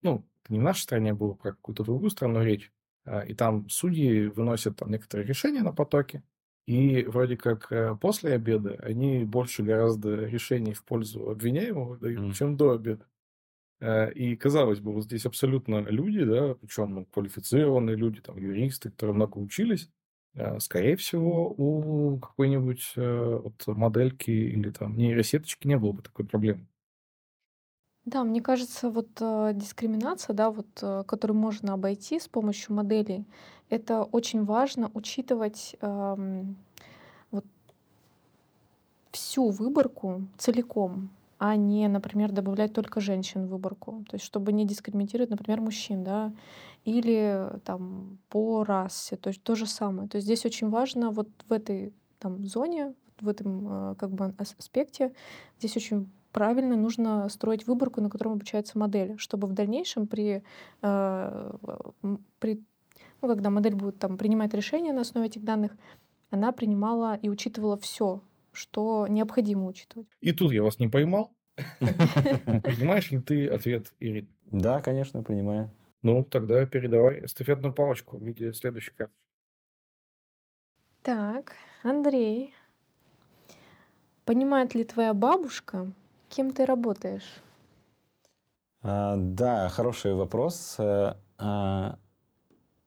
ну, 0.03 0.27
это 0.43 0.53
не 0.53 0.59
в 0.59 0.63
нашей 0.63 0.83
стране 0.83 1.15
было, 1.15 1.35
про 1.35 1.53
какую-то 1.53 1.85
другую 1.85 2.11
страну 2.11 2.43
речь, 2.43 2.73
э, 3.07 3.29
и 3.29 3.35
там 3.35 3.69
судьи 3.69 4.27
выносят 4.29 4.77
там 4.79 4.91
некоторые 4.91 5.27
решения 5.27 5.63
на 5.63 5.73
потоке, 5.73 6.25
и 6.67 7.05
вроде 7.05 7.37
как 7.37 7.71
э, 7.73 7.97
после 8.01 8.33
обеда 8.35 8.77
они 8.83 9.25
больше 9.25 9.63
гораздо 9.63 10.27
решений 10.27 10.75
в 10.75 10.85
пользу 10.85 11.31
обвиняемого 11.31 11.99
дают, 11.99 12.21
Мгм. 12.21 12.33
чем 12.33 12.57
до 12.57 12.73
обеда. 12.73 13.07
Э, 13.81 14.13
И 14.13 14.37
казалось 14.37 14.81
бы, 14.81 14.93
вот 14.93 15.05
здесь 15.05 15.27
абсолютно 15.27 15.81
люди, 15.81 16.25
да, 16.25 16.55
причем 16.55 16.95
ну, 16.95 17.07
квалифицированные 17.07 17.97
люди, 17.97 18.21
там, 18.21 18.39
юристы, 18.39 18.91
которые 18.91 19.15
много 19.17 19.39
учились, 19.39 19.91
скорее 20.61 20.97
всего, 20.97 21.51
у 21.57 22.19
какой-нибудь 22.19 22.93
э, 22.97 23.41
вот 23.43 23.67
модельки 23.67 24.31
или 24.31 24.71
там 24.71 24.97
нейросеточки 24.97 25.67
не 25.67 25.77
было 25.79 25.93
бы 25.93 26.03
такой 26.03 26.27
проблемы. 26.27 26.67
Да, 28.05 28.23
мне 28.23 28.43
кажется, 28.43 28.91
вот 28.91 29.09
э, 29.21 29.53
дискриминация, 29.55 30.35
да, 30.35 30.51
вот, 30.51 30.67
э, 30.83 31.05
которую 31.07 31.39
можно 31.39 31.73
обойти 31.73 32.21
с 32.21 32.29
помощью 32.29 32.75
моделей, 32.75 33.25
это 33.71 34.03
очень 34.05 34.45
важно 34.45 34.91
учитывать 34.93 35.75
эм, 35.81 36.57
вот 37.31 37.47
всю 39.13 39.51
выборку 39.51 40.27
целиком, 40.39 41.11
а 41.39 41.57
не, 41.57 41.89
например, 41.89 42.33
добавлять 42.33 42.73
только 42.73 43.01
женщин 43.01 43.47
в 43.47 43.51
выборку. 43.51 44.05
То 44.09 44.17
есть 44.17 44.25
чтобы 44.25 44.53
не 44.53 44.67
дискриминировать, 44.67 45.31
например, 45.31 45.61
мужчин, 45.61 46.05
да, 46.05 46.33
или 46.85 47.51
там 47.65 48.19
по 48.29 48.65
расе, 48.65 49.17
то 49.17 49.29
есть 49.29 49.43
то 49.43 49.55
же 49.55 49.67
самое. 49.67 50.09
То 50.09 50.17
есть 50.17 50.27
здесь 50.27 50.45
очень 50.45 50.69
важно 50.71 51.11
вот 51.11 51.29
в 51.49 51.53
этой 51.53 51.93
там 52.19 52.45
зоне, 52.47 52.95
в 53.21 53.29
этом 53.29 53.93
э, 53.93 53.95
как 53.97 54.11
бы 54.11 54.35
ас- 54.39 54.57
аспекте, 54.59 55.13
здесь 55.59 55.77
очень 55.77 56.11
правильно 56.33 56.77
нужно 56.77 57.29
строить 57.29 57.67
выборку, 57.67 58.01
на 58.01 58.11
котором 58.11 58.33
обучается 58.33 58.79
модель, 58.79 59.15
чтобы 59.19 59.47
в 59.47 59.53
дальнейшем 59.53 60.07
при, 60.07 60.43
э, 60.83 61.53
при 62.39 62.63
ну, 63.23 63.29
когда 63.29 63.51
модель 63.51 63.75
будет 63.75 63.99
там 63.99 64.19
принимать 64.19 64.53
решения 64.53 64.93
на 64.93 65.03
основе 65.03 65.29
этих 65.29 65.45
данных, 65.45 65.77
она 66.31 66.53
принимала 66.53 67.15
и 67.15 67.29
учитывала 67.29 67.77
все, 67.77 68.21
что 68.55 69.07
необходимо 69.09 69.67
учитывать. 69.67 70.09
И 70.21 70.33
тут 70.33 70.53
я 70.53 70.63
вас 70.63 70.79
не 70.79 70.89
поймал. 70.89 71.35
Понимаешь 71.79 73.11
ли 73.11 73.21
ты 73.21 73.47
ответ, 73.49 73.93
Ирина? 74.01 74.29
Да, 74.47 74.81
конечно, 74.81 75.23
понимаю. 75.23 75.71
Ну, 76.03 76.25
тогда 76.25 76.65
передавай 76.67 77.25
эстафетную 77.25 77.73
палочку 77.73 78.19
в 78.19 78.23
виде 78.23 78.53
следующей 78.53 78.93
карты. 78.93 79.15
Так, 81.03 81.55
Андрей, 81.83 82.55
понимает 84.25 84.75
ли 84.75 84.85
твоя 84.85 85.13
бабушка, 85.15 85.93
кем 86.29 86.53
ты 86.53 86.67
работаешь? 86.67 87.43
А, 88.83 89.17
да, 89.17 89.69
хороший 89.69 90.15
вопрос. 90.15 90.77
Э, 90.79 91.15
а, 91.39 91.99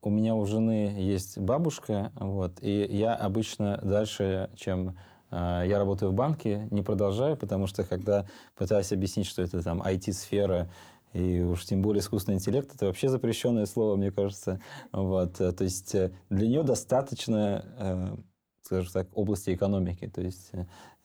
у 0.02 0.10
меня 0.10 0.34
у 0.34 0.46
жены 0.46 0.94
есть 0.96 1.38
бабушка, 1.38 2.12
вот, 2.14 2.62
и 2.62 2.86
я 2.90 3.14
обычно 3.14 3.78
дальше, 3.82 4.50
чем 4.54 4.96
я 5.30 5.78
работаю 5.78 6.10
в 6.10 6.14
банке, 6.14 6.68
не 6.70 6.82
продолжаю, 6.82 7.36
потому 7.36 7.66
что 7.66 7.84
когда 7.84 8.26
пытаюсь 8.56 8.92
объяснить, 8.92 9.26
что 9.26 9.42
это 9.42 9.62
там 9.62 9.82
IT-сфера, 9.82 10.70
и 11.12 11.40
уж 11.40 11.64
тем 11.64 11.82
более 11.82 12.00
искусственный 12.00 12.36
интеллект, 12.36 12.74
это 12.74 12.86
вообще 12.86 13.08
запрещенное 13.08 13.66
слово, 13.66 13.96
мне 13.96 14.10
кажется. 14.10 14.60
Вот, 14.92 15.40
э, 15.40 15.52
то 15.52 15.64
есть 15.64 15.94
э, 15.94 16.12
для 16.28 16.46
нее 16.46 16.62
достаточно, 16.62 17.64
э, 17.78 18.16
скажем 18.62 18.92
так, 18.92 19.08
области 19.14 19.54
экономики. 19.54 20.06
То 20.08 20.20
есть 20.20 20.52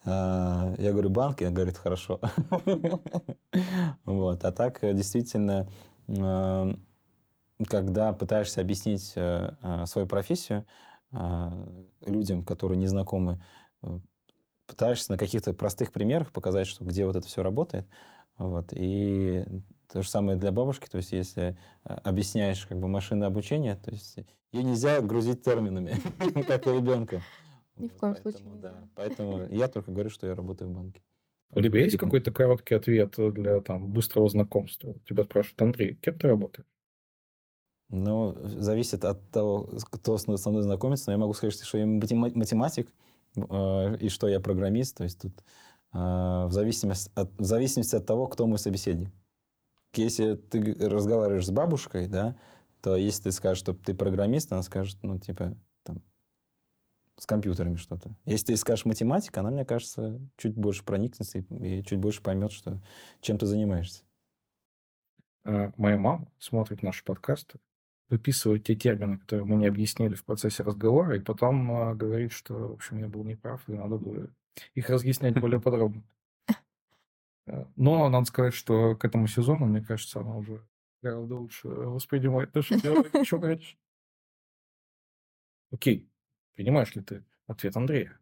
я 0.06 0.74
говорю 0.92 1.08
банки, 1.08 1.44
она 1.44 1.54
говорит 1.54 1.78
хорошо. 1.78 2.20
Вот, 4.04 4.44
а 4.44 4.52
так 4.52 4.80
действительно, 4.82 5.66
когда 7.66 8.12
пытаешься 8.12 8.60
объяснить 8.60 9.02
свою 9.02 10.06
профессию 10.06 10.66
людям, 12.04 12.44
которые 12.44 12.76
не 12.76 12.86
знакомы, 12.86 13.40
пытаешься 14.66 15.12
на 15.12 15.18
каких-то 15.18 15.52
простых 15.52 15.92
примерах 15.92 16.32
показать, 16.32 16.66
что 16.66 16.84
где 16.84 17.06
вот 17.06 17.16
это 17.16 17.26
все 17.26 17.42
работает, 17.42 17.86
вот, 18.38 18.72
и 18.72 19.44
то 19.92 20.02
же 20.02 20.08
самое 20.08 20.36
для 20.36 20.50
бабушки, 20.52 20.88
то 20.88 20.96
есть 20.96 21.12
если 21.12 21.56
э, 21.84 21.94
объясняешь 21.94 22.66
как 22.66 22.80
бы 22.80 22.88
машинное 22.88 23.28
обучение, 23.28 23.76
то 23.76 23.90
есть 23.90 24.18
ее 24.52 24.62
нельзя 24.62 25.00
грузить 25.00 25.42
терминами, 25.42 25.96
как 26.46 26.66
у 26.66 26.76
ребенка. 26.76 27.22
Ни 27.76 27.88
в 27.88 27.96
коем 27.96 28.16
случае. 28.16 28.44
Да, 28.62 28.88
поэтому 28.94 29.46
я 29.48 29.68
только 29.68 29.90
говорю, 29.90 30.10
что 30.10 30.26
я 30.26 30.34
работаю 30.34 30.70
в 30.70 30.74
банке. 30.74 31.02
У 31.50 31.60
тебя 31.60 31.80
есть 31.80 31.96
какой-то 31.98 32.32
короткий 32.32 32.74
ответ 32.74 33.14
для 33.16 33.60
там, 33.60 33.92
быстрого 33.92 34.28
знакомства? 34.28 34.94
Тебя 35.08 35.24
спрашивают, 35.24 35.62
Андрей, 35.62 35.94
кем 35.94 36.18
ты 36.18 36.26
работаешь? 36.26 36.66
Ну, 37.90 38.34
зависит 38.44 39.04
от 39.04 39.30
того, 39.30 39.70
кто 39.90 40.18
со 40.18 40.50
мной 40.50 40.62
знакомится. 40.62 41.06
Но 41.06 41.12
я 41.12 41.18
могу 41.18 41.34
сказать, 41.34 41.60
что 41.60 41.78
я 41.78 41.86
математик 41.86 42.88
и 43.36 44.08
что 44.08 44.28
я 44.28 44.40
программист. 44.40 44.96
То 44.96 45.04
есть 45.04 45.20
тут 45.20 45.32
э, 45.92 45.98
в, 45.98 46.50
зависимости 46.50 47.10
от, 47.14 47.30
в 47.38 47.44
зависимости 47.44 47.96
от 47.96 48.06
того, 48.06 48.26
кто 48.26 48.46
мой 48.46 48.58
собеседник 48.58 49.10
если 49.98 50.34
ты 50.34 50.74
разговариваешь 50.88 51.46
с 51.46 51.50
бабушкой, 51.50 52.08
да, 52.08 52.36
то 52.80 52.96
если 52.96 53.24
ты 53.24 53.32
скажешь, 53.32 53.60
что 53.60 53.74
ты 53.74 53.94
программист, 53.94 54.52
она 54.52 54.62
скажет, 54.62 54.98
ну, 55.02 55.18
типа, 55.18 55.56
там, 55.82 56.02
с 57.16 57.26
компьютерами 57.26 57.76
что-то. 57.76 58.14
Если 58.24 58.46
ты 58.46 58.56
скажешь 58.56 58.84
математика, 58.84 59.40
она, 59.40 59.50
мне 59.50 59.64
кажется, 59.64 60.20
чуть 60.36 60.54
больше 60.54 60.84
проникнется 60.84 61.38
и, 61.38 61.78
и 61.78 61.84
чуть 61.84 61.98
больше 61.98 62.22
поймет, 62.22 62.52
что, 62.52 62.80
чем 63.20 63.38
ты 63.38 63.46
занимаешься. 63.46 64.02
А, 65.44 65.72
моя 65.76 65.96
мама 65.96 66.30
смотрит 66.38 66.82
наши 66.82 67.04
подкасты, 67.04 67.58
выписывает 68.08 68.64
те 68.64 68.74
термины, 68.74 69.18
которые 69.18 69.46
мы 69.46 69.56
не 69.56 69.66
объяснили 69.66 70.14
в 70.14 70.24
процессе 70.24 70.62
разговора, 70.62 71.16
и 71.16 71.20
потом 71.20 71.70
а, 71.72 71.94
говорит, 71.94 72.32
что, 72.32 72.54
в 72.54 72.72
общем, 72.72 72.98
я 72.98 73.08
был 73.08 73.24
неправ, 73.24 73.62
и 73.68 73.72
надо 73.72 73.96
было 73.96 74.28
их 74.74 74.88
разъяснять 74.88 75.40
более 75.40 75.60
подробно. 75.60 76.02
Э, 77.46 77.66
но 77.76 78.08
надо 78.08 78.26
сказать, 78.26 78.54
что 78.54 78.96
к 78.96 79.04
этому 79.04 79.26
сезону, 79.26 79.66
мне 79.66 79.82
кажется, 79.82 80.20
она 80.20 80.36
уже 80.36 80.62
гораздо 81.02 81.36
лучше 81.36 81.68
воспринимает 81.68 82.52
то, 82.52 82.62
что 82.62 82.74
еще 82.74 83.38
раньше. 83.38 83.76
Окей. 85.70 86.08
Принимаешь 86.54 86.94
ли 86.94 87.02
ты 87.02 87.24
ответ 87.46 87.76
Андрея? 87.76 88.18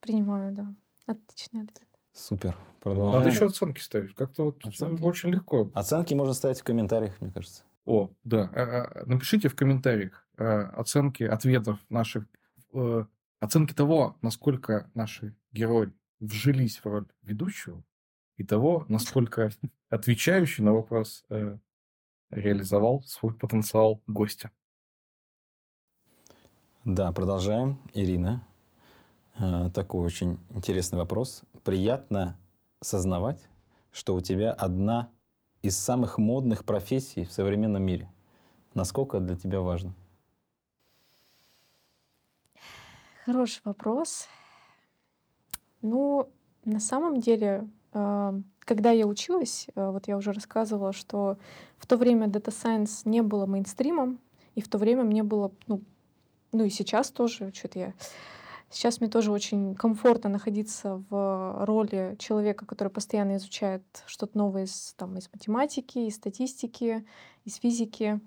Принимаю, 0.00 0.52
да. 0.52 0.74
Отличный 1.06 1.62
ответ. 1.62 1.88
Супер. 2.12 2.56
Продолжаем. 2.80 3.18
Надо 3.18 3.34
еще 3.34 3.46
оценки 3.46 3.80
ставить. 3.80 4.14
Как-то 4.14 4.44
вот 4.44 4.64
оценки. 4.64 5.02
очень 5.02 5.30
легко. 5.30 5.70
Оценки 5.74 6.14
можно 6.14 6.34
ставить 6.34 6.60
в 6.60 6.64
комментариях, 6.64 7.20
мне 7.20 7.32
кажется. 7.32 7.64
О, 7.90 8.08
да. 8.22 8.48
А, 8.54 8.62
а, 8.62 9.04
напишите 9.04 9.48
в 9.48 9.56
комментариях 9.56 10.24
э, 10.38 10.44
оценки 10.44 11.24
ответов 11.24 11.80
наших, 11.88 12.24
э, 12.72 13.04
оценки 13.40 13.74
того, 13.74 14.16
насколько 14.22 14.88
наши 14.94 15.34
герои 15.50 15.92
вжились 16.20 16.78
в 16.78 16.86
роль 16.86 17.08
ведущего, 17.22 17.82
и 18.36 18.44
того, 18.44 18.86
насколько 18.88 19.50
отвечающий 19.88 20.62
на 20.62 20.72
вопрос 20.72 21.24
э, 21.30 21.58
реализовал 22.30 23.02
свой 23.02 23.34
потенциал 23.34 24.00
гостя. 24.06 24.52
Да, 26.84 27.10
продолжаем. 27.10 27.80
Ирина, 27.92 28.46
такой 29.74 30.06
очень 30.06 30.38
интересный 30.50 30.98
вопрос. 31.00 31.42
Приятно 31.64 32.38
сознавать, 32.80 33.48
что 33.90 34.14
у 34.14 34.20
тебя 34.20 34.52
одна 34.52 35.10
из 35.62 35.76
самых 35.76 36.18
модных 36.18 36.64
профессий 36.64 37.24
в 37.24 37.32
современном 37.32 37.82
мире. 37.82 38.10
Насколько 38.74 39.20
для 39.20 39.36
тебя 39.36 39.60
важно? 39.60 39.92
Хороший 43.24 43.60
вопрос. 43.64 44.26
Ну, 45.82 46.28
на 46.64 46.80
самом 46.80 47.20
деле, 47.20 47.68
когда 47.92 48.90
я 48.90 49.06
училась, 49.06 49.66
э, 49.74 49.90
вот 49.90 50.06
я 50.08 50.16
уже 50.16 50.32
рассказывала, 50.32 50.92
что 50.92 51.38
в 51.78 51.86
то 51.86 51.96
время 51.96 52.26
Data 52.28 52.50
Science 52.50 53.02
не 53.04 53.22
было 53.22 53.46
мейнстримом, 53.46 54.20
и 54.54 54.60
в 54.60 54.68
то 54.68 54.78
время 54.78 55.02
мне 55.04 55.22
было, 55.22 55.50
ну, 55.66 55.80
ну 56.52 56.64
и 56.64 56.70
сейчас 56.70 57.10
тоже, 57.10 57.52
что-то 57.52 57.78
я... 57.78 57.94
Сейчас 58.70 59.00
мне 59.00 59.10
тоже 59.10 59.32
очень 59.32 59.74
комфортно 59.74 60.30
находиться 60.30 61.02
в 61.10 61.64
роли 61.64 62.14
человека, 62.20 62.64
который 62.66 62.88
постоянно 62.88 63.36
изучает 63.36 63.82
что-то 64.06 64.38
новое 64.38 64.64
из, 64.64 64.94
там, 64.96 65.18
из 65.18 65.28
математики, 65.32 65.98
из 65.98 66.14
статистики, 66.14 67.04
из 67.44 67.56
физики. 67.56 68.20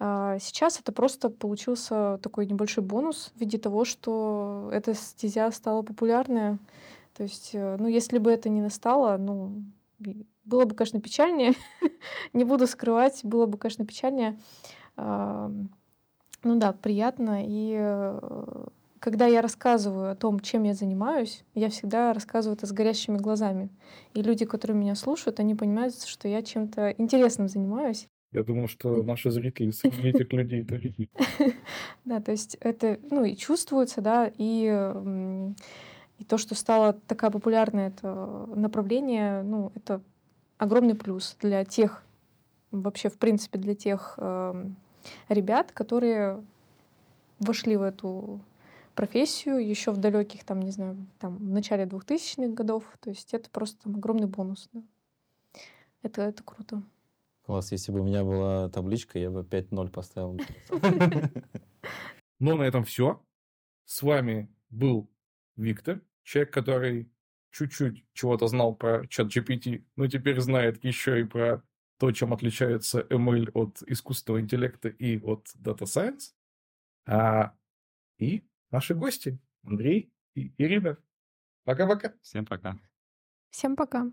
А 0.00 0.38
сейчас 0.40 0.80
это 0.80 0.90
просто 0.90 1.30
получился 1.30 2.18
такой 2.22 2.46
небольшой 2.46 2.82
бонус 2.82 3.32
в 3.36 3.40
виде 3.40 3.56
того, 3.56 3.84
что 3.84 4.68
эта 4.72 4.94
стезя 4.94 5.50
стала 5.52 5.82
популярная. 5.82 6.58
То 7.14 7.22
есть, 7.22 7.50
э, 7.52 7.76
ну, 7.78 7.86
если 7.86 8.18
бы 8.18 8.32
это 8.32 8.48
не 8.48 8.60
настало, 8.60 9.16
ну, 9.16 9.62
было 10.44 10.64
бы, 10.64 10.74
конечно, 10.74 11.00
печальнее. 11.00 11.54
не 12.32 12.44
буду 12.44 12.66
скрывать, 12.66 13.20
было 13.24 13.46
бы, 13.46 13.58
конечно, 13.58 13.86
печальнее. 13.86 14.40
ну 14.96 15.68
да, 16.42 16.72
приятно. 16.72 17.44
И 17.44 17.76
э, 17.78 18.68
когда 19.00 19.26
я 19.26 19.42
рассказываю 19.42 20.10
о 20.10 20.14
том, 20.14 20.40
чем 20.40 20.64
я 20.64 20.74
занимаюсь, 20.74 21.44
я 21.54 21.68
всегда 21.70 22.12
рассказываю 22.12 22.56
это 22.56 22.66
с 22.66 22.72
горящими 22.72 23.16
глазами. 23.16 23.68
И 24.14 24.22
люди, 24.22 24.44
которые 24.44 24.76
меня 24.76 24.94
слушают, 24.94 25.40
они 25.40 25.54
понимают, 25.54 26.02
что 26.02 26.28
я 26.28 26.42
чем-то 26.42 26.90
интересным 26.98 27.48
занимаюсь. 27.48 28.08
Я 28.32 28.42
думаю, 28.42 28.68
что 28.68 29.02
наши 29.02 29.30
зрители 29.30 29.70
среди 29.72 30.08
этих 30.08 30.32
людей 30.32 30.64
такие. 30.64 31.08
Да, 32.04 32.20
то 32.20 32.32
есть 32.32 32.56
это, 32.60 32.98
ну, 33.10 33.24
и 33.24 33.36
чувствуется, 33.36 34.00
да, 34.00 34.30
и 34.36 35.52
и 36.18 36.24
то, 36.24 36.36
что 36.36 36.54
стало 36.54 36.94
такая 37.06 37.30
популярное 37.30 37.88
это 37.88 38.48
направление, 38.54 39.42
ну, 39.42 39.70
это 39.76 40.02
огромный 40.58 40.96
плюс 40.96 41.36
для 41.40 41.64
тех, 41.64 42.02
вообще, 42.72 43.08
в 43.08 43.18
принципе, 43.18 43.58
для 43.58 43.76
тех 43.76 44.14
э, 44.18 44.64
ребят, 45.28 45.70
которые 45.70 46.42
вошли 47.38 47.76
в 47.76 47.82
эту 47.82 48.40
профессию 48.98 49.64
еще 49.64 49.92
в 49.92 49.98
далеких, 49.98 50.42
там, 50.42 50.60
не 50.60 50.72
знаю, 50.72 51.06
там, 51.20 51.36
в 51.36 51.50
начале 51.50 51.84
2000-х 51.84 52.52
годов. 52.52 52.82
То 52.98 53.10
есть 53.10 53.32
это 53.32 53.48
просто 53.48 53.80
там, 53.84 53.94
огромный 53.94 54.26
бонус. 54.26 54.68
Да. 54.72 54.82
Это, 56.02 56.22
это 56.22 56.42
круто. 56.42 56.82
Класс. 57.42 57.70
Если 57.70 57.92
бы 57.92 58.00
у 58.00 58.04
меня 58.04 58.24
была 58.24 58.68
табличка, 58.70 59.20
я 59.20 59.30
бы 59.30 59.42
5-0 59.42 59.90
поставил. 59.90 60.40
Ну, 62.40 62.56
на 62.56 62.62
этом 62.62 62.84
все. 62.84 63.20
С 63.84 64.02
вами 64.02 64.48
был 64.70 65.08
Виктор 65.56 66.00
человек, 66.22 66.52
который 66.52 67.10
чуть-чуть 67.50 68.04
чего-то 68.12 68.46
знал 68.46 68.74
про 68.74 69.06
чат 69.08 69.28
GPT, 69.28 69.84
но 69.96 70.06
теперь 70.08 70.40
знает 70.40 70.84
еще 70.84 71.20
и 71.20 71.24
про 71.24 71.62
то, 71.98 72.12
чем 72.12 72.32
отличается 72.32 73.00
ML 73.10 73.50
от 73.54 73.82
искусственного 73.82 74.40
интеллекта 74.40 74.88
и 74.88 75.20
от 75.20 75.48
Data 75.56 75.82
Science. 75.82 76.32
А, 77.06 77.54
и 78.18 78.47
наши 78.70 78.94
гости 78.94 79.38
Андрей 79.62 80.12
и 80.34 80.52
Ирина. 80.58 80.98
Пока-пока. 81.64 82.14
Всем 82.22 82.46
пока. 82.46 82.78
Всем 83.50 83.76
пока. 83.76 84.10